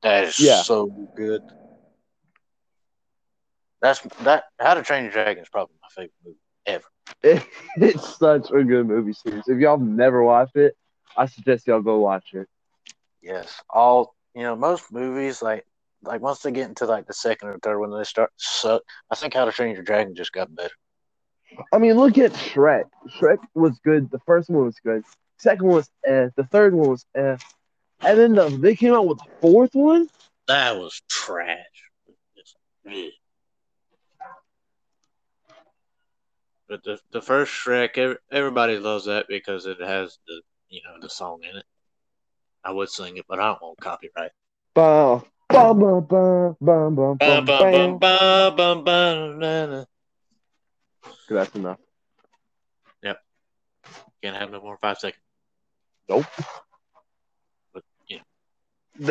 That 0.03 0.25
is 0.25 0.37
Yeah. 0.39 0.65
so 0.67 0.91
good. 1.17 1.43
That's 3.81 4.01
that. 4.23 4.45
How 4.61 4.75
to 4.75 4.83
Train 4.83 5.05
Your 5.05 5.13
Dragon 5.13 5.43
is 5.43 5.49
probably 5.49 5.75
my 5.81 5.89
favorite 5.89 6.13
movie. 6.25 6.39
It- 7.23 7.45
it's 7.77 8.19
such 8.19 8.51
a 8.51 8.63
good 8.63 8.87
movie 8.87 9.13
series. 9.13 9.45
If 9.49 9.59
y'all 9.59 9.79
never 9.79 10.23
watched 10.23 10.57
it, 10.57 10.77
I 11.17 11.27
suggest 11.27 11.67
y'all 11.67 11.81
go 11.83 11.99
watch 12.01 12.35
it. 12.35 12.49
Yes, 13.23 13.63
all 13.71 14.15
you 14.35 14.43
know, 14.43 14.57
most 14.57 14.93
movies 14.93 15.43
like 15.43 15.67
like 16.03 16.21
once 16.21 16.41
they 16.41 16.51
get 16.51 16.69
into 16.69 16.87
like 16.87 17.07
the 17.07 17.15
second 17.15 17.49
or 17.49 17.59
third 17.59 17.79
one, 17.79 17.97
they 17.97 18.05
start 18.05 18.31
suck. 18.37 18.83
I 19.11 19.15
think 19.15 19.35
How 19.35 19.45
to 19.45 19.53
Train 19.53 19.75
Your 19.75 19.83
Dragon 19.83 20.15
just 20.15 20.33
got 20.33 20.55
better. 20.55 20.75
I 21.73 21.79
mean, 21.79 21.95
look 21.95 22.19
at 22.19 22.33
Shrek. 22.33 22.85
Shrek 23.19 23.39
was 23.55 23.79
good. 23.85 24.11
The 24.11 24.21
first 24.21 24.49
one 24.49 24.65
was 24.65 24.79
good. 24.85 25.05
Second 25.39 25.67
one 25.67 25.77
was 25.77 25.91
eh. 26.05 26.29
The 26.37 26.45
third 26.45 26.75
one 26.75 26.91
was 26.91 27.05
eh. 27.15 27.37
And 28.01 28.19
then 28.19 28.35
the, 28.35 28.49
they 28.49 28.75
came 28.75 28.95
out 28.95 29.07
with 29.07 29.19
the 29.19 29.31
fourth 29.41 29.75
one. 29.75 30.09
That 30.49 30.77
was 30.77 31.01
trash. 31.09 31.59
But 36.69 36.83
the 36.85 36.99
the 37.13 37.23
first 37.23 37.53
Shrek, 37.53 38.17
everybody 38.31 38.79
loves 38.79 39.05
that 39.05 39.27
because 39.29 39.67
it 39.67 39.81
has 39.81 40.19
the 40.27 40.41
you 40.69 40.81
know 40.85 40.97
the 41.01 41.11
song 41.11 41.41
in 41.49 41.57
it. 41.57 41.67
I 42.65 42.73
would 42.73 42.89
sing 42.89 43.17
it, 43.17 43.27
but 43.29 43.39
I 43.39 43.49
don't 43.49 43.63
want 43.63 43.81
copyright. 43.81 44.31
Ba, 44.75 45.23
ba, 45.53 45.75
ba, 45.75 46.01
ba, 46.01 46.57
ba, 46.61 46.91
ba, 46.91 47.15
Bum, 47.15 47.17
ba, 47.19 47.45
bum, 47.45 47.99
bum, 47.99 47.99
bum, 47.99 48.57
bum, 48.57 48.85
bum, 48.85 49.39
na, 49.39 49.67
na. 49.67 49.85
That's 51.29 51.55
enough. 51.55 51.79
Yep. 53.03 53.19
Can't 54.23 54.37
have 54.37 54.51
no 54.51 54.61
more 54.61 54.77
five 54.77 54.99
seconds. 54.99 55.23
Nope. 56.09 56.27
But 57.73 57.85
yeah, 58.09 58.19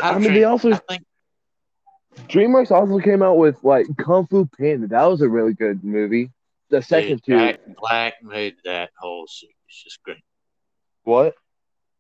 I 0.04 0.20
mean, 0.20 0.34
they 0.34 0.44
also 0.44 0.72
I 0.72 0.80
think 0.88 1.04
DreamWorks 2.28 2.72
also 2.72 3.00
came 3.00 3.24
out 3.24 3.38
with 3.38 3.64
like 3.64 3.88
Kung 3.98 4.28
Fu 4.28 4.48
Panda. 4.58 4.88
That 4.88 5.06
was 5.06 5.22
a 5.22 5.30
really 5.30 5.54
good 5.54 5.84
movie. 5.84 6.32
The 6.70 6.82
second 6.82 7.22
dude, 7.22 7.26
two. 7.26 7.38
Jack 7.38 7.60
Black 7.80 8.14
made 8.24 8.56
that 8.66 8.92
whole 8.98 9.28
series 9.28 9.56
just 9.68 10.02
great. 10.04 10.24
What? 11.04 11.36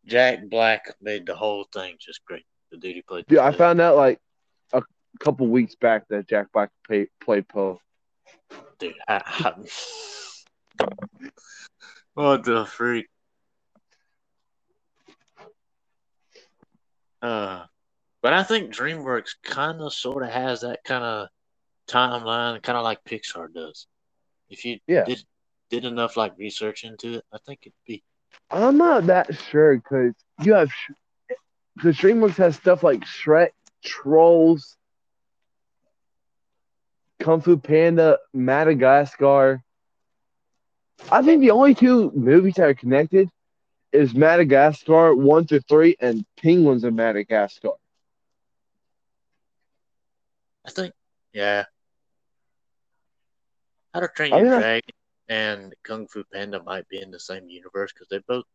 Jack 0.06 0.50
Black 0.50 0.96
made 1.02 1.26
the 1.26 1.36
whole 1.36 1.66
thing 1.74 1.96
just 2.00 2.24
great. 2.26 2.46
The 2.72 2.78
dude 2.78 2.96
he 2.96 3.02
played. 3.02 3.26
Yeah, 3.30 3.46
I 3.46 3.52
found 3.52 3.82
out 3.82 3.98
like 3.98 4.20
a 5.16 5.24
couple 5.24 5.48
weeks 5.48 5.76
back 5.76 6.08
that 6.10 6.28
Jack 6.28 6.48
Black 6.54 6.70
played, 6.86 7.08
played 7.20 7.48
Po. 7.48 7.80
dude. 8.80 8.94
I, 9.08 9.22
I, 9.26 9.54
what 12.14 12.44
the 12.46 12.66
freak? 12.66 13.08
Uh, 17.22 17.66
but 18.22 18.34
I 18.34 18.44
think 18.44 18.74
DreamWorks 18.74 19.36
kind 19.44 19.82
of 19.82 19.94
sort 19.94 20.24
of 20.24 20.30
has 20.30 20.62
that 20.62 20.84
kind 20.84 21.04
of 21.04 21.28
timeline, 21.88 22.62
kind 22.64 22.78
of 22.78 22.84
like 22.84 23.04
Pixar 23.04 23.54
does. 23.54 23.88
If 24.50 24.66
you 24.66 24.80
Yeah. 24.88 25.06
did 25.06 25.24
did 25.70 25.86
enough 25.86 26.18
like 26.18 26.38
research 26.38 26.84
into 26.84 27.16
it, 27.16 27.26
I 27.32 27.38
think 27.46 27.60
it'd 27.62 27.74
be 27.86 28.04
I'm 28.50 28.78
not 28.78 29.06
that 29.08 29.34
sure 29.36 29.78
because 29.78 30.14
you 30.44 30.54
have 30.54 30.70
because 31.76 31.96
DreamWorks 31.98 32.36
has 32.36 32.56
stuff 32.58 32.84
like 32.84 33.02
Shrek, 33.02 33.52
Trolls, 33.84 34.76
Kung 37.22 37.40
Fu 37.40 37.56
Panda, 37.58 38.18
Madagascar. 38.34 39.64
I 41.12 41.22
think 41.22 41.42
the 41.42 41.52
only 41.52 41.76
two 41.76 42.12
movies 42.12 42.56
that 42.56 42.68
are 42.70 42.74
connected 42.74 43.30
is 43.92 44.14
Madagascar 44.16 45.14
one 45.14 45.46
through 45.46 45.62
three 45.62 45.96
and 46.00 46.26
Penguins 46.38 46.84
of 46.84 46.94
Madagascar. 46.94 47.72
I 50.66 50.72
think, 50.72 50.94
yeah. 51.34 51.66
How 53.94 54.00
to 54.00 54.08
Train 54.08 54.34
Your 54.34 54.60
Dragon 54.60 54.96
and 55.30 55.76
Kung 55.84 56.08
Fu 56.08 56.24
Panda 56.34 56.64
might 56.64 56.88
be 56.88 57.02
in 57.02 57.12
the 57.12 57.20
same 57.20 57.50
universe 57.50 57.92
because 57.94 58.08
they 58.10 58.20
both 58.28 58.46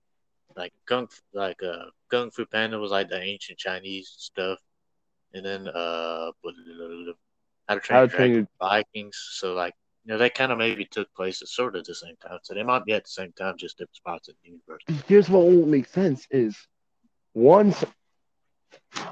like 0.56 0.72
Kung 0.86 1.08
like 1.32 1.62
uh 1.62 1.90
Kung 2.10 2.30
Fu 2.30 2.46
Panda 2.46 2.78
was 2.78 2.90
like 2.90 3.08
the 3.08 3.20
ancient 3.20 3.58
Chinese 3.58 4.14
stuff, 4.18 4.58
and 5.34 5.44
then 5.44 5.68
uh 5.68 6.30
How 7.68 7.74
to 7.74 7.80
Train 7.80 7.96
How 7.98 8.06
to 8.06 8.16
Train 8.16 8.32
Your- 8.32 8.48
Vikings. 8.60 9.16
So 9.32 9.54
like 9.54 9.74
you 10.04 10.12
know 10.12 10.18
they 10.18 10.30
kind 10.30 10.52
of 10.52 10.58
maybe 10.58 10.84
took 10.84 11.12
place 11.14 11.42
at 11.42 11.48
sort 11.48 11.76
of 11.76 11.84
the 11.84 11.94
same 11.94 12.16
time. 12.16 12.38
So 12.42 12.54
they 12.54 12.62
might 12.62 12.84
be 12.84 12.92
at 12.92 13.04
the 13.04 13.10
same 13.10 13.32
time, 13.32 13.56
just 13.58 13.78
different 13.78 13.96
spots 13.96 14.28
in 14.28 14.34
the 14.42 14.50
universe. 14.50 14.82
Here's 15.08 15.28
what 15.28 15.44
won't 15.46 15.68
make 15.68 15.88
sense 15.88 16.26
is 16.30 16.56
once 17.34 17.84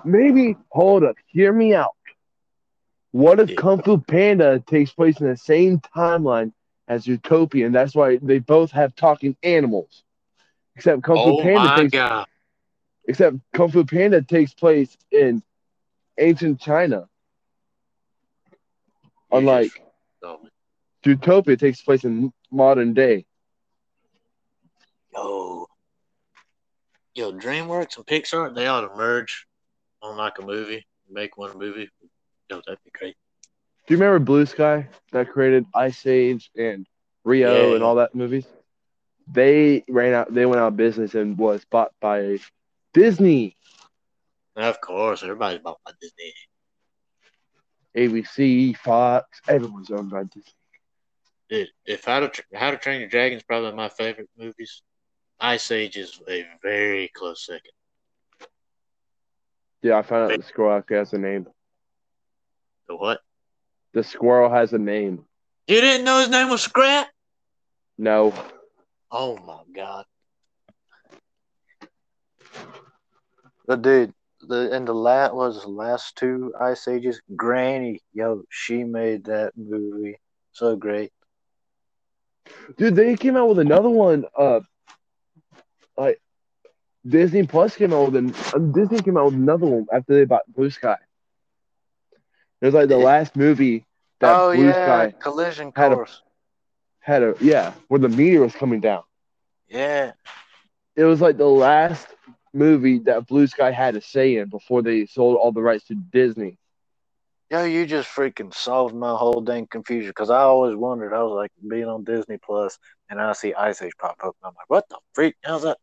maybe 0.04 0.56
hold 0.70 1.04
up, 1.04 1.16
hear 1.26 1.52
me 1.52 1.74
out. 1.74 1.94
What 3.10 3.38
if 3.40 3.50
Yeah. 3.50 3.56
Kung 3.56 3.82
Fu 3.82 3.98
Panda 3.98 4.60
takes 4.66 4.92
place 4.92 5.20
in 5.20 5.28
the 5.28 5.36
same 5.36 5.78
timeline 5.80 6.52
as 6.88 7.06
Zootopia, 7.06 7.66
and 7.66 7.74
that's 7.74 7.94
why 7.94 8.16
they 8.16 8.38
both 8.40 8.70
have 8.72 8.94
talking 8.96 9.36
animals? 9.42 10.02
Except 10.76 11.02
Kung 11.02 11.16
Fu 11.16 11.38
Oh 11.38 11.42
Panda 11.42 11.58
my 11.64 11.76
takes 11.76 11.92
god! 11.92 12.26
except 13.06 13.36
Kung 13.52 13.70
Fu 13.70 13.84
Panda 13.84 14.20
takes 14.22 14.52
place 14.54 14.96
in 15.10 15.42
ancient 16.18 16.60
China. 16.60 17.08
Unlike. 19.38 19.82
Zootopia 21.04 21.58
takes 21.58 21.82
place 21.82 22.04
in 22.04 22.32
modern 22.50 22.94
day. 22.94 23.26
Yo, 25.12 25.66
yo, 27.14 27.32
DreamWorks 27.32 27.96
and 27.96 28.06
Pixar, 28.06 28.54
they 28.54 28.66
ought 28.66 28.80
to 28.88 28.96
merge 28.96 29.46
on 30.02 30.16
like 30.16 30.38
a 30.38 30.42
movie, 30.42 30.86
make 31.10 31.36
one 31.36 31.58
movie. 31.58 31.90
Yo, 32.50 32.62
that'd 32.66 32.78
be 32.84 32.90
great. 32.98 33.16
Do 33.86 33.94
you 33.94 33.98
remember 33.98 34.18
Blue 34.18 34.46
Sky 34.46 34.88
that 35.12 35.30
created 35.30 35.66
Ice 35.74 36.06
Age 36.06 36.50
and 36.56 36.86
Rio 37.24 37.68
Yeah. 37.68 37.74
and 37.74 37.84
all 37.84 37.96
that 37.96 38.14
movies? 38.14 38.46
They 39.30 39.84
ran 39.88 40.14
out. 40.14 40.32
They 40.32 40.46
went 40.46 40.60
out 40.60 40.68
of 40.68 40.76
business 40.76 41.14
and 41.14 41.36
was 41.36 41.64
bought 41.66 41.92
by 42.00 42.38
Disney, 42.94 43.56
of 44.56 44.80
course, 44.80 45.22
everybody's 45.22 45.60
bought 45.60 45.80
by 45.84 45.92
Disney. 46.00 46.32
ABC, 47.96 48.76
Fox. 48.76 49.40
Everyone's 49.48 49.90
owned 49.90 50.10
by 50.10 50.24
Disney. 50.24 50.52
Dude, 51.48 51.68
if 51.86 52.04
How 52.04 52.20
to, 52.20 52.44
How 52.54 52.70
to 52.70 52.76
Train 52.76 53.00
Your 53.00 53.08
Dragon 53.08 53.38
is 53.38 53.44
probably 53.44 53.72
my 53.72 53.88
favorite 53.88 54.28
movies, 54.38 54.82
Ice 55.40 55.70
Age 55.70 55.96
is 55.96 56.20
a 56.28 56.44
very 56.62 57.08
close 57.14 57.46
second. 57.46 57.72
Yeah, 59.82 59.98
I 59.98 60.02
found 60.02 60.32
out 60.32 60.38
the 60.38 60.44
squirrel 60.44 60.78
actually 60.78 60.96
has 60.96 61.12
a 61.12 61.18
name. 61.18 61.46
The 62.88 62.96
what? 62.96 63.20
The 63.92 64.02
squirrel 64.02 64.50
has 64.50 64.72
a 64.72 64.78
name. 64.78 65.24
You 65.68 65.80
didn't 65.80 66.04
know 66.04 66.20
his 66.20 66.30
name 66.30 66.48
was 66.48 66.62
Scrat? 66.62 67.08
No, 67.96 68.32
Oh 69.16 69.36
my 69.46 69.60
god. 69.72 70.06
But 73.64 73.80
dude, 73.80 74.12
the 74.46 74.70
and 74.72 74.86
the 74.88 74.92
last 74.94 75.34
was 75.34 75.62
the 75.62 75.68
last 75.68 76.16
two 76.16 76.52
Ice 76.60 76.86
Ages. 76.88 77.20
Granny, 77.36 78.00
yo, 78.12 78.42
she 78.50 78.84
made 78.84 79.24
that 79.24 79.52
movie 79.56 80.18
so 80.52 80.76
great. 80.76 81.12
dude, 82.76 82.94
they 82.96 83.16
came 83.16 83.36
out 83.36 83.48
with 83.48 83.58
another 83.58 83.90
one. 83.90 84.24
Uh, 84.36 84.60
like 85.96 86.20
Disney 87.06 87.46
Plus 87.46 87.76
came 87.76 87.92
out 87.92 88.06
with 88.12 88.16
an 88.16 88.34
uh, 88.52 88.58
Disney 88.58 89.00
came 89.00 89.16
out 89.16 89.26
with 89.26 89.34
another 89.34 89.66
one 89.66 89.86
after 89.92 90.14
they 90.14 90.24
bought 90.24 90.42
Blue 90.54 90.70
Sky. 90.70 90.96
It 92.60 92.66
was 92.66 92.74
like 92.74 92.88
the 92.88 92.98
last 92.98 93.36
movie 93.36 93.84
that 94.20 94.38
oh 94.38 94.50
Blue 94.50 94.72
yeah, 94.72 94.72
Sky 94.72 95.14
Collision 95.20 95.72
had 95.74 95.92
a- 95.92 95.98
had 97.00 97.22
a 97.22 97.34
yeah, 97.40 97.72
where 97.88 98.00
the 98.00 98.08
meteor 98.08 98.40
was 98.42 98.54
coming 98.54 98.80
down. 98.80 99.02
Yeah, 99.68 100.12
It 100.96 101.04
was 101.04 101.20
like 101.20 101.36
the 101.36 101.46
last 101.48 102.08
movie 102.54 102.98
that 103.00 103.26
Blue 103.26 103.46
Sky 103.46 103.70
had 103.70 103.96
a 103.96 104.00
say 104.00 104.36
in 104.36 104.48
before 104.48 104.82
they 104.82 105.06
sold 105.06 105.36
all 105.36 105.52
the 105.52 105.62
rights 105.62 105.84
to 105.86 105.94
Disney. 105.94 106.58
yo, 107.50 107.64
you 107.64 107.86
just 107.86 108.08
freaking 108.08 108.54
solved 108.54 108.94
my 108.94 109.14
whole 109.14 109.40
dang 109.40 109.66
confusion 109.66 110.10
because 110.10 110.30
I 110.30 110.40
always 110.40 110.76
wondered. 110.76 111.12
I 111.12 111.22
was 111.22 111.32
like 111.32 111.52
being 111.68 111.86
on 111.86 112.04
Disney 112.04 112.38
Plus, 112.38 112.78
and 113.10 113.20
I 113.20 113.32
see 113.32 113.54
Ice 113.54 113.82
Age 113.82 113.92
pop 113.98 114.16
up, 114.24 114.36
and 114.42 114.48
I'm 114.48 114.54
like, 114.56 114.68
what 114.68 114.88
the 114.88 114.98
freak? 115.12 115.36
How's 115.44 115.62
that? 115.62 115.78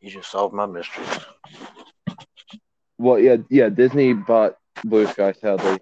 You 0.00 0.10
just 0.10 0.30
solved 0.30 0.54
my 0.54 0.66
mystery. 0.66 1.04
Well, 2.98 3.18
yeah, 3.18 3.36
yeah, 3.50 3.68
Disney 3.68 4.12
bought 4.12 4.56
Blue 4.84 5.06
Sky 5.06 5.32
sadly. 5.32 5.78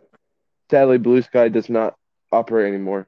Sadly, 0.71 0.99
Blue 0.99 1.23
Sky 1.23 1.49
does 1.49 1.69
not 1.69 1.95
operate 2.33 2.73
anymore. 2.73 3.07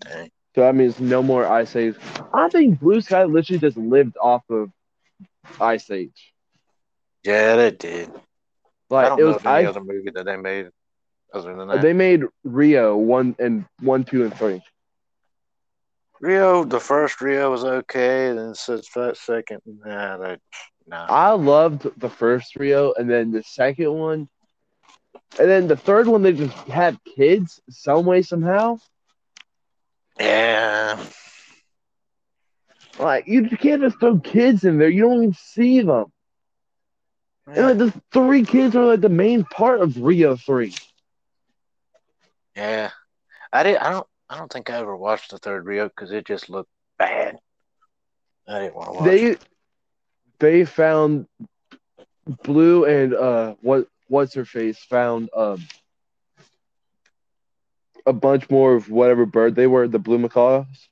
Dang. 0.00 0.30
So 0.54 0.60
that 0.60 0.74
means 0.74 1.00
no 1.00 1.22
more 1.22 1.46
Ice 1.46 1.74
Age. 1.74 1.96
I 2.32 2.48
think 2.48 2.80
Blue 2.80 3.00
Sky 3.00 3.24
literally 3.24 3.58
just 3.58 3.76
lived 3.76 4.16
off 4.20 4.42
of 4.50 4.70
Ice 5.60 5.90
Age. 5.90 6.34
Yeah, 7.24 7.56
they 7.56 7.70
did. 7.70 8.10
I 9.00 9.08
Like 9.08 9.08
don't 9.08 9.18
it 9.18 9.24
know 9.24 9.34
was 9.34 9.36
of 9.36 9.46
any 9.46 9.64
I 9.64 9.64
other 9.64 9.80
movie 9.80 10.10
that 10.14 10.24
they 10.24 10.36
made 10.36 10.68
other 11.32 11.54
than 11.56 11.68
that. 11.68 11.86
they 11.86 11.92
made 11.92 12.22
Rio 12.44 12.96
one 12.96 13.34
and 13.38 13.66
one, 13.80 14.04
two, 14.04 14.24
and 14.24 14.34
three. 14.34 14.62
Rio, 16.20 16.64
the 16.64 16.80
first 16.80 17.20
Rio 17.20 17.50
was 17.50 17.64
okay, 17.64 18.32
then 18.32 18.54
since 18.54 18.88
that 18.94 19.16
second, 19.16 19.60
nah, 19.66 20.16
they, 20.16 20.36
nah. 20.86 21.08
I 21.08 21.30
loved 21.32 21.88
the 21.98 22.08
first 22.08 22.56
Rio, 22.56 22.92
and 22.94 23.10
then 23.10 23.32
the 23.32 23.42
second 23.42 23.92
one, 23.92 24.28
and 25.38 25.48
then 25.48 25.66
the 25.68 25.76
third 25.76 26.06
one. 26.06 26.22
They 26.22 26.32
just 26.32 26.54
had 26.68 26.98
kids 27.04 27.60
some 27.68 28.04
way 28.06 28.22
somehow. 28.22 28.78
Yeah, 30.18 30.96
Like 32.98 33.26
you 33.26 33.48
can't 33.48 33.82
just 33.82 33.98
throw 34.00 34.18
kids 34.18 34.64
in 34.64 34.78
there. 34.78 34.88
You 34.88 35.02
don't 35.02 35.16
even 35.18 35.34
see 35.34 35.80
them. 35.80 36.06
And 37.46 37.66
like 37.66 37.78
the 37.78 38.02
three 38.12 38.44
kids 38.44 38.74
are 38.76 38.84
like 38.84 39.00
the 39.00 39.08
main 39.08 39.44
part 39.44 39.80
of 39.80 40.00
Rio 40.00 40.36
three. 40.36 40.74
yeah. 42.56 42.90
I 43.52 43.62
did. 43.62 43.76
I 43.76 43.90
don't. 43.90 44.06
I 44.28 44.38
don't 44.38 44.50
think 44.50 44.70
I 44.70 44.78
ever 44.78 44.96
watched 44.96 45.30
the 45.30 45.38
third 45.38 45.66
Rio 45.66 45.88
because 45.88 46.10
it 46.10 46.26
just 46.26 46.48
looked 46.48 46.70
bad. 46.98 47.36
I 48.48 48.58
didn't 48.60 48.74
want 48.74 48.88
to 48.88 48.92
watch. 48.94 49.04
They 49.04 49.24
it. 49.24 49.44
they 50.38 50.64
found 50.64 51.26
Blue 52.42 52.84
and 52.84 53.14
uh 53.14 53.54
what 53.60 53.86
what's 54.08 54.34
her 54.34 54.44
face 54.44 54.78
found 54.78 55.28
um 55.36 55.62
a 58.06 58.12
bunch 58.12 58.48
more 58.50 58.74
of 58.74 58.90
whatever 58.90 59.26
bird 59.26 59.54
they 59.54 59.66
were, 59.66 59.88
the 59.88 59.98
blue 59.98 60.18
macaws 60.18 60.88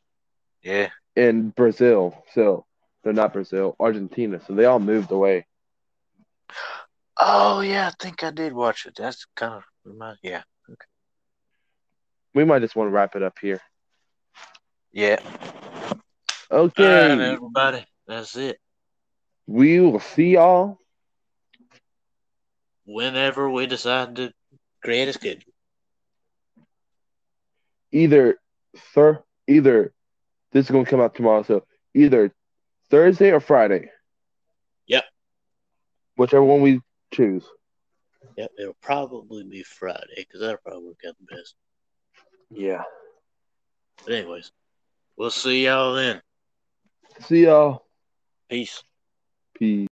Yeah. 0.63 0.89
In 1.17 1.51
Brazil. 1.51 2.23
So 2.33 2.67
they're 3.03 3.13
not 3.13 3.33
Brazil, 3.33 3.77
Argentina. 3.81 4.41
So 4.47 4.55
they 4.55 4.65
all 4.65 4.79
moved 4.81 5.11
away. 5.11 5.47
Oh 7.19 7.61
yeah, 7.61 7.89
I 7.89 7.93
think 8.03 8.23
I 8.25 8.31
did 8.31 8.53
watch 8.53 8.87
it. 8.87 8.95
That's 8.97 9.27
kind 9.37 9.55
of 9.55 9.63
remind. 9.85 10.19
Yeah. 10.23 10.43
Okay. 10.69 10.87
We 12.35 12.45
might 12.45 12.61
just 12.61 12.75
want 12.77 12.89
to 12.89 12.93
wrap 12.93 13.15
it 13.17 13.23
up 13.23 13.39
here. 13.41 13.61
Yeah. 14.93 15.21
Okay. 16.51 17.09
Right, 17.19 17.35
everybody. 17.35 17.87
That's 18.07 18.37
it. 18.37 18.59
we 19.47 19.81
will 19.81 20.01
see 20.01 20.33
y'all 20.35 20.79
Whenever 22.85 23.49
we 23.49 23.67
decide 23.67 24.17
to 24.17 24.33
create 24.83 25.09
a 25.09 25.13
schedule. 25.13 25.53
either 27.93 28.39
thir- 28.95 29.23
either 29.47 29.93
this 30.53 30.67
is 30.67 30.71
gonna 30.71 30.85
come 30.85 31.01
out 31.01 31.15
tomorrow, 31.15 31.43
so 31.43 31.65
either 31.95 32.33
Thursday 32.91 33.31
or 33.31 33.41
Friday. 33.41 33.91
Yep. 34.87 35.05
Whichever 36.17 36.45
one 36.45 36.61
we 36.61 36.81
choose. 37.13 37.45
Yep, 38.37 38.51
it'll 38.59 38.77
probably 38.81 39.45
be 39.45 39.63
Friday 39.63 40.15
because 40.17 40.41
that'll 40.41 40.59
probably 40.59 40.89
work 40.89 41.01
out 41.07 41.17
the 41.19 41.37
best. 41.37 41.55
Yeah. 42.51 42.83
But 44.05 44.15
anyways, 44.15 44.53
we'll 45.17 45.31
see 45.31 45.65
y'all 45.65 45.95
then. 45.95 46.21
See 47.21 47.45
y'all. 47.45 47.87
Peace. 48.49 48.83
Peace. 49.55 49.89